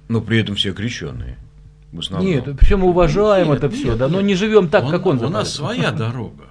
Но 0.09 0.21
при 0.21 0.41
этом 0.41 0.57
все 0.57 0.73
крещенные. 0.73 1.39
В 1.93 2.01
основном. 2.01 2.31
Нет, 2.31 2.49
все 2.63 2.77
мы 2.77 2.89
уважаем 2.89 3.49
нет, 3.49 3.59
это 3.59 3.69
нет, 3.69 3.77
все, 3.77 3.89
нет, 3.89 3.99
да, 3.99 4.09
но 4.09 4.21
не 4.21 4.35
живем 4.35 4.69
так, 4.69 4.85
он, 4.85 4.91
как 4.91 5.07
он. 5.07 5.23
У 5.23 5.29
нас 5.29 5.53
своя 5.53 5.91
дорога. 5.91 6.45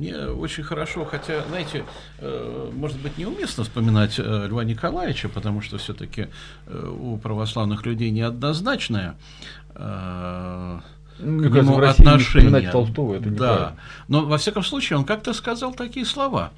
Мне 0.00 0.16
очень 0.16 0.62
хорошо, 0.62 1.04
хотя, 1.04 1.44
знаете, 1.48 1.84
э, 2.20 2.70
может 2.74 2.98
быть, 3.00 3.18
неуместно 3.18 3.64
вспоминать 3.64 4.18
э, 4.18 4.46
Льва 4.48 4.64
Николаевича, 4.64 5.28
потому 5.28 5.60
что 5.60 5.76
все-таки 5.76 6.28
э, 6.66 6.94
у 6.98 7.18
православных 7.18 7.84
людей 7.84 8.10
неоднозначная 8.10 9.16
ну, 9.74 10.80
к 11.18 11.54
нему 11.54 11.78
отношения. 11.82 12.70
Толстого, 12.70 13.16
это 13.16 13.30
да. 13.30 13.76
Но, 14.08 14.24
во 14.24 14.38
всяком 14.38 14.62
случае, 14.62 14.98
он 14.98 15.04
как-то 15.04 15.34
сказал 15.34 15.74
такие 15.74 16.06
слова. 16.06 16.52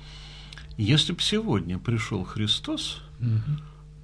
Если 0.77 1.13
бы 1.13 1.21
сегодня 1.21 1.81
пришел 1.81 2.25
Христос, 2.25 3.03
угу. 3.19 3.61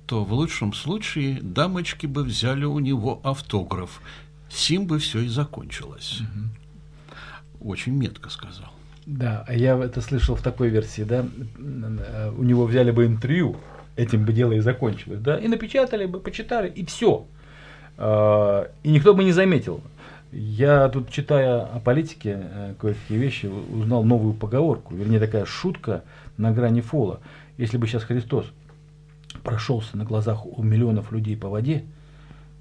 То 0.09 0.25
в 0.25 0.33
лучшем 0.33 0.73
случае 0.73 1.39
дамочки 1.43 2.07
бы 2.07 2.25
взяли 2.25 2.65
у 2.65 2.79
него 2.79 3.21
автограф. 3.23 4.01
Сим 4.49 4.87
бы 4.87 4.99
все 4.99 5.21
и 5.21 5.29
закончилось. 5.29 6.21
Угу. 7.61 7.71
Очень 7.71 7.93
метко 7.93 8.31
сказал. 8.31 8.73
Да, 9.05 9.45
а 9.47 9.55
я 9.55 9.77
это 9.77 10.01
слышал 10.01 10.35
в 10.35 10.43
такой 10.43 10.71
версии, 10.71 11.03
да, 11.03 11.27
у 12.37 12.43
него 12.43 12.65
взяли 12.65 12.91
бы 12.91 13.05
интервью, 13.05 13.57
этим 13.97 14.25
бы 14.25 14.33
дело 14.33 14.53
и 14.53 14.61
закончилось, 14.61 15.21
да, 15.21 15.39
и 15.39 15.47
напечатали 15.47 16.07
бы, 16.07 16.21
почитали, 16.21 16.71
и 16.71 16.85
все. 16.87 17.27
А, 17.99 18.71
и 18.83 18.91
никто 18.91 19.15
бы 19.15 19.25
не 19.25 19.33
заметил. 19.33 19.83
Я 20.33 20.89
тут, 20.89 21.11
читая 21.11 21.63
о 21.63 21.81
политике 21.81 22.39
э, 22.43 22.75
кое-какие 22.79 23.17
вещи, 23.17 23.47
узнал 23.47 24.05
новую 24.05 24.35
поговорку, 24.35 24.95
вернее, 24.95 25.21
такая 25.21 25.47
шутка 25.47 26.05
на 26.37 26.53
грани 26.53 26.83
фола. 26.83 27.21
Если 27.57 27.79
бы 27.79 27.87
сейчас 27.87 28.05
Христос 28.05 28.47
прошелся 29.43 29.97
на 29.97 30.05
глазах 30.05 30.47
у 30.47 30.63
миллионов 30.63 31.13
людей 31.13 31.37
по 31.37 31.49
воде, 31.49 31.85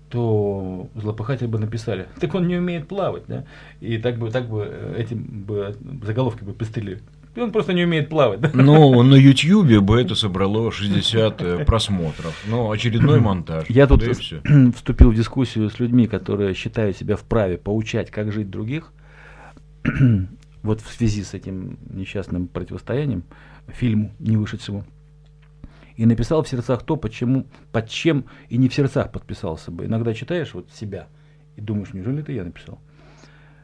то 0.09 0.89
злопыхатели 0.95 1.47
бы 1.47 1.59
написали, 1.59 2.07
так 2.19 2.33
он 2.35 2.47
не 2.47 2.57
умеет 2.57 2.87
плавать, 2.87 3.23
да, 3.27 3.45
и 3.81 3.97
так 3.97 4.17
бы, 4.17 4.31
так 4.31 4.49
бы 4.49 4.67
э, 4.69 4.95
этим 4.97 5.43
бы 5.43 5.75
заголовки 6.03 6.43
бы 6.43 6.53
пестрили. 6.53 7.01
Он 7.35 7.51
просто 7.51 7.73
не 7.73 7.83
умеет 7.83 8.09
плавать. 8.09 8.39
Да? 8.41 8.49
Ну, 8.53 9.03
на 9.03 9.13
Ютьюбе 9.13 9.79
бы 9.79 10.01
это 10.01 10.15
собрало 10.15 10.71
60 10.71 11.41
э, 11.41 11.65
просмотров. 11.65 12.35
Ну, 12.47 12.71
очередной 12.71 13.19
монтаж. 13.19 13.69
Я 13.69 13.85
тут 13.85 14.01
вступил 14.75 15.11
в 15.11 15.15
дискуссию 15.15 15.69
с 15.69 15.79
людьми, 15.79 16.07
которые 16.07 16.55
считают 16.55 16.97
себя 16.97 17.15
вправе 17.15 17.57
поучать, 17.57 18.09
как 18.09 18.31
жить 18.31 18.49
других. 18.49 18.91
вот 20.63 20.81
в 20.81 20.91
связи 20.91 21.23
с 21.23 21.33
этим 21.33 21.77
несчастным 21.89 22.47
противостоянием, 22.47 23.23
фильму, 23.67 24.11
не 24.19 24.37
вышедшему 24.37 24.83
и 25.97 26.05
написал 26.05 26.43
в 26.43 26.47
сердцах 26.47 26.83
то, 26.83 26.95
почему, 26.95 27.47
под 27.71 27.89
чем 27.89 28.25
и 28.49 28.57
не 28.57 28.69
в 28.69 28.73
сердцах 28.73 29.11
подписался 29.11 29.71
бы. 29.71 29.85
Иногда 29.85 30.13
читаешь 30.13 30.53
вот 30.53 30.71
себя 30.71 31.07
и 31.55 31.61
думаешь, 31.61 31.93
неужели 31.93 32.21
это 32.21 32.31
я 32.31 32.43
написал? 32.43 32.79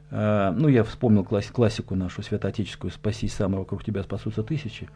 А, 0.09 0.51
ну, 0.51 0.67
я 0.67 0.84
вспомнил 0.84 1.23
класс, 1.23 1.45
классику 1.45 1.95
нашу 1.95 2.21
святоотеческую 2.23 2.91
«Спасись 2.91 3.34
сам, 3.34 3.53
вокруг 3.53 3.84
тебя 3.84 4.03
спасутся 4.03 4.43
тысячи». 4.43 4.89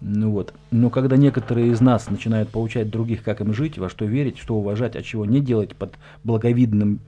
Ну 0.00 0.30
вот. 0.32 0.54
Но 0.70 0.88
когда 0.88 1.16
некоторые 1.16 1.68
из 1.68 1.80
нас 1.82 2.08
начинают 2.10 2.48
поучать 2.48 2.90
других, 2.90 3.22
как 3.22 3.42
им 3.42 3.52
жить, 3.52 3.78
во 3.78 3.90
что 3.90 4.06
верить, 4.06 4.38
что 4.38 4.56
уважать, 4.56 4.96
а 4.96 5.02
чего 5.02 5.26
не 5.26 5.40
делать 5.40 5.76
под 5.76 5.94
благовидным 6.24 7.00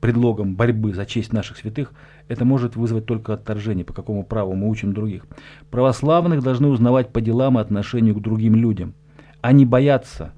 предлогом 0.00 0.56
борьбы 0.56 0.92
за 0.94 1.06
честь 1.06 1.32
наших 1.32 1.58
святых, 1.58 1.92
это 2.28 2.44
может 2.44 2.76
вызвать 2.76 3.06
только 3.06 3.34
отторжение, 3.34 3.84
по 3.84 3.92
какому 3.92 4.24
праву 4.24 4.54
мы 4.54 4.68
учим 4.68 4.92
других. 4.92 5.26
Православных 5.70 6.42
должны 6.42 6.68
узнавать 6.68 7.10
по 7.10 7.20
делам 7.20 7.58
и 7.58 7.62
отношению 7.62 8.14
к 8.14 8.22
другим 8.22 8.54
людям, 8.54 8.94
а 9.40 9.52
не 9.52 9.64
бояться 9.64 10.32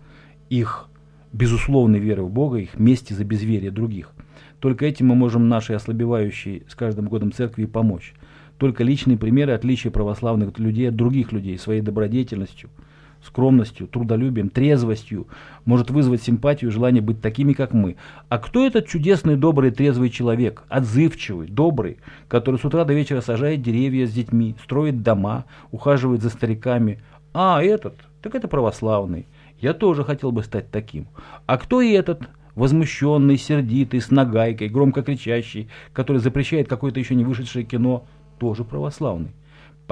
их 0.51 0.89
безусловной 1.33 1.99
веры 1.99 2.23
в 2.23 2.31
Бога, 2.31 2.59
их 2.59 2.79
мести 2.79 3.13
за 3.13 3.25
безверие 3.25 3.71
других. 3.71 4.13
Только 4.59 4.87
этим 4.87 5.09
мы 5.09 5.15
можем 5.15 5.49
нашей 5.49 5.77
ослабевающей 5.77 6.65
с 6.69 6.75
каждым 6.75 7.09
годом 7.09 7.33
церкви 7.33 7.65
помочь. 7.65 8.15
Только 8.59 8.85
личные 8.85 9.17
примеры 9.17 9.53
отличия 9.53 9.91
православных 9.91 10.59
людей 10.59 10.89
от 10.89 10.97
других 10.97 11.33
людей 11.33 11.59
своей 11.59 11.81
добродетельностью– 11.81 12.69
скромностью, 13.25 13.87
трудолюбием, 13.87 14.49
трезвостью 14.49 15.29
может 15.65 15.91
вызвать 15.91 16.23
симпатию 16.23 16.71
и 16.71 16.73
желание 16.73 17.03
быть 17.03 17.21
такими, 17.21 17.53
как 17.53 17.73
мы. 17.73 17.97
А 18.29 18.39
кто 18.39 18.67
этот 18.67 18.87
чудесный, 18.87 19.37
добрый, 19.37 19.71
трезвый 19.71 20.11
человек, 20.11 20.65
отзывчивый, 20.69 21.49
добрый, 21.49 21.99
который 22.29 22.59
с 22.59 22.65
утра 22.65 22.85
до 22.85 22.95
вечера 22.95 23.21
сажает 23.21 23.63
деревья 23.63 24.07
с 24.07 24.13
детьми, 24.13 24.57
строит 24.63 25.03
дома, 25.03 25.45
ухаживает 25.71 26.23
за 26.23 26.31
стариками? 26.31 27.01
А, 27.33 27.63
этот, 27.63 27.95
так 28.21 28.35
это 28.35 28.49
православный. 28.49 29.27
Я 29.61 29.75
тоже 29.75 30.05
хотел 30.05 30.33
бы 30.33 30.43
стать 30.43 30.71
таким. 30.71 31.07
А 31.47 31.57
кто 31.57 31.81
и 31.81 31.93
этот, 31.93 32.29
возмущенный, 32.57 33.39
сердитый, 33.39 34.01
с 34.01 34.11
нагайкой, 34.11 34.69
громко 34.69 35.03
кричащий, 35.03 35.69
который 35.93 36.19
запрещает 36.19 36.69
какое-то 36.69 36.99
еще 36.99 37.15
не 37.15 37.25
вышедшее 37.25 37.65
кино, 37.65 38.05
тоже 38.39 38.65
православный? 38.65 39.31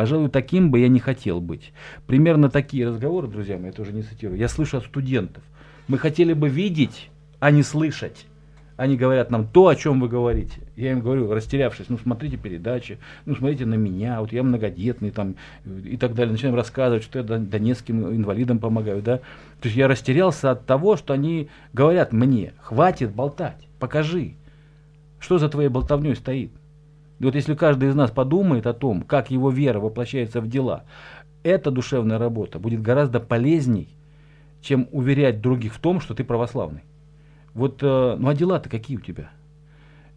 Пожалуй, 0.01 0.31
таким 0.31 0.71
бы 0.71 0.79
я 0.79 0.89
не 0.89 0.99
хотел 0.99 1.43
быть. 1.43 1.75
Примерно 2.07 2.49
такие 2.49 2.89
разговоры, 2.89 3.29
друзья 3.29 3.59
мои, 3.59 3.67
я 3.67 3.73
тоже 3.73 3.93
не 3.93 4.01
цитирую, 4.01 4.39
я 4.39 4.49
слышу 4.49 4.79
от 4.79 4.85
студентов. 4.85 5.45
Мы 5.89 5.99
хотели 5.99 6.33
бы 6.33 6.49
видеть, 6.49 7.11
а 7.39 7.51
не 7.51 7.63
слышать. 7.63 8.25
Они 8.79 8.97
говорят 8.97 9.31
нам 9.31 9.47
то, 9.47 9.69
о 9.69 9.77
чем 9.77 10.01
вы 10.01 10.09
говорите. 10.09 10.59
Я 10.75 10.93
им 10.93 11.03
говорю, 11.03 11.31
растерявшись, 11.31 11.91
ну 11.91 11.99
смотрите 11.99 12.39
передачи, 12.39 12.97
ну 13.27 13.37
смотрите 13.37 13.67
на 13.67 13.75
меня, 13.75 14.23
вот 14.23 14.33
я 14.33 14.43
многодетный 14.43 15.11
там 15.11 15.35
и 15.67 15.99
так 15.99 16.15
далее. 16.15 16.33
Начинаем 16.33 16.57
рассказывать, 16.57 17.05
что 17.05 17.19
я 17.19 17.23
донецким 17.23 18.03
инвалидам 18.09 18.59
помогаю, 18.59 19.03
да. 19.03 19.19
То 19.19 19.65
есть 19.65 19.77
я 19.77 19.87
растерялся 19.87 20.53
от 20.53 20.65
того, 20.65 20.97
что 20.97 21.13
они 21.13 21.51
говорят 21.75 22.15
мне, 22.15 22.55
хватит 22.63 23.15
болтать, 23.15 23.69
покажи, 23.79 24.33
что 25.19 25.37
за 25.37 25.51
твоей 25.51 25.69
болтовней 25.69 26.17
стоит. 26.17 26.53
И 27.21 27.25
вот 27.25 27.35
если 27.35 27.55
каждый 27.55 27.91
из 27.91 27.95
нас 27.95 28.11
подумает 28.11 28.67
о 28.67 28.73
том, 28.73 29.03
как 29.03 29.31
его 29.31 29.51
вера 29.51 29.79
воплощается 29.79 30.41
в 30.41 30.49
дела, 30.49 30.85
эта 31.43 31.71
душевная 31.71 32.19
работа 32.19 32.59
будет 32.59 32.81
гораздо 32.81 33.21
полезней, 33.21 33.89
чем 34.63 34.89
уверять 34.91 35.43
других 35.43 35.75
в 35.75 35.81
том, 35.81 36.01
что 36.01 36.15
ты 36.15 36.25
православный. 36.25 36.83
Вот, 37.53 37.83
э, 37.83 38.17
ну 38.19 38.29
а 38.29 38.35
дела-то 38.35 38.71
какие 38.71 38.97
у 38.97 39.01
тебя? 39.01 39.31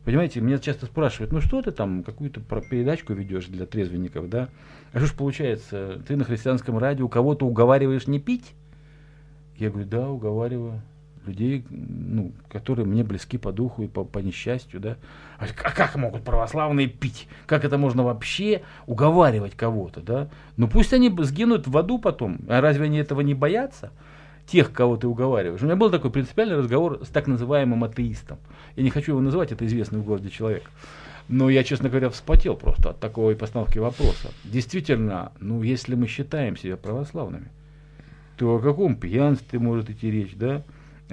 Понимаете, 0.05 0.39
меня 0.39 0.59
часто 0.59 0.85
спрашивают, 0.85 1.33
ну 1.33 1.41
что 1.41 1.61
ты 1.61 1.71
там, 1.71 2.03
какую-то 2.03 2.39
передачку 2.39 3.13
ведешь 3.13 3.47
для 3.47 3.65
трезвенников, 3.65 4.29
да? 4.29 4.47
А 4.93 4.99
что 4.99 5.07
ж 5.07 5.13
получается, 5.13 6.01
ты 6.07 6.15
на 6.15 6.23
христианском 6.23 6.77
радио 6.77 7.09
кого-то 7.09 7.45
уговариваешь 7.45 8.07
не 8.07 8.19
пить? 8.19 8.53
Я 9.57 9.69
говорю, 9.69 9.87
да, 9.87 10.09
уговариваю 10.09 10.81
людей, 11.27 11.65
ну, 11.69 12.31
которые 12.49 12.85
мне 12.85 13.03
близки 13.03 13.37
по 13.37 13.51
духу 13.51 13.83
и 13.83 13.87
по, 13.87 14.03
по 14.03 14.19
несчастью, 14.19 14.79
да. 14.79 14.97
А, 15.37 15.45
а 15.63 15.71
как 15.71 15.95
могут 15.95 16.23
православные 16.23 16.87
пить? 16.87 17.27
Как 17.45 17.65
это 17.65 17.77
можно 17.77 18.03
вообще 18.03 18.61
уговаривать 18.87 19.55
кого-то, 19.55 20.01
да? 20.01 20.29
Ну 20.57 20.67
пусть 20.67 20.93
они 20.93 21.13
сгинут 21.19 21.67
в 21.67 21.77
аду 21.77 21.99
потом. 21.99 22.39
А 22.47 22.61
разве 22.61 22.85
они 22.85 22.97
этого 22.97 23.21
не 23.21 23.33
боятся? 23.33 23.91
Тех, 24.47 24.73
кого 24.73 24.97
ты 24.97 25.07
уговариваешь. 25.07 25.61
У 25.61 25.65
меня 25.65 25.75
был 25.75 25.89
такой 25.89 26.11
принципиальный 26.11 26.57
разговор 26.57 26.99
с 27.03 27.07
так 27.07 27.27
называемым 27.27 27.83
атеистом. 27.83 28.37
Я 28.75 28.83
не 28.83 28.89
хочу 28.89 29.13
его 29.13 29.21
называть, 29.21 29.51
это 29.51 29.65
известный 29.65 29.99
в 29.99 30.05
городе 30.05 30.29
человек. 30.29 30.69
Но 31.29 31.49
я, 31.49 31.63
честно 31.63 31.89
говоря, 31.89 32.09
вспотел 32.09 32.55
просто 32.55 32.89
от 32.89 32.99
такой 32.99 33.35
постановки 33.35 33.79
вопроса. 33.79 34.31
Действительно, 34.43 35.31
ну, 35.39 35.63
если 35.63 35.95
мы 35.95 36.07
считаем 36.07 36.57
себя 36.57 36.75
православными, 36.75 37.47
то 38.37 38.55
о 38.55 38.59
каком 38.59 38.95
пьянстве 38.95 39.59
может 39.59 39.89
идти 39.89 40.11
речь, 40.11 40.35
да? 40.35 40.63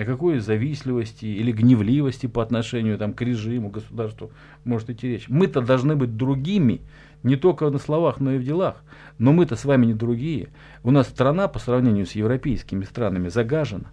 О 0.01 0.05
какой 0.07 0.39
завистливости 0.39 1.27
или 1.27 1.53
гневливости 1.53 2.27
по 2.27 2.43
отношению 2.43 2.97
там, 2.97 3.13
к 3.13 3.21
режиму, 3.21 3.69
государству 3.69 4.31
может 4.65 4.89
идти 4.89 5.09
речь. 5.09 5.29
Мы-то 5.29 5.61
должны 5.61 5.95
быть 5.95 6.17
другими, 6.17 6.81
не 7.23 7.37
только 7.37 7.69
на 7.69 7.77
словах, 7.79 8.19
но 8.19 8.33
и 8.33 8.39
в 8.39 8.45
делах. 8.45 8.83
Но 9.19 9.35
мы-то 9.35 9.57
с 9.57 9.67
вами 9.67 9.85
не 9.85 9.93
другие. 9.93 10.49
У 10.85 10.91
нас 10.91 11.07
страна 11.07 11.49
по 11.49 11.59
сравнению 11.59 12.07
с 12.07 12.13
европейскими 12.13 12.85
странами 12.85 13.29
загажена. 13.29 13.93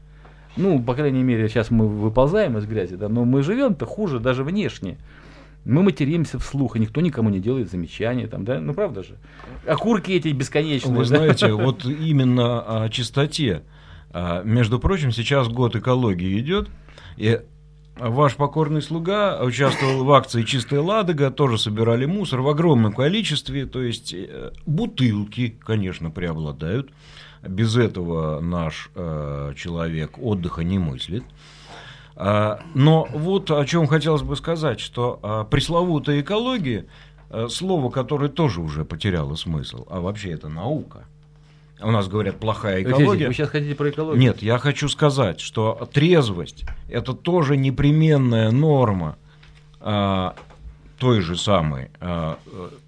Ну, 0.55 0.81
по 0.81 0.95
крайней 0.95 1.23
мере, 1.23 1.49
сейчас 1.49 1.71
мы 1.71 1.89
выползаем 1.89 2.57
из 2.57 2.65
грязи, 2.65 2.95
да, 2.95 3.09
но 3.09 3.25
мы 3.25 3.43
живем-то 3.43 3.85
хуже 3.85 4.21
даже 4.21 4.45
внешне. 4.45 4.97
Мы 5.65 5.83
материмся 5.83 6.39
вслух, 6.39 6.77
и 6.77 6.79
никто 6.79 7.01
никому 7.01 7.29
не 7.29 7.41
делает 7.41 7.69
замечания, 7.69 8.27
там, 8.27 8.45
да, 8.45 8.61
ну 8.61 8.73
правда 8.73 9.03
же. 9.03 9.17
Окурки 9.67 10.11
эти 10.11 10.29
бесконечные. 10.29 10.95
Вы 10.95 11.03
знаете, 11.03 11.51
вот 11.51 11.83
именно 11.83 12.61
о 12.61 12.87
чистоте 12.87 13.63
между 14.43 14.79
прочим, 14.79 15.11
сейчас 15.11 15.47
год 15.47 15.75
экологии 15.75 16.39
идет, 16.39 16.69
и 17.17 17.39
ваш 17.99 18.35
покорный 18.35 18.81
слуга 18.81 19.41
участвовал 19.41 20.03
в 20.03 20.11
акции 20.11 20.43
«Чистая 20.43 20.81
Ладога», 20.81 21.31
тоже 21.31 21.57
собирали 21.57 22.05
мусор 22.05 22.41
в 22.41 22.49
огромном 22.49 22.93
количестве, 22.93 23.65
то 23.65 23.81
есть 23.81 24.13
э, 24.13 24.51
бутылки, 24.65 25.57
конечно, 25.63 26.09
преобладают. 26.09 26.91
Без 27.47 27.75
этого 27.75 28.39
наш 28.39 28.89
э, 28.95 29.53
человек 29.55 30.17
отдыха 30.17 30.63
не 30.63 30.79
мыслит. 30.79 31.23
А, 32.15 32.61
но 32.73 33.07
вот 33.13 33.51
о 33.51 33.63
чем 33.65 33.87
хотелось 33.87 34.23
бы 34.23 34.35
сказать, 34.35 34.79
что 34.79 35.19
а, 35.21 35.43
пресловутая 35.43 36.21
экология, 36.21 36.87
э, 37.29 37.47
слово, 37.47 37.91
которое 37.91 38.29
тоже 38.29 38.61
уже 38.61 38.85
потеряло 38.85 39.35
смысл, 39.35 39.85
а 39.89 39.99
вообще 39.99 40.31
это 40.31 40.49
наука– 40.49 41.05
у 41.81 41.91
нас 41.91 42.07
говорят 42.07 42.39
плохая 42.39 42.81
экология. 42.81 43.27
Вы 43.27 43.33
сейчас 43.33 43.49
хотите 43.49 43.75
про 43.75 43.89
экологию? 43.89 44.19
Нет, 44.19 44.41
я 44.41 44.57
хочу 44.57 44.89
сказать, 44.89 45.39
что 45.39 45.87
трезвость 45.93 46.65
это 46.89 47.13
тоже 47.13 47.57
непременная 47.57 48.51
норма 48.51 49.17
а, 49.79 50.35
той 50.97 51.21
же 51.21 51.35
самой 51.35 51.89
а, 51.99 52.39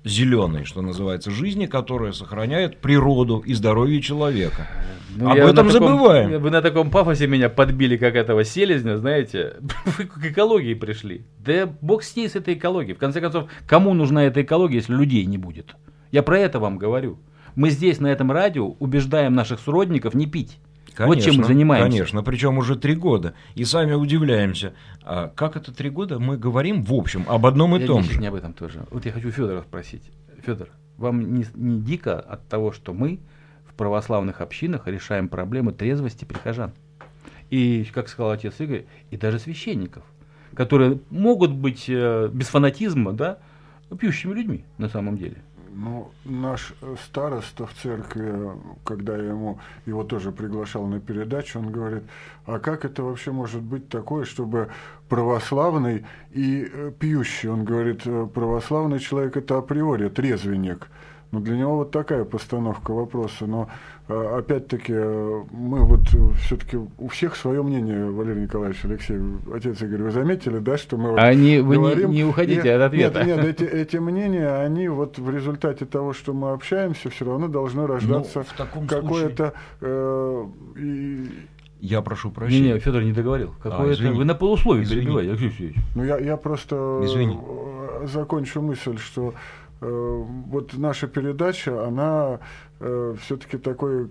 зеленой, 0.03 0.65
что 0.65 0.81
называется, 0.81 1.29
жизни, 1.29 1.67
которая 1.67 2.11
сохраняет 2.11 2.77
природу 2.77 3.39
и 3.39 3.53
здоровье 3.53 4.01
человека. 4.01 4.67
Ну, 5.15 5.29
Об 5.29 5.37
этом 5.37 5.67
таком, 5.67 5.71
забываем. 5.71 6.41
Вы 6.41 6.49
на 6.49 6.61
таком 6.61 6.91
пафосе 6.91 7.27
меня 7.27 7.49
подбили, 7.49 7.97
как 7.97 8.15
этого 8.15 8.43
селезня, 8.43 8.97
знаете, 8.97 9.57
вы 9.97 10.05
к 10.05 10.25
экологии 10.25 10.73
пришли. 10.73 11.25
Да 11.39 11.67
бог 11.81 12.03
с 12.03 12.15
ней, 12.15 12.29
с 12.29 12.35
этой 12.35 12.55
экологией. 12.55 12.95
В 12.95 12.99
конце 12.99 13.21
концов, 13.21 13.49
кому 13.67 13.93
нужна 13.93 14.23
эта 14.23 14.41
экология, 14.41 14.77
если 14.77 14.93
людей 14.93 15.25
не 15.25 15.37
будет? 15.37 15.75
Я 16.11 16.23
про 16.23 16.39
это 16.39 16.59
вам 16.59 16.77
говорю. 16.77 17.19
Мы 17.55 17.69
здесь, 17.69 17.99
на 17.99 18.07
этом 18.07 18.31
радио, 18.31 18.67
убеждаем 18.79 19.33
наших 19.33 19.59
сродников 19.59 20.13
не 20.13 20.25
пить. 20.25 20.59
Конечно, 20.93 21.15
вот 21.15 21.23
чем 21.23 21.41
мы 21.41 21.43
занимаемся. 21.45 21.89
Конечно, 21.89 22.23
причем 22.23 22.57
уже 22.57 22.75
три 22.75 22.95
года. 22.95 23.33
И 23.55 23.63
сами 23.63 23.93
удивляемся, 23.93 24.73
а 25.01 25.31
как 25.33 25.55
это 25.55 25.73
три 25.73 25.89
года 25.89 26.19
мы 26.19 26.37
говорим 26.37 26.83
в 26.83 26.93
общем 26.93 27.23
об 27.27 27.45
одном 27.45 27.75
и 27.77 27.79
я 27.79 27.87
том 27.87 28.03
же. 28.03 28.19
не 28.19 28.27
об 28.27 28.35
этом 28.35 28.53
тоже. 28.53 28.85
Вот 28.91 29.05
я 29.05 29.11
хочу 29.11 29.31
Федора 29.31 29.61
спросить. 29.61 30.03
Федор, 30.45 30.67
вам 30.97 31.33
не, 31.33 31.45
не 31.55 31.79
дико 31.79 32.19
от 32.19 32.47
того, 32.49 32.73
что 32.73 32.93
мы 32.93 33.19
в 33.65 33.75
православных 33.75 34.41
общинах 34.41 34.87
решаем 34.87 35.29
проблемы 35.29 35.71
трезвости 35.71 36.25
прихожан? 36.25 36.73
И, 37.49 37.87
как 37.93 38.09
сказал 38.09 38.31
отец 38.31 38.59
Игорь, 38.59 38.85
и 39.09 39.17
даже 39.17 39.39
священников, 39.39 40.03
которые 40.53 40.99
могут 41.09 41.51
быть 41.51 41.85
э, 41.87 42.29
без 42.31 42.47
фанатизма, 42.47 43.13
да, 43.13 43.39
пьющими 43.97 44.33
людьми 44.33 44.65
на 44.77 44.89
самом 44.89 45.17
деле. 45.17 45.37
Ну, 45.73 46.11
наш 46.25 46.73
староста 47.05 47.65
в 47.65 47.73
церкви, 47.73 48.51
когда 48.83 49.17
я 49.17 49.29
ему 49.29 49.59
его 49.85 50.03
тоже 50.03 50.31
приглашал 50.31 50.85
на 50.87 50.99
передачу, 50.99 51.59
он 51.59 51.71
говорит, 51.71 52.03
а 52.45 52.59
как 52.59 52.85
это 52.85 53.03
вообще 53.03 53.31
может 53.31 53.61
быть 53.61 53.89
такое, 53.89 54.25
чтобы 54.25 54.69
православный 55.09 56.05
и 56.31 56.69
э, 56.71 56.91
пьющий, 56.97 57.49
он 57.49 57.65
говорит, 57.65 58.01
«Э, 58.05 58.27
православный 58.33 58.99
человек 58.99 59.37
это 59.37 59.57
априори 59.57 60.09
трезвенник, 60.09 60.87
ну, 61.31 61.39
для 61.41 61.57
него 61.57 61.77
вот 61.77 61.91
такая 61.91 62.23
постановка 62.23 62.91
вопроса. 62.91 63.45
Но 63.45 63.63
э, 63.63 63.98
опять-таки 64.09 64.93
мы 64.93 65.85
вот 65.85 66.01
все-таки 66.41 66.77
у 66.77 67.07
всех 67.09 67.35
свое 67.35 67.61
мнение, 67.61 68.09
Валерий 68.09 68.43
Николаевич, 68.43 68.83
Алексей, 68.83 69.19
отец 69.53 69.81
Игорь, 69.81 70.01
вы 70.01 70.11
заметили, 70.11 70.57
да, 70.57 70.77
что 70.77 70.97
мы 70.97 71.11
вот 71.11 71.19
они, 71.19 71.59
вы 71.59 71.75
говорим, 71.75 72.09
не, 72.09 72.17
не 72.17 72.23
уходите 72.23 72.67
и, 72.67 72.71
от 72.71 72.81
ответа. 72.81 73.23
Нет, 73.23 73.37
нет, 73.37 73.45
эти, 73.45 73.63
эти 73.63 73.97
мнения, 73.97 74.49
они 74.49 74.87
вот 74.87 75.19
в 75.19 75.29
результате 75.29 75.85
того, 75.85 76.13
что 76.13 76.33
мы 76.33 76.51
общаемся, 76.51 77.09
все 77.11 77.25
равно 77.25 77.47
должны 77.47 77.85
рождаться 77.85 78.45
ну, 78.57 78.87
какое-то 78.87 79.53
э, 79.81 80.45
я 81.79 82.01
прошу 82.01 82.31
прощения. 82.31 82.69
Не, 82.69 82.73
не, 82.73 82.79
Федор 82.79 83.03
не 83.03 83.13
договорил. 83.13 83.53
А, 83.63 83.69
Какое-то... 83.69 84.11
Вы 84.11 84.25
на 84.25 84.35
полусловие 84.35 84.85
перебиваете, 84.85 85.31
Алексей 85.31 85.75
Ну, 85.95 86.03
я, 86.03 86.17
я 86.17 86.35
просто 86.35 87.01
Извини. 87.03 87.39
закончу 88.05 88.61
мысль, 88.61 88.97
что 88.97 89.33
Э, 89.33 89.58
вот 89.81 90.73
наша 90.73 91.07
передача, 91.07 91.85
она 91.85 92.39
э, 92.79 93.15
все-таки 93.21 93.57
такой 93.57 94.09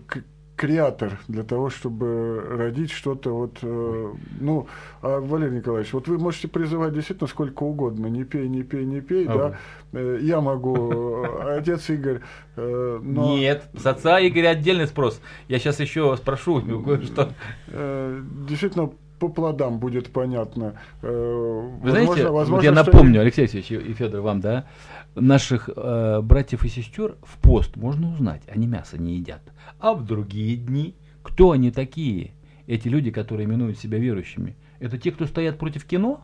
креатор 0.56 1.20
для 1.28 1.44
того, 1.44 1.70
чтобы 1.70 2.40
родить 2.40 2.90
что-то 2.90 3.30
вот, 3.30 3.58
э, 3.62 4.12
ну, 4.40 4.66
а, 5.02 5.20
Валерий 5.20 5.58
Николаевич, 5.58 5.92
вот 5.92 6.08
вы 6.08 6.18
можете 6.18 6.48
призывать 6.48 6.94
действительно 6.94 7.28
сколько 7.28 7.62
угодно, 7.62 8.06
не 8.06 8.24
пей, 8.24 8.48
не 8.48 8.64
пей, 8.64 8.84
не 8.84 9.00
пей, 9.00 9.26
а 9.28 9.56
да, 9.92 10.00
вы? 10.00 10.18
я 10.20 10.40
могу, 10.40 11.24
отец 11.44 11.88
Игорь, 11.90 12.22
но... 12.56 13.36
Нет, 13.36 13.68
с 13.74 13.86
отца 13.86 14.20
Игоря 14.26 14.48
отдельный 14.48 14.88
спрос, 14.88 15.20
я 15.46 15.60
сейчас 15.60 15.78
еще 15.78 16.16
спрошу 16.16 16.60
что 17.04 17.32
Действительно, 17.68 18.90
по 19.18 19.28
плодам 19.28 19.78
будет 19.78 20.10
понятно. 20.10 20.74
Вы 21.02 21.70
возможно, 21.80 22.04
знаете, 22.04 22.30
возможно, 22.30 22.64
я 22.64 22.72
напомню, 22.72 23.20
Алексей 23.20 23.42
Алексеевич 23.42 23.70
и 23.70 23.92
Федор, 23.94 24.20
вам, 24.20 24.40
да, 24.40 24.66
наших 25.14 25.68
э, 25.74 26.20
братьев 26.22 26.64
и 26.64 26.68
сестер 26.68 27.16
в 27.22 27.38
пост 27.38 27.76
можно 27.76 28.12
узнать, 28.12 28.42
они 28.48 28.66
мясо 28.66 28.98
не 28.98 29.16
едят. 29.16 29.42
А 29.80 29.94
в 29.94 30.04
другие 30.04 30.56
дни, 30.56 30.94
кто 31.22 31.52
они 31.52 31.70
такие, 31.70 32.32
эти 32.66 32.88
люди, 32.88 33.10
которые 33.10 33.46
именуют 33.46 33.78
себя 33.78 33.98
верующими? 33.98 34.56
Это 34.78 34.98
те, 34.98 35.10
кто 35.10 35.26
стоят 35.26 35.58
против 35.58 35.84
кино? 35.84 36.22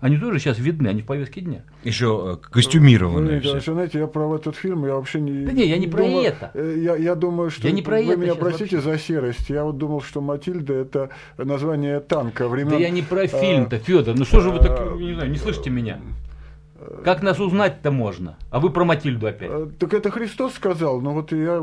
Они 0.00 0.18
тоже 0.18 0.38
сейчас 0.38 0.58
видны, 0.58 0.88
они 0.88 1.02
в 1.02 1.06
повестке 1.06 1.40
дня. 1.40 1.62
Еще 1.82 2.38
э, 2.42 2.48
костюмированные. 2.50 3.40
Вы, 3.40 3.60
все. 3.60 3.72
знаете, 3.72 3.98
я 4.00 4.06
про 4.06 4.34
этот 4.34 4.54
фильм, 4.54 4.84
я 4.84 4.96
вообще 4.96 5.20
не... 5.20 5.46
Да 5.46 5.52
не, 5.52 5.66
я 5.66 5.78
не 5.78 5.86
про 5.86 6.04
думаю, 6.04 6.26
это. 6.26 6.50
Э, 6.52 6.76
я, 6.78 6.96
я 6.96 7.14
думаю, 7.14 7.50
что... 7.50 7.66
Я 7.66 7.72
не 7.72 7.80
про 7.80 7.96
вы 7.96 8.12
это 8.12 8.16
меня 8.16 8.34
простите 8.34 8.76
вообще. 8.76 8.90
за 8.92 8.98
серость. 8.98 9.48
Я 9.48 9.64
вот 9.64 9.78
думал, 9.78 10.02
что 10.02 10.20
Матильда 10.20 10.74
это 10.74 11.10
название 11.38 12.00
танка 12.00 12.48
времен... 12.48 12.70
Да 12.70 12.76
я 12.76 12.90
не 12.90 13.02
про 13.02 13.26
фильм-то, 13.26 13.78
Федор. 13.78 14.14
Ну 14.14 14.24
что 14.24 14.40
же 14.40 14.50
вы 14.50 14.58
так, 14.58 14.78
а, 14.78 14.94
не 14.96 15.14
знаю, 15.14 15.30
не 15.30 15.38
слышите 15.38 15.70
меня? 15.70 15.98
Как 17.04 17.22
нас 17.22 17.40
узнать-то 17.40 17.90
можно? 17.90 18.36
А 18.50 18.60
вы 18.60 18.70
про 18.70 18.84
Матильду 18.84 19.26
опять. 19.26 19.50
Э, 19.50 19.68
так 19.78 19.94
это 19.94 20.10
Христос 20.10 20.54
сказал, 20.54 21.00
но 21.00 21.12
вот 21.12 21.32
я 21.32 21.60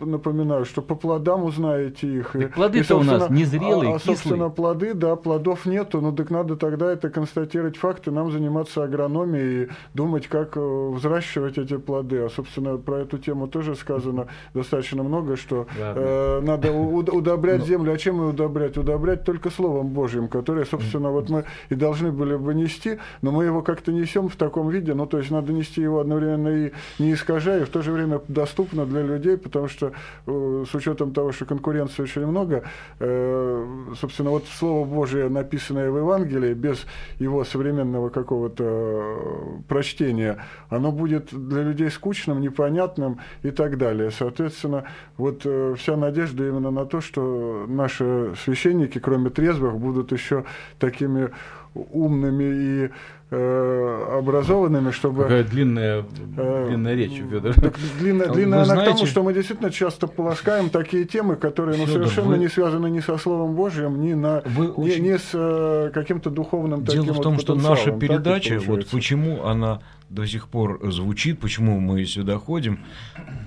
напоминаю, 0.00 0.64
что 0.64 0.82
по 0.82 0.94
плодам 0.94 1.44
узнаете 1.44 2.08
их. 2.08 2.36
плоды-то 2.54 2.96
у 2.96 3.02
нас 3.02 3.30
незрелые, 3.30 3.92
а, 3.92 3.96
а, 3.96 3.98
собственно, 3.98 4.48
плоды, 4.48 4.94
да, 4.94 5.16
плодов 5.16 5.66
нету, 5.66 6.00
но 6.00 6.12
так 6.12 6.30
надо 6.30 6.56
тогда 6.56 6.92
это 6.92 7.10
констатировать 7.10 7.76
факты, 7.76 8.10
нам 8.10 8.30
заниматься 8.30 8.84
агрономией 8.84 9.64
и 9.64 9.68
думать, 9.94 10.28
как 10.28 10.56
э, 10.56 10.90
взращивать 10.94 11.58
эти 11.58 11.76
плоды. 11.76 12.18
А, 12.18 12.28
собственно, 12.28 12.76
про 12.76 13.00
эту 13.00 13.18
тему 13.18 13.48
тоже 13.48 13.74
сказано 13.74 14.28
достаточно 14.54 15.02
много, 15.02 15.36
что 15.36 15.66
э, 15.76 16.40
надо 16.42 16.72
удобрять 16.72 17.64
землю. 17.64 17.92
А 17.92 17.98
чем 17.98 18.20
ее 18.20 18.28
удобрять? 18.28 18.76
Удобрять 18.76 19.24
только 19.24 19.50
Словом 19.50 19.88
Божьим, 19.88 20.28
которое, 20.28 20.64
собственно, 20.64 21.10
вот 21.10 21.28
мы 21.28 21.44
и 21.68 21.74
должны 21.74 22.12
были 22.12 22.36
бы 22.36 22.54
нести, 22.54 22.98
но 23.22 23.32
мы 23.32 23.44
его 23.44 23.62
как-то 23.62 23.92
несем 23.92 24.28
в 24.28 24.36
таком 24.36 24.51
виде, 24.60 24.94
ну, 24.94 25.06
то 25.06 25.18
есть 25.18 25.30
надо 25.30 25.52
нести 25.52 25.80
его 25.80 26.00
одновременно 26.00 26.48
и 26.48 26.72
не 26.98 27.14
искажая, 27.14 27.62
и 27.62 27.64
в 27.64 27.68
то 27.68 27.82
же 27.82 27.92
время 27.92 28.20
доступно 28.28 28.86
для 28.86 29.02
людей, 29.02 29.36
потому 29.36 29.68
что 29.68 29.92
э, 30.26 30.64
с 30.70 30.74
учетом 30.74 31.12
того, 31.12 31.32
что 31.32 31.44
конкуренции 31.44 32.02
очень 32.02 32.26
много, 32.26 32.64
э, 32.98 33.66
собственно, 34.00 34.30
вот 34.30 34.46
Слово 34.46 34.84
Божие, 34.86 35.28
написанное 35.28 35.90
в 35.90 35.98
Евангелии, 35.98 36.54
без 36.54 36.86
его 37.18 37.44
современного 37.44 38.08
какого-то 38.08 38.64
э, 38.64 39.62
прочтения, 39.68 40.38
оно 40.68 40.92
будет 40.92 41.28
для 41.32 41.62
людей 41.62 41.90
скучным, 41.90 42.40
непонятным 42.40 43.18
и 43.42 43.50
так 43.50 43.78
далее. 43.78 44.10
Соответственно, 44.10 44.84
вот 45.16 45.46
вся 45.76 45.96
надежда 45.96 46.48
именно 46.48 46.70
на 46.70 46.84
то, 46.86 47.00
что 47.00 47.64
наши 47.68 48.34
священники, 48.44 48.98
кроме 48.98 49.30
трезвых, 49.30 49.78
будут 49.78 50.12
еще 50.12 50.44
такими 50.78 51.30
умными 51.74 52.44
и 52.44 52.84
э, 52.84 52.90
образованными, 53.32 54.90
чтобы... 54.90 55.22
Какая 55.22 55.44
длинная, 55.44 56.04
э, 56.36 56.66
длинная 56.68 56.94
речь 56.94 57.20
у 57.20 57.28
Федора. 57.28 57.54
Длинная, 57.98 58.28
длинная 58.28 58.58
она 58.58 58.64
знаете... 58.66 58.92
к 58.92 58.94
тому, 58.94 59.06
что 59.06 59.22
мы 59.22 59.32
действительно 59.32 59.70
часто 59.70 60.06
полоскаем 60.06 60.70
такие 60.70 61.04
темы, 61.04 61.36
которые 61.36 61.78
ну, 61.78 61.86
совершенно 61.86 62.30
вы... 62.30 62.38
не 62.38 62.48
связаны 62.48 62.90
ни 62.90 63.00
со 63.00 63.16
Словом 63.16 63.54
Божьим, 63.54 64.02
ни, 64.02 64.12
на, 64.12 64.42
вы 64.44 64.66
ни, 64.66 64.70
очень... 64.70 65.02
ни 65.04 65.16
с 65.16 65.30
э, 65.32 65.90
каким-то 65.94 66.30
духовным 66.30 66.84
Дело 66.84 67.06
таким 67.06 67.14
в 67.14 67.22
том, 67.22 67.34
вот 67.34 67.42
что 67.42 67.54
наша 67.54 67.92
передача, 67.92 68.60
вот 68.66 68.86
почему 68.88 69.44
она 69.44 69.80
до 70.10 70.26
сих 70.26 70.48
пор 70.48 70.80
звучит, 70.90 71.40
почему 71.40 71.80
мы 71.80 72.04
сюда 72.04 72.38
ходим, 72.38 72.80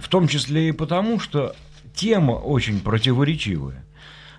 в 0.02 0.10
том 0.10 0.28
числе 0.28 0.70
и 0.70 0.72
потому, 0.72 1.20
что 1.20 1.54
тема 1.94 2.34
очень 2.34 2.80
противоречивая. 2.80 3.86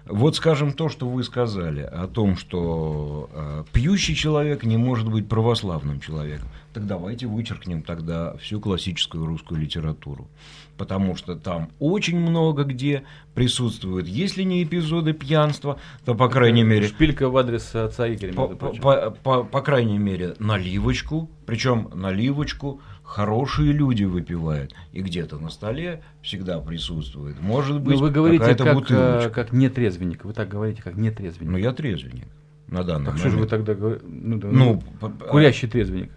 Вот, 0.08 0.36
скажем, 0.36 0.72
то, 0.72 0.88
что 0.88 1.08
вы 1.08 1.24
сказали 1.24 1.80
о 1.80 2.06
том, 2.06 2.36
что 2.36 3.28
э, 3.32 3.64
пьющий 3.72 4.14
человек 4.14 4.62
не 4.62 4.76
может 4.76 5.10
быть 5.10 5.28
православным 5.28 6.00
человеком. 6.00 6.48
Так 6.72 6.86
давайте 6.86 7.26
вычеркнем 7.26 7.82
тогда 7.82 8.36
всю 8.36 8.60
классическую 8.60 9.26
русскую 9.26 9.60
литературу. 9.60 10.28
Потому 10.76 11.16
что 11.16 11.34
там 11.34 11.70
очень 11.80 12.20
много 12.20 12.64
где 12.64 13.02
присутствуют, 13.34 14.06
если 14.06 14.42
не 14.42 14.62
эпизоды 14.62 15.12
пьянства, 15.12 15.80
то, 16.04 16.14
по 16.14 16.28
крайней 16.28 16.62
мере... 16.62 16.86
Шпилька 16.86 17.28
в 17.28 17.36
адрес 17.36 17.74
отца 17.74 18.06
Игоря, 18.12 18.32
по, 18.34 18.48
по, 18.48 18.68
по, 18.74 19.10
по, 19.10 19.42
по 19.42 19.62
крайней 19.62 19.98
мере, 19.98 20.34
наливочку, 20.38 21.30
причем 21.46 21.90
наливочку 21.94 22.80
хорошие 23.06 23.72
люди 23.72 24.04
выпивают, 24.04 24.74
и 24.92 25.00
где-то 25.00 25.38
на 25.38 25.48
столе 25.48 26.02
всегда 26.22 26.58
присутствует. 26.60 27.40
Может 27.40 27.80
быть, 27.80 27.94
Но 27.94 28.02
вы 28.02 28.10
говорите 28.10 28.54
как, 28.54 28.74
бутылочка. 28.74 29.30
как 29.30 29.52
нетрезвенник, 29.52 30.24
вы 30.24 30.32
так 30.32 30.48
говорите, 30.48 30.82
как 30.82 30.96
нетрезвенник. 30.96 31.52
Ну, 31.52 31.56
я 31.56 31.72
трезвенник 31.72 32.26
на 32.66 32.82
данный 32.82 33.06
так 33.06 33.14
момент. 33.14 33.20
что 33.20 33.30
же 33.30 33.36
вы 33.38 33.46
тогда? 33.46 33.74
Ну, 33.74 34.40
ну, 34.42 34.82
ну, 35.00 35.10
курящий 35.30 35.68
трезвенник. 35.68 36.10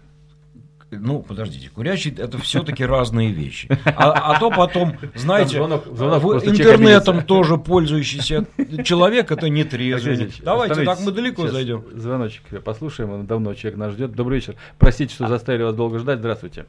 Ну, 0.90 1.22
подождите, 1.22 1.70
курящий 1.70 2.14
это 2.16 2.38
все-таки 2.38 2.84
разные 2.84 3.30
вещи. 3.30 3.68
А, 3.84 4.32
а 4.32 4.40
то 4.40 4.50
потом, 4.50 4.96
знаете, 5.14 5.56
звонок, 5.58 5.84
звонок 5.86 6.22
вы 6.22 6.34
интернетом 6.36 7.22
тоже 7.22 7.58
пользующийся 7.58 8.46
человек, 8.84 9.30
это 9.30 9.48
не 9.48 9.64
трезвый. 9.64 10.32
Давайте, 10.42 10.84
так 10.84 11.00
мы 11.00 11.12
далеко 11.12 11.42
Сейчас 11.42 11.52
зайдем. 11.52 11.84
Звоночек 11.92 12.62
послушаем, 12.64 13.10
он 13.10 13.26
давно 13.26 13.54
человек 13.54 13.78
нас 13.78 13.92
ждет. 13.92 14.12
Добрый 14.12 14.38
вечер. 14.38 14.56
Простите, 14.78 15.14
что 15.14 15.28
заставили 15.28 15.62
вас 15.62 15.74
долго 15.74 15.98
ждать. 15.98 16.18
Здравствуйте. 16.18 16.66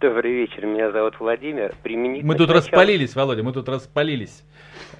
Добрый 0.00 0.32
вечер, 0.32 0.66
меня 0.66 0.90
зовут 0.90 1.14
Владимир. 1.18 1.74
Применительно 1.82 2.32
мы 2.32 2.38
тут 2.38 2.50
распалились, 2.50 3.14
Володя, 3.14 3.42
мы 3.42 3.52
тут 3.52 3.68
распалились. 3.68 4.42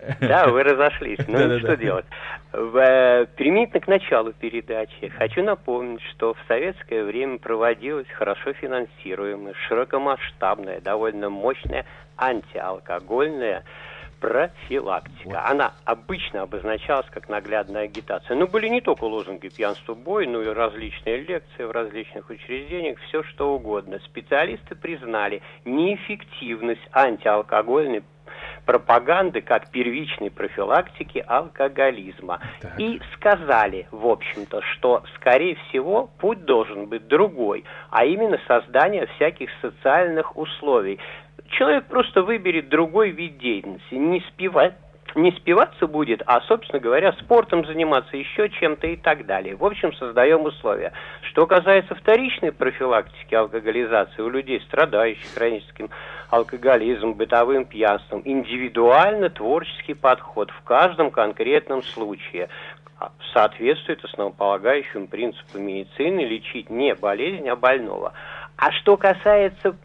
Да, 0.21 0.49
вы 0.49 0.63
разошлись. 0.63 1.19
Ну, 1.29 1.59
что 1.59 1.77
делать? 1.77 2.07
Э, 2.53 3.27
применительно 3.37 3.81
к 3.81 3.89
началу 3.89 4.33
передачи 4.33 5.09
хочу 5.09 5.43
напомнить, 5.43 6.03
что 6.13 6.35
в 6.35 6.39
советское 6.49 7.05
время 7.05 7.39
проводилась 7.39 8.09
хорошо 8.09 8.53
финансируемая, 8.53 9.55
широкомасштабная, 9.69 10.81
довольно 10.81 11.31
мощная 11.31 11.87
антиалкогольная 12.17 13.65
профилактика. 14.21 15.45
Она 15.49 15.75
обычно 15.85 16.43
обозначалась 16.43 17.07
как 17.11 17.29
наглядная 17.29 17.85
агитация. 17.85 18.37
Но 18.37 18.47
были 18.47 18.69
не 18.69 18.81
только 18.81 19.05
лозунги 19.05 19.49
«пьянство 19.49 19.95
бой», 19.95 20.29
но 20.29 20.43
и 20.43 20.47
различные 20.47 21.23
лекции 21.23 21.65
в 21.65 21.73
различных 21.73 22.31
учреждениях, 22.31 22.99
все 23.09 23.25
что 23.25 23.53
угодно. 23.53 23.99
Специалисты 24.05 24.77
признали 24.77 25.43
неэффективность 25.65 26.89
антиалкогольной 26.93 28.05
пропаганды 28.67 29.41
как 29.41 29.71
первичной 29.71 30.31
профилактики 30.31 31.25
алкоголизма. 31.27 32.41
Так. 32.61 32.79
И 32.79 33.01
сказали, 33.15 33.87
в 33.91 34.07
общем-то, 34.07 34.63
что, 34.63 35.03
скорее 35.17 35.57
всего, 35.69 36.11
путь 36.19 36.45
должен 36.45 36.87
быть 36.87 37.07
другой, 37.09 37.65
а 37.91 38.05
именно 38.05 38.39
создание 38.47 39.07
всяких 39.17 39.51
социальных 39.61 40.37
условий. 40.37 40.99
Человек 41.51 41.85
просто 41.87 42.23
выберет 42.23 42.69
другой 42.69 43.11
вид 43.11 43.39
деятельности, 43.39 43.95
не 43.95 44.21
спивать 44.29 44.75
не 45.15 45.33
спиваться 45.33 45.87
будет, 45.87 46.23
а, 46.27 46.41
собственно 46.43 46.81
говоря, 46.81 47.13
спортом 47.15 47.65
заниматься, 47.67 48.17
еще 48.17 48.49
чем-то 48.49 48.87
и 48.87 48.97
так 48.97 49.27
далее. 49.27 49.57
В 49.57 49.65
общем, 49.65 49.93
создаем 49.95 50.45
условия. 50.45 50.93
Что 51.23 51.47
касается 51.47 51.95
вторичной 51.95 52.53
профилактики 52.53 53.35
алкоголизации 53.35 54.23
у 54.23 54.29
людей, 54.29 54.61
страдающих 54.63 55.33
хроническим 55.35 55.91
алкоголизмом, 56.31 57.15
бытовым 57.15 57.65
пьянством, 57.65 58.23
индивидуально 58.25 59.31
творческий 59.31 59.95
подход 59.95 60.51
в 60.51 60.63
каждом 60.65 61.11
конкретном 61.11 61.83
случае 61.83 62.49
соответствует 63.33 64.05
основополагающим 64.05 65.09
принципам 65.09 65.63
медицины 65.63 66.21
лечить 66.21 66.71
не 66.71 66.95
болезнь, 66.95 67.49
а 67.49 67.57
больного. 67.57 68.13
А 68.57 68.71
что 68.71 68.97
касается 68.97 69.77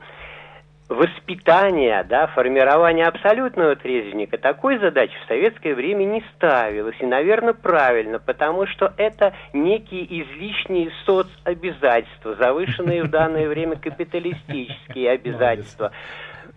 воспитания, 0.90 2.04
да, 2.04 2.28
формирования 2.28 3.06
абсолютного 3.06 3.76
трезвенника, 3.76 4.38
такой 4.38 4.78
задачи 4.80 5.14
в 5.24 5.28
советское 5.28 5.76
время 5.76 6.06
не 6.06 6.24
ставилось. 6.36 6.96
И, 7.00 7.06
наверное, 7.06 7.54
правильно, 7.54 8.20
потому 8.20 8.66
что 8.68 8.94
это 8.98 9.34
некие 9.54 10.06
излишние 10.22 10.92
соцобязательства, 11.06 12.36
завышенные 12.36 13.04
в 13.04 13.10
данное 13.10 13.48
время 13.48 13.76
капиталистические 13.76 15.12
обязательства. 15.12 15.92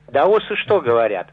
Даосы 0.09 0.57
что 0.57 0.81
говорят? 0.81 1.29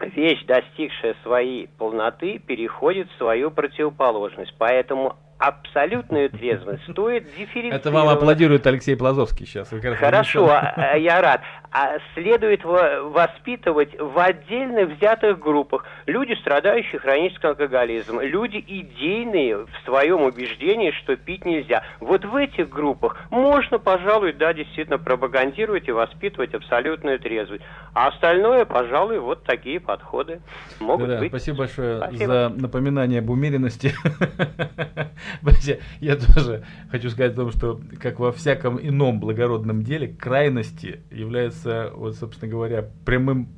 Вещь, 0.00 0.42
достигшая 0.46 1.16
своей 1.22 1.68
полноты, 1.78 2.38
переходит 2.38 3.10
в 3.10 3.18
свою 3.18 3.50
противоположность. 3.50 4.54
Поэтому 4.58 5.16
абсолютную 5.38 6.30
трезвость 6.30 6.82
стоит 6.90 7.24
дифференцировать. 7.36 7.80
Это 7.80 7.90
вам 7.90 8.08
аплодирует 8.08 8.66
Алексей 8.66 8.96
Плазовский 8.96 9.46
сейчас. 9.46 9.68
Хорошо, 9.98 10.48
а, 10.50 10.96
я 10.96 11.20
рад. 11.20 11.42
А 11.72 11.98
следует 12.14 12.64
воспитывать 12.64 13.90
в 13.98 14.18
отдельно 14.18 14.86
взятых 14.86 15.38
группах. 15.38 15.84
Люди, 16.06 16.32
страдающие 16.40 16.98
хроническим 16.98 17.50
алкоголизмом, 17.50 18.22
люди 18.22 18.64
идейные 18.66 19.58
в 19.58 19.70
своем 19.84 20.22
убеждении, 20.22 20.90
что 20.92 21.16
пить 21.16 21.44
нельзя. 21.44 21.82
Вот 22.00 22.24
в 22.24 22.34
этих 22.34 22.70
группах 22.70 23.18
можно, 23.30 23.78
пожалуй, 23.78 24.32
да, 24.32 24.54
действительно 24.54 24.98
пропагандировать 24.98 25.86
и 25.88 25.92
воспитывать 25.92 26.54
абсолютную 26.54 27.18
трезвость. 27.18 27.62
А 27.92 28.08
остальное, 28.08 28.64
пожалуй, 28.64 29.18
вот 29.18 29.44
такие 29.44 29.78
подходы 29.78 30.40
могут 30.80 31.08
да, 31.08 31.18
быть. 31.18 31.28
Спасибо 31.28 31.58
большое 31.58 31.98
спасибо. 31.98 32.26
за 32.26 32.48
напоминание 32.56 33.18
об 33.18 33.28
умеренности. 33.28 33.92
Я 36.00 36.16
тоже 36.16 36.64
хочу 36.90 37.10
сказать 37.10 37.32
о 37.32 37.36
том, 37.36 37.52
что, 37.52 37.80
как 38.00 38.18
во 38.18 38.32
всяком 38.32 38.78
ином 38.80 39.20
благородном 39.20 39.82
деле, 39.82 40.08
крайности 40.08 41.00
являются, 41.10 41.90
вот, 41.94 42.16
собственно 42.16 42.50
говоря, 42.50 42.88
прямым 43.04 43.48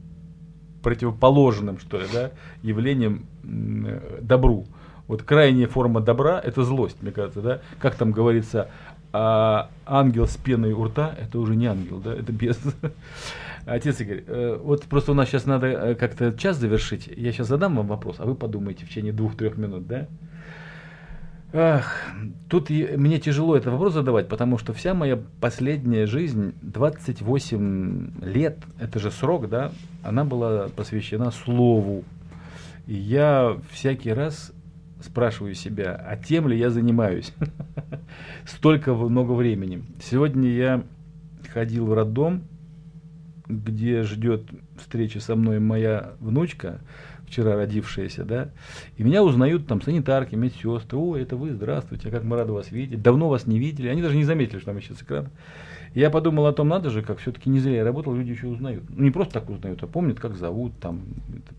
противоположным, 0.82 1.78
что 1.78 1.98
ли, 1.98 2.06
да, 2.12 2.30
явлением 2.62 3.26
добру. 4.20 4.66
Вот 5.06 5.22
крайняя 5.22 5.66
форма 5.66 6.00
добра– 6.00 6.40
это 6.44 6.62
злость, 6.62 7.02
мне 7.02 7.12
кажется, 7.12 7.40
да. 7.40 7.60
Как 7.78 7.94
там 7.94 8.12
говорится, 8.12 8.70
а 9.12 9.70
ангел 9.86 10.26
с 10.26 10.36
пеной 10.36 10.72
у 10.72 10.84
рта– 10.84 11.14
это 11.18 11.38
уже 11.38 11.56
не 11.56 11.66
ангел, 11.66 11.98
да, 11.98 12.14
это 12.14 12.30
без. 12.30 12.58
Отец 13.64 14.00
Игорь, 14.00 14.24
э, 14.26 14.58
вот 14.62 14.84
просто 14.84 15.12
у 15.12 15.14
нас 15.14 15.28
сейчас 15.28 15.46
надо 15.46 15.66
э, 15.66 15.94
как-то 15.94 16.32
час 16.32 16.58
завершить. 16.58 17.06
Я 17.06 17.32
сейчас 17.32 17.48
задам 17.48 17.76
вам 17.76 17.86
вопрос, 17.86 18.16
а 18.18 18.24
вы 18.24 18.34
подумайте 18.34 18.84
в 18.84 18.88
течение 18.88 19.12
двух-трех 19.12 19.56
минут, 19.56 19.86
да? 19.86 20.08
Ах, 21.50 22.04
тут 22.50 22.68
мне 22.68 23.18
тяжело 23.18 23.56
этот 23.56 23.72
вопрос 23.72 23.94
задавать, 23.94 24.28
потому 24.28 24.58
что 24.58 24.74
вся 24.74 24.92
моя 24.92 25.18
последняя 25.40 26.04
жизнь, 26.04 26.52
28 26.60 28.22
лет, 28.22 28.58
это 28.78 28.98
же 28.98 29.10
срок, 29.10 29.48
да, 29.48 29.72
она 30.02 30.24
была 30.26 30.68
посвящена 30.68 31.30
слову. 31.30 32.04
И 32.86 32.94
я 32.94 33.56
всякий 33.70 34.12
раз 34.12 34.52
спрашиваю 35.02 35.54
себя, 35.54 35.94
а 35.94 36.16
тем 36.16 36.48
ли 36.48 36.58
я 36.58 36.68
занимаюсь? 36.68 37.32
Столько 38.46 38.92
много 38.94 39.32
времени. 39.32 39.82
Сегодня 40.02 40.50
я 40.50 40.84
ходил 41.52 41.86
в 41.86 41.94
роддом, 41.94 42.44
где 43.46 44.02
ждет 44.02 44.42
встречи 44.76 45.16
со 45.16 45.34
мной 45.34 45.60
моя 45.60 46.12
внучка, 46.20 46.80
вчера 47.28 47.56
родившаяся, 47.56 48.24
да, 48.24 48.50
и 48.96 49.02
меня 49.02 49.22
узнают 49.22 49.66
там 49.66 49.80
санитарки, 49.82 50.34
медсестры, 50.34 50.98
о, 50.98 51.16
это 51.16 51.36
вы, 51.36 51.52
здравствуйте, 51.52 52.10
как 52.10 52.24
мы 52.24 52.36
рады 52.36 52.52
вас 52.52 52.70
видеть, 52.70 53.02
давно 53.02 53.28
вас 53.28 53.46
не 53.46 53.58
видели, 53.58 53.88
они 53.88 54.02
даже 54.02 54.16
не 54.16 54.24
заметили, 54.24 54.58
что 54.58 54.66
там 54.66 54.76
еще 54.78 54.94
с 54.94 55.02
экрана. 55.02 55.30
Я 55.94 56.10
подумал 56.10 56.46
о 56.46 56.52
том, 56.52 56.68
надо 56.68 56.90
же, 56.90 57.02
как 57.02 57.18
все-таки 57.18 57.48
не 57.48 57.60
зря 57.60 57.76
я 57.76 57.84
работал, 57.84 58.14
люди 58.14 58.30
еще 58.30 58.46
узнают. 58.46 58.84
Ну, 58.90 59.04
не 59.04 59.10
просто 59.10 59.34
так 59.34 59.48
узнают, 59.48 59.82
а 59.82 59.86
помнят, 59.86 60.20
как 60.20 60.36
зовут, 60.36 60.72
там, 60.80 61.02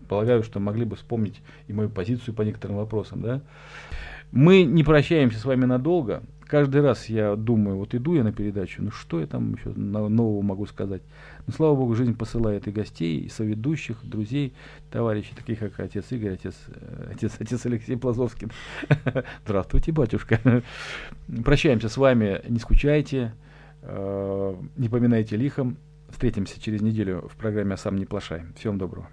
полагаю, 0.08 0.42
что 0.42 0.60
могли 0.60 0.84
бы 0.84 0.96
вспомнить 0.96 1.40
и 1.66 1.72
мою 1.72 1.88
позицию 1.88 2.34
по 2.34 2.42
некоторым 2.42 2.76
вопросам, 2.76 3.22
да. 3.22 3.40
Мы 4.32 4.62
не 4.62 4.84
прощаемся 4.84 5.38
с 5.40 5.44
вами 5.44 5.64
надолго, 5.64 6.22
каждый 6.46 6.82
раз 6.82 7.08
я 7.08 7.36
думаю, 7.36 7.78
вот 7.78 7.94
иду 7.94 8.14
я 8.14 8.24
на 8.24 8.32
передачу, 8.32 8.82
ну 8.82 8.90
что 8.90 9.20
я 9.20 9.26
там 9.26 9.54
еще 9.54 9.70
нового 9.70 10.42
могу 10.42 10.66
сказать. 10.66 11.02
Но, 11.46 11.52
слава 11.52 11.74
богу, 11.74 11.94
жизнь 11.94 12.16
посылает 12.16 12.68
и 12.68 12.70
гостей, 12.70 13.20
и 13.20 13.28
соведущих, 13.28 13.98
друзей, 14.02 14.54
товарищей, 14.90 15.34
таких 15.34 15.58
как 15.58 15.80
отец 15.80 16.10
Игорь, 16.10 16.34
отец, 16.34 16.54
э, 16.68 17.12
отец, 17.14 17.32
отец 17.38 17.66
Алексей 17.66 17.96
Плазовский. 17.96 18.48
Здравствуйте, 19.44 19.92
батюшка. 19.92 20.62
Прощаемся 21.44 21.88
с 21.88 21.96
вами, 21.96 22.40
не 22.48 22.58
скучайте, 22.58 23.32
э, 23.82 24.54
не 24.76 24.88
поминайте 24.88 25.36
лихом. 25.36 25.76
Встретимся 26.10 26.60
через 26.60 26.82
неделю 26.82 27.28
в 27.32 27.36
программе 27.36 27.74
«А 27.74 27.76
сам 27.76 27.96
не 27.96 28.04
плашай». 28.04 28.42
Всем 28.56 28.78
доброго. 28.78 29.08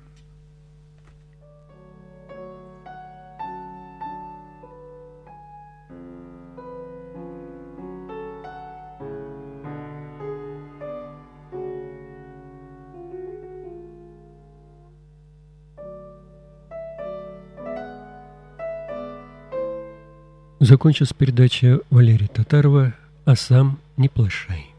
Закончилась 20.59 21.13
передача 21.13 21.79
Валерия 21.91 22.27
Татарова 22.27 22.93
«А 23.25 23.35
сам 23.35 23.77
не 23.95 24.09
плашай». 24.09 24.76